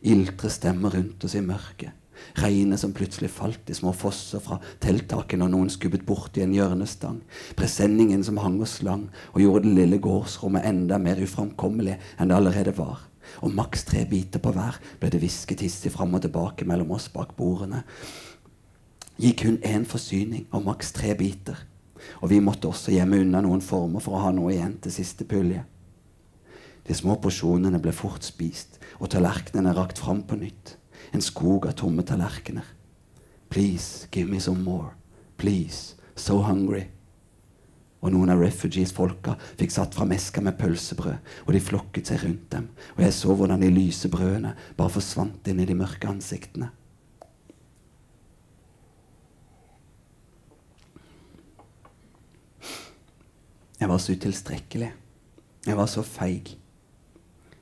Iltre 0.02 0.50
stemmer 0.52 0.96
rundt 0.96 1.24
oss 1.24 1.36
i 1.38 1.44
mørket. 1.44 1.94
Regnet 2.36 2.80
som 2.80 2.94
plutselig 2.96 3.28
falt 3.32 3.70
i 3.70 3.74
små 3.76 3.92
fosser 3.96 4.40
fra 4.42 4.58
telttaket 4.82 5.38
når 5.40 5.50
noen 5.52 5.72
skubbet 5.72 6.06
borti 6.08 6.42
en 6.44 6.54
hjørnestang. 6.56 7.20
Presenningen 7.58 8.24
som 8.24 8.40
hang 8.40 8.58
og 8.60 8.70
slang 8.70 9.06
og 9.34 9.42
gjorde 9.42 9.68
det 9.68 9.76
lille 9.76 10.00
gårdsrommet 10.02 10.64
enda 10.68 10.98
mer 11.02 11.20
uframkommelig 11.22 11.98
enn 12.16 12.32
det 12.32 12.38
allerede 12.38 12.74
var. 12.76 13.04
Og 13.44 13.54
maks 13.54 13.84
tre 13.88 14.04
biter 14.08 14.40
på 14.42 14.52
hver 14.54 14.78
ble 15.00 15.10
det 15.12 15.20
hvisket 15.22 15.64
hissig 15.64 15.92
fram 15.92 16.14
og 16.16 16.24
tilbake 16.24 16.68
mellom 16.68 16.94
oss 16.96 17.08
bak 17.12 17.34
bordene. 17.36 17.82
Gikk 19.20 19.42
kun 19.42 19.62
én 19.64 19.86
forsyning 19.88 20.46
og 20.52 20.66
maks 20.68 20.92
tre 20.96 21.14
biter. 21.16 21.56
Og 22.20 22.30
vi 22.30 22.40
måtte 22.40 22.68
også 22.68 22.92
gjemme 22.92 23.22
unna 23.24 23.40
noen 23.44 23.64
former 23.64 24.04
for 24.04 24.16
å 24.16 24.26
ha 24.26 24.32
noe 24.34 24.52
igjen 24.52 24.76
til 24.82 24.94
siste 24.94 25.24
pulje. 25.28 25.64
De 26.86 26.94
små 26.94 27.16
porsjonene 27.18 27.80
ble 27.82 27.90
fort 27.96 28.22
spist, 28.22 28.75
og 29.00 29.10
tallerkenene 29.12 29.74
rakt 29.76 30.00
fram 30.02 30.22
på 30.26 30.38
nytt. 30.40 30.76
En 31.12 31.24
skog 31.24 31.68
av 31.68 31.76
tomme 31.78 32.04
tallerkener. 32.06 32.66
Please, 33.50 34.08
give 34.12 34.30
me 34.30 34.40
some 34.40 34.62
more. 34.64 34.94
Please, 35.36 35.94
so 36.16 36.40
hungry. 36.42 36.86
Og 38.04 38.12
noen 38.12 38.30
av 38.30 38.40
refugees-folka 38.42 39.36
fikk 39.58 39.72
satt 39.72 39.94
fram 39.96 40.12
esker 40.14 40.44
med 40.44 40.58
pølsebrød, 40.60 41.30
og 41.46 41.54
de 41.54 41.62
flokket 41.62 42.10
seg 42.10 42.22
rundt 42.22 42.50
dem, 42.52 42.68
og 42.94 43.00
jeg 43.02 43.14
så 43.16 43.34
hvordan 43.34 43.62
de 43.64 43.70
lyse 43.72 44.10
brødene 44.12 44.52
bare 44.76 44.92
forsvant 44.92 45.48
inn 45.50 45.62
i 45.62 45.68
de 45.68 45.78
mørke 45.78 46.10
ansiktene. 46.10 46.70
Jeg 53.76 53.90
var 53.90 53.98
så 54.00 54.14
utilstrekkelig. 54.16 54.92
Jeg 55.66 55.76
var 55.76 55.88
så 55.90 56.02
feig. 56.02 56.54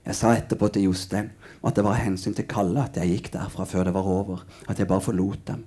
Jeg 0.04 0.18
sa 0.18 0.34
etterpå 0.36 0.68
til 0.68 0.90
Jostein 0.90 1.30
at 1.64 1.78
det 1.78 1.84
var 1.86 1.96
hensyn 1.96 2.34
til 2.36 2.44
Kalle 2.48 2.82
at 2.84 2.98
jeg 3.00 3.14
gikk 3.14 3.30
derfra 3.38 3.64
før 3.68 3.88
det 3.88 3.94
var 3.96 4.08
over. 4.08 4.44
At 4.68 4.78
jeg 4.78 4.88
bare 4.90 5.04
forlot 5.04 5.46
dem. 5.48 5.64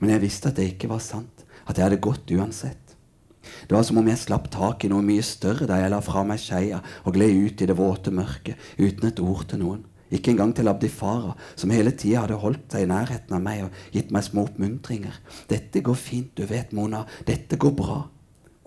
Men 0.00 0.12
jeg 0.12 0.24
visste 0.26 0.50
at 0.50 0.58
det 0.58 0.74
ikke 0.74 0.90
var 0.90 1.00
sant. 1.00 1.46
At 1.64 1.78
jeg 1.78 1.86
hadde 1.86 2.02
gått 2.04 2.28
uansett. 2.36 2.96
Det 3.40 3.72
var 3.72 3.86
som 3.88 3.96
om 3.96 4.08
jeg 4.10 4.20
slapp 4.20 4.50
tak 4.52 4.84
i 4.84 4.90
noe 4.92 5.04
mye 5.04 5.24
større 5.24 5.68
da 5.68 5.78
jeg 5.80 5.92
la 5.94 6.02
fra 6.04 6.26
meg 6.28 6.42
skeia 6.42 6.82
og 7.06 7.16
gled 7.16 7.32
ut 7.46 7.62
i 7.62 7.68
det 7.70 7.76
våte 7.78 8.12
mørket 8.12 8.60
uten 8.76 9.08
et 9.08 9.22
ord 9.24 9.46
til 9.48 9.62
noen. 9.64 9.86
Ikke 10.10 10.32
engang 10.34 10.52
til 10.52 10.68
Abdifara, 10.68 11.36
som 11.54 11.70
hele 11.70 11.92
tida 11.94 12.24
hadde 12.24 12.40
holdt 12.42 12.74
seg 12.74 12.84
i 12.84 12.90
nærheten 12.90 13.36
av 13.36 13.44
meg 13.44 13.68
og 13.68 13.76
gitt 13.94 14.10
meg 14.10 14.26
små 14.26 14.48
oppmuntringer. 14.48 15.14
'Dette 15.48 15.80
går 15.86 15.94
fint, 15.94 16.32
du 16.36 16.44
vet, 16.50 16.74
Mona. 16.74 17.06
Dette 17.26 17.56
går 17.56 17.76
bra.' 17.78 18.08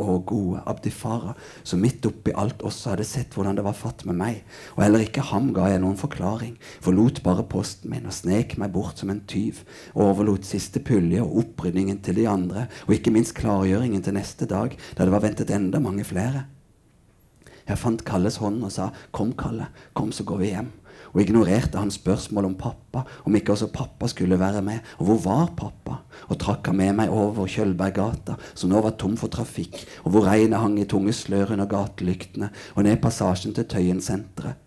Og 0.01 0.25
gode 0.25 0.61
Abdifara, 0.65 1.35
som 1.63 1.81
midt 1.83 2.05
oppi 2.09 2.33
alt 2.35 2.63
også 2.65 2.93
hadde 2.93 3.05
sett 3.07 3.35
hvordan 3.35 3.59
det 3.59 3.65
var 3.65 3.77
fatt 3.77 4.03
med 4.09 4.17
meg. 4.17 4.39
Og 4.75 4.83
heller 4.83 5.05
ikke 5.05 5.25
ham 5.29 5.51
ga 5.55 5.69
jeg 5.69 5.83
noen 5.83 5.99
forklaring, 5.99 6.55
forlot 6.83 7.21
bare 7.25 7.45
posten 7.49 7.93
min 7.93 8.09
og 8.09 8.15
snek 8.15 8.57
meg 8.61 8.73
bort 8.73 9.01
som 9.01 9.13
en 9.13 9.21
tyv, 9.29 9.61
og 9.93 10.07
overlot 10.09 10.47
siste 10.49 10.81
pulje 10.83 11.21
og 11.23 11.37
opprydningen 11.43 12.01
til 12.05 12.17
de 12.21 12.27
andre, 12.29 12.67
og 12.87 12.97
ikke 12.97 13.13
minst 13.13 13.37
klargjøringen 13.37 14.03
til 14.03 14.17
neste 14.17 14.49
dag, 14.49 14.75
da 14.97 15.05
det 15.05 15.13
var 15.13 15.25
ventet 15.25 15.53
enda 15.53 15.81
mange 15.83 16.07
flere. 16.07 16.47
Jeg 17.63 17.79
fant 17.79 18.01
Kalles 18.03 18.41
hånd 18.43 18.63
og 18.63 18.71
sa, 18.71 18.89
'Kom, 19.11 19.33
Kalle, 19.33 19.67
kom, 19.93 20.11
så 20.11 20.23
går 20.23 20.37
vi 20.37 20.49
hjem.' 20.51 20.82
Og 21.13 21.21
ignorerte 21.21 21.77
hans 21.77 21.99
spørsmål 22.01 22.49
om 22.49 22.55
pappa, 22.59 23.03
om 23.25 23.35
ikke 23.37 23.53
også 23.53 23.69
pappa 23.73 24.09
skulle 24.11 24.39
være 24.41 24.63
med. 24.65 24.81
Og 24.99 25.05
hvor 25.05 25.21
var 25.23 25.53
pappa? 25.57 25.99
Og 26.29 26.39
trakk 26.41 26.71
han 26.71 26.79
med 26.79 26.97
meg 26.97 27.13
over 27.13 27.47
Kjølberggata, 27.49 28.37
som 28.53 28.73
nå 28.73 28.81
var 28.83 28.97
tom 28.97 29.15
for 29.19 29.31
trafikk, 29.33 29.77
og 30.03 30.13
hvor 30.13 30.27
regnet 30.27 30.61
hang 30.61 30.79
i 30.81 30.89
tunge 30.89 31.13
slør 31.15 31.53
under 31.55 31.69
gatelyktene, 31.69 32.49
og 32.75 32.87
ned 32.87 33.01
passasjen 33.03 33.55
til 33.55 33.69
Tøyen-senteret. 33.69 34.59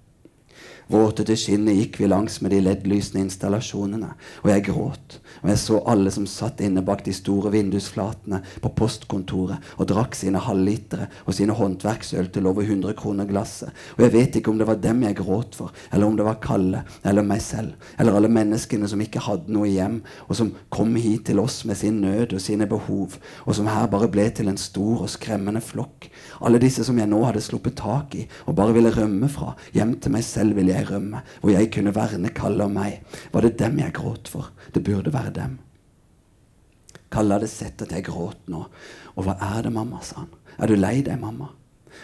Våte 0.86 1.24
til 1.26 1.34
skinnet 1.34 1.74
gikk 1.80 1.96
vi 1.98 2.06
langs 2.06 2.36
med 2.38 2.52
de 2.54 2.60
leddlysende 2.62 3.24
installasjonene, 3.24 4.12
og 4.44 4.50
jeg 4.52 4.62
gråt. 4.68 5.16
Og 5.40 5.48
jeg 5.50 5.58
så 5.58 5.80
alle 5.90 6.12
som 6.14 6.28
satt 6.30 6.60
inne 6.62 6.84
bak 6.86 7.00
de 7.02 7.10
store 7.16 7.50
vindusflatene 7.50 8.38
på 8.62 8.70
postkontoret 8.78 9.72
og 9.74 9.88
drakk 9.90 10.14
sine 10.14 10.38
halvlitere 10.44 11.08
og 11.24 11.34
sine 11.34 11.56
håndverksøl 11.58 12.28
til 12.30 12.46
over 12.46 12.62
100 12.62 12.94
kroner 13.00 13.26
glasset. 13.26 13.72
Og 13.96 14.04
jeg 14.04 14.14
vet 14.14 14.38
ikke 14.38 14.52
om 14.52 14.60
det 14.60 14.68
var 14.68 14.78
dem 14.84 15.02
jeg 15.08 15.18
gråt 15.18 15.58
for, 15.58 15.74
eller 15.90 16.06
om 16.06 16.20
det 16.20 16.28
var 16.28 16.38
Kalle, 16.46 16.84
eller 17.02 17.26
meg 17.26 17.42
selv, 17.42 17.74
eller 17.98 18.20
alle 18.20 18.30
menneskene 18.30 18.86
som 18.86 19.02
ikke 19.02 19.24
hadde 19.26 19.50
noe 19.58 19.66
hjem, 19.66 19.98
og 20.28 20.38
som 20.38 20.54
kom 20.70 20.94
hit 20.94 21.26
til 21.32 21.42
oss 21.42 21.64
med 21.66 21.80
sin 21.82 21.98
nød 22.04 22.36
og 22.38 22.44
sine 22.46 22.70
behov, 22.70 23.18
og 23.42 23.58
som 23.58 23.66
her 23.72 23.90
bare 23.90 24.12
ble 24.12 24.28
til 24.30 24.52
en 24.52 24.60
stor 24.60 25.02
og 25.02 25.10
skremmende 25.10 25.64
flokk. 25.66 26.06
Alle 26.46 26.62
disse 26.62 26.86
som 26.86 27.02
jeg 27.02 27.10
nå 27.10 27.24
hadde 27.26 27.42
sluppet 27.42 27.74
tak 27.82 28.14
i 28.14 28.26
og 28.46 28.54
bare 28.54 28.76
ville 28.76 28.94
rømme 28.94 29.26
fra, 29.32 29.56
hjem 29.74 29.98
til 29.98 30.14
meg 30.14 30.22
selv 30.22 30.54
ville 30.54 30.70
jeg 30.70 30.75
jeg 30.76 30.88
rømme, 30.90 31.22
hvor 31.40 31.52
jeg 31.52 31.70
kunne 31.74 31.94
verne 31.96 32.32
Kalle 32.36 32.66
og 32.66 32.74
meg. 32.74 33.00
Var 33.32 33.46
det 33.46 33.58
dem 33.60 33.78
jeg 33.80 33.94
gråt 33.96 34.30
for? 34.30 34.52
Det 34.74 34.84
burde 34.84 35.12
være 35.14 35.34
dem. 35.36 35.58
Kalle 37.12 37.38
hadde 37.38 37.50
sett 37.50 37.82
at 37.82 37.92
jeg 37.94 38.06
gråt 38.08 38.48
nå. 38.52 38.66
Og 39.16 39.26
hva 39.26 39.36
er 39.56 39.66
det, 39.66 39.72
mamma, 39.72 40.02
sa 40.04 40.24
han. 40.24 40.32
Er 40.58 40.70
du 40.70 40.76
lei 40.78 41.00
deg, 41.04 41.20
mamma? 41.20 41.52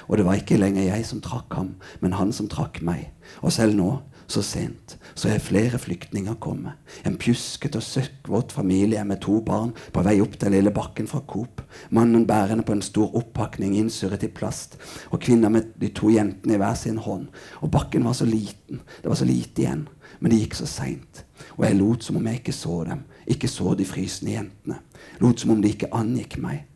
Og 0.09 0.17
det 0.19 0.25
var 0.27 0.39
ikke 0.41 0.61
lenger 0.61 0.87
jeg 0.87 1.05
som 1.09 1.21
trakk 1.25 1.53
ham, 1.57 1.75
men 2.01 2.17
han 2.17 2.33
som 2.33 2.49
trakk 2.51 2.81
meg. 2.85 3.11
Og 3.45 3.53
selv 3.55 3.77
nå 3.77 3.91
så 4.33 4.43
sent 4.45 4.97
så 5.15 5.29
er 5.29 5.43
flere 5.43 5.79
flyktninger 5.81 6.35
kommet. 6.41 6.79
En 7.07 7.19
pjuskete 7.21 7.79
og 7.81 7.85
søkkvåt 7.85 8.53
familie 8.57 9.03
med 9.05 9.21
to 9.25 9.39
barn 9.45 9.75
på 9.93 10.05
vei 10.05 10.17
opp 10.25 10.39
den 10.41 10.55
lille 10.57 10.73
bakken 10.75 11.09
fra 11.11 11.21
Coop. 11.29 11.61
Mannen 11.91 12.27
bærende 12.27 12.65
på 12.67 12.75
en 12.77 12.85
stor 12.85 13.13
oppakning 13.19 13.77
innsurret 13.79 14.25
i 14.25 14.33
plast, 14.33 14.79
og 15.11 15.21
kvinner 15.21 15.53
med 15.53 15.75
de 15.81 15.93
to 15.95 16.11
jentene 16.13 16.57
i 16.57 16.63
hver 16.63 16.79
sin 16.79 17.01
hånd. 17.03 17.29
Og 17.61 17.71
bakken 17.75 18.09
var 18.09 18.17
så 18.17 18.29
liten. 18.29 18.81
Det 19.03 19.13
var 19.13 19.21
så 19.21 19.29
lite 19.29 19.65
igjen. 19.65 19.87
Men 20.21 20.33
det 20.33 20.43
gikk 20.43 20.59
så 20.59 20.69
seint. 20.71 21.25
Og 21.59 21.67
jeg 21.67 21.79
lot 21.79 22.05
som 22.05 22.19
om 22.19 22.27
jeg 22.29 22.41
ikke 22.41 22.57
så 22.57 22.83
dem. 22.89 23.07
Ikke 23.27 23.51
så 23.51 23.75
de 23.79 23.87
frysende 23.89 24.37
jentene. 24.37 24.83
Lot 25.21 25.43
som 25.43 25.55
om 25.55 25.63
de 25.63 25.73
ikke 25.73 25.93
angikk 25.93 26.39
meg. 26.43 26.69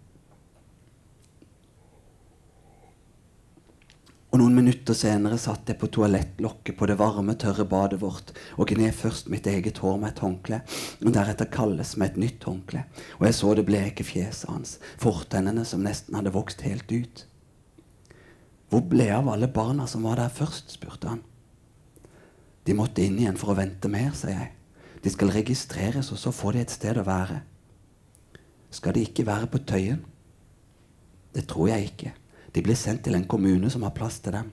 Og 4.37 4.43
noen 4.43 4.59
minutter 4.59 4.93
senere 4.93 5.39
satt 5.41 5.71
jeg 5.71 5.79
på 5.81 5.89
toalettlokket 5.89 6.77
på 6.77 6.87
det 6.91 6.99
varme, 7.01 7.33
tørre 7.41 7.65
badet 7.65 7.97
vårt 8.03 8.35
og 8.61 8.69
gned 8.69 8.93
først 8.93 9.31
mitt 9.33 9.47
eget 9.49 9.79
hår 9.81 9.95
med 10.03 10.11
et 10.11 10.19
håndkle, 10.21 10.59
og 11.01 11.15
deretter 11.15 11.49
Kalles 11.49 11.95
med 11.97 12.11
et 12.11 12.19
nytt 12.21 12.45
håndkle. 12.45 12.83
Og 13.17 13.25
jeg 13.25 13.37
så 13.39 13.55
det 13.57 13.65
bleke 13.65 14.05
fjeset 14.05 14.51
hans, 14.51 14.75
fortennene 15.01 15.65
som 15.65 15.81
nesten 15.81 16.19
hadde 16.19 16.35
vokst 16.35 16.67
helt 16.69 16.93
ut. 16.93 17.23
Hvor 18.69 18.85
ble 18.91 19.07
av 19.17 19.31
alle 19.33 19.49
barna 19.49 19.89
som 19.89 20.05
var 20.05 20.21
der 20.21 20.29
først? 20.29 20.77
spurte 20.77 21.15
han. 21.15 21.25
De 22.69 22.77
måtte 22.77 23.09
inn 23.09 23.17
igjen 23.17 23.41
for 23.41 23.55
å 23.55 23.57
vente 23.63 23.89
mer, 23.89 24.13
sa 24.13 24.35
jeg. 24.35 24.53
De 25.01 25.15
skal 25.17 25.33
registreres, 25.33 26.13
og 26.13 26.21
så 26.21 26.35
får 26.43 26.59
de 26.59 26.67
et 26.67 26.77
sted 26.77 27.01
å 27.01 27.09
være. 27.09 27.41
skal 28.69 28.93
de 28.93 29.09
ikke 29.09 29.25
være 29.33 29.49
på 29.49 29.65
Tøyen? 29.65 30.05
Det 31.33 31.49
tror 31.49 31.73
jeg 31.73 31.89
ikke. 31.95 32.17
De 32.57 32.63
blir 32.65 32.79
sendt 32.81 33.03
til 33.05 33.15
en 33.19 33.27
kommune 33.29 33.69
som 33.69 33.83
har 33.85 33.93
plass 33.93 34.17
til 34.25 34.33
dem. 34.33 34.47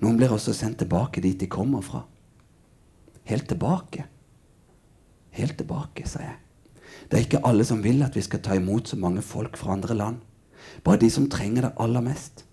Noen 0.00 0.16
blir 0.16 0.32
også 0.32 0.54
sendt 0.56 0.78
tilbake 0.80 1.20
dit 1.20 1.36
de 1.36 1.50
kommer 1.52 1.82
fra. 1.84 2.06
Helt 3.28 3.44
tilbake. 3.50 4.06
Helt 5.36 5.58
tilbake, 5.60 6.06
sa 6.08 6.22
jeg. 6.24 6.38
Det 7.10 7.18
er 7.18 7.26
ikke 7.26 7.42
alle 7.44 7.66
som 7.68 7.82
vil 7.84 8.00
at 8.06 8.16
vi 8.16 8.22
skal 8.24 8.40
ta 8.40 8.56
imot 8.56 8.88
så 8.88 8.96
mange 8.96 9.20
folk 9.20 9.58
fra 9.60 9.74
andre 9.74 9.96
land. 9.98 10.22
Bare 10.80 11.02
de 11.02 11.10
som 11.12 11.28
trenger 11.28 11.66
det 11.66 11.74
aller 11.84 12.00
mest. 12.00 12.46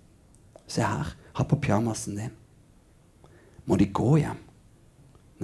Se 0.68 0.84
her, 0.84 1.14
ha 1.16 1.46
på 1.48 1.60
pyjamasen 1.64 2.20
din. 2.20 2.34
Må 3.72 3.78
de 3.80 3.88
gå 3.88 4.18
hjem? 4.20 4.42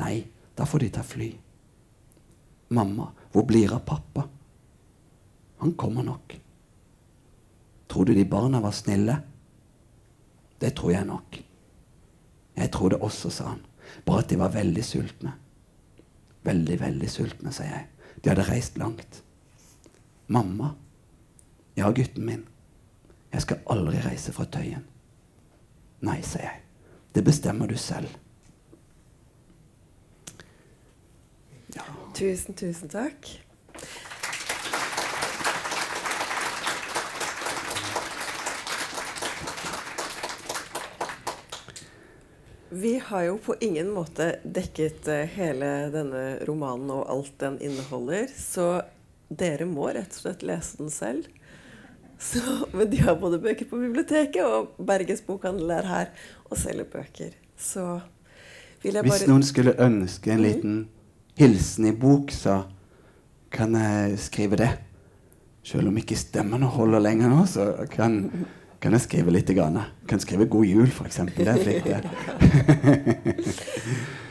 Nei, 0.01 0.25
da 0.57 0.67
får 0.67 0.83
de 0.83 0.89
ta 0.97 1.03
fly. 1.05 1.29
Mamma, 2.75 3.07
hvor 3.31 3.47
blir 3.47 3.71
av 3.71 3.85
pappa? 3.87 4.25
Han 5.63 5.71
kommer 5.79 6.03
nok. 6.03 6.35
Tror 7.87 8.05
du 8.05 8.13
de 8.17 8.27
barna 8.27 8.59
var 8.59 8.75
snille? 8.75 9.15
Det 10.61 10.75
tror 10.75 10.91
jeg 10.91 11.05
nok. 11.05 11.37
Jeg 12.55 12.71
tror 12.71 12.89
det 12.89 12.99
også, 13.03 13.29
sa 13.29 13.51
han. 13.51 13.61
Bare 14.05 14.23
at 14.23 14.29
de 14.29 14.39
var 14.39 14.53
veldig 14.53 14.83
sultne. 14.85 15.33
Veldig, 16.45 16.79
veldig 16.79 17.09
sultne, 17.09 17.51
sa 17.53 17.67
jeg. 17.67 17.87
De 18.23 18.29
hadde 18.29 18.47
reist 18.47 18.77
langt. 18.77 19.23
Mamma. 20.27 20.73
Ja, 21.77 21.91
gutten 21.91 22.25
min. 22.25 22.45
Jeg 23.33 23.41
skal 23.41 23.65
aldri 23.69 23.99
reise 24.05 24.33
fra 24.33 24.45
Tøyen. 24.45 24.85
Nei, 26.05 26.21
sa 26.23 26.39
jeg. 26.39 26.61
Det 27.15 27.23
bestemmer 27.23 27.67
du 27.67 27.75
selv. 27.77 28.09
Tusen, 32.15 32.55
tusen 32.55 32.87
takk. 32.89 33.27
Vi 42.75 43.01
har 43.05 43.23
jo 43.23 43.37
på 43.37 43.55
ingen 43.63 43.93
måte 43.95 44.33
dekket 44.43 45.07
eh, 45.07 45.29
hele 45.37 45.67
denne 45.93 46.23
romanen 46.43 46.89
og 46.91 47.05
alt 47.07 47.37
den 47.39 47.55
inneholder, 47.63 48.27
så 48.35 48.81
dere 49.31 49.63
må 49.69 49.87
rett 49.95 50.11
og 50.11 50.25
slett 50.25 50.43
lese 50.43 50.81
den 50.81 50.91
selv. 50.91 51.29
Så, 52.19 52.41
men 52.73 52.89
de 52.91 52.99
har 53.05 53.15
både 53.21 53.39
bøker 53.39 53.69
på 53.69 53.79
biblioteket, 53.79 54.43
og 54.43 54.75
Berges 54.87 55.23
bokhandel 55.23 55.71
er 55.77 55.87
her 55.87 56.11
og 56.49 56.59
selger 56.59 56.89
bøker. 56.91 57.31
Så 57.55 57.85
vil 58.83 58.99
jeg 58.99 59.07
bare 59.07 59.21
Hvis 59.21 59.29
noen 59.31 59.47
skulle 59.47 59.75
ønske 59.79 60.35
en 60.35 60.43
liten 60.43 60.77
hilsen 61.39 61.87
i 61.87 61.95
bok, 61.95 62.35
så 62.35 62.63
kan 63.55 63.75
jeg 63.79 64.19
skrive 64.19 64.59
det. 64.59 64.71
Selv 65.65 65.89
om 65.89 66.03
ikke 66.03 66.19
stemmene 66.19 66.67
holder 66.75 67.07
lenger 67.07 67.31
nå, 67.31 67.43
så 67.49 67.71
kan, 67.91 68.19
kan 68.85 68.93
jeg 68.93 69.01
skrive 69.07 69.31
litt. 69.33 69.49
Grann. 69.55 69.75
Jeg 69.75 70.07
kan 70.09 70.19
skrive 70.19 70.45
'God 70.45 70.65
jul', 70.65 70.91
f.eks. 70.91 71.15
Det 71.37 71.47
er 71.47 71.57
flink, 71.57 71.83
det. 71.85 72.03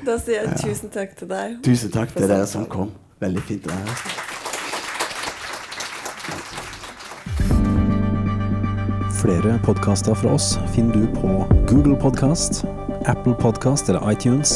Da 0.04 0.18
sier 0.20 0.44
jeg 0.44 0.52
tusen 0.60 0.90
takk 0.92 1.16
til 1.16 1.28
deg. 1.30 1.64
Tusen 1.64 1.90
takk 1.90 2.12
til 2.12 2.28
dere 2.28 2.46
som 2.46 2.66
kom. 2.68 2.90
Veldig 3.24 3.42
fint 3.48 3.66
å 3.66 3.68
være 3.72 3.84
her. 3.88 3.96
Flere 9.22 9.60
podkaster 9.64 10.14
fra 10.20 10.30
oss 10.36 10.58
finner 10.74 10.94
du 11.00 11.04
på 11.16 11.28
Google 11.70 11.96
Podkast, 11.96 12.52
Apple 13.08 13.34
Podkast 13.40 13.88
eller 13.88 14.04
iTunes, 14.12 14.50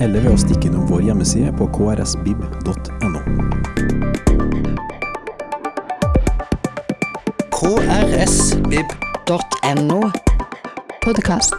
eller 0.00 0.24
ved 0.24 0.32
å 0.32 0.40
stikke 0.40 0.68
innom 0.70 0.88
vår 0.88 1.02
hjemmeside 1.10 1.52
på 1.60 1.64
krsbib.no. 1.76 3.20
Podkast. 11.00 11.54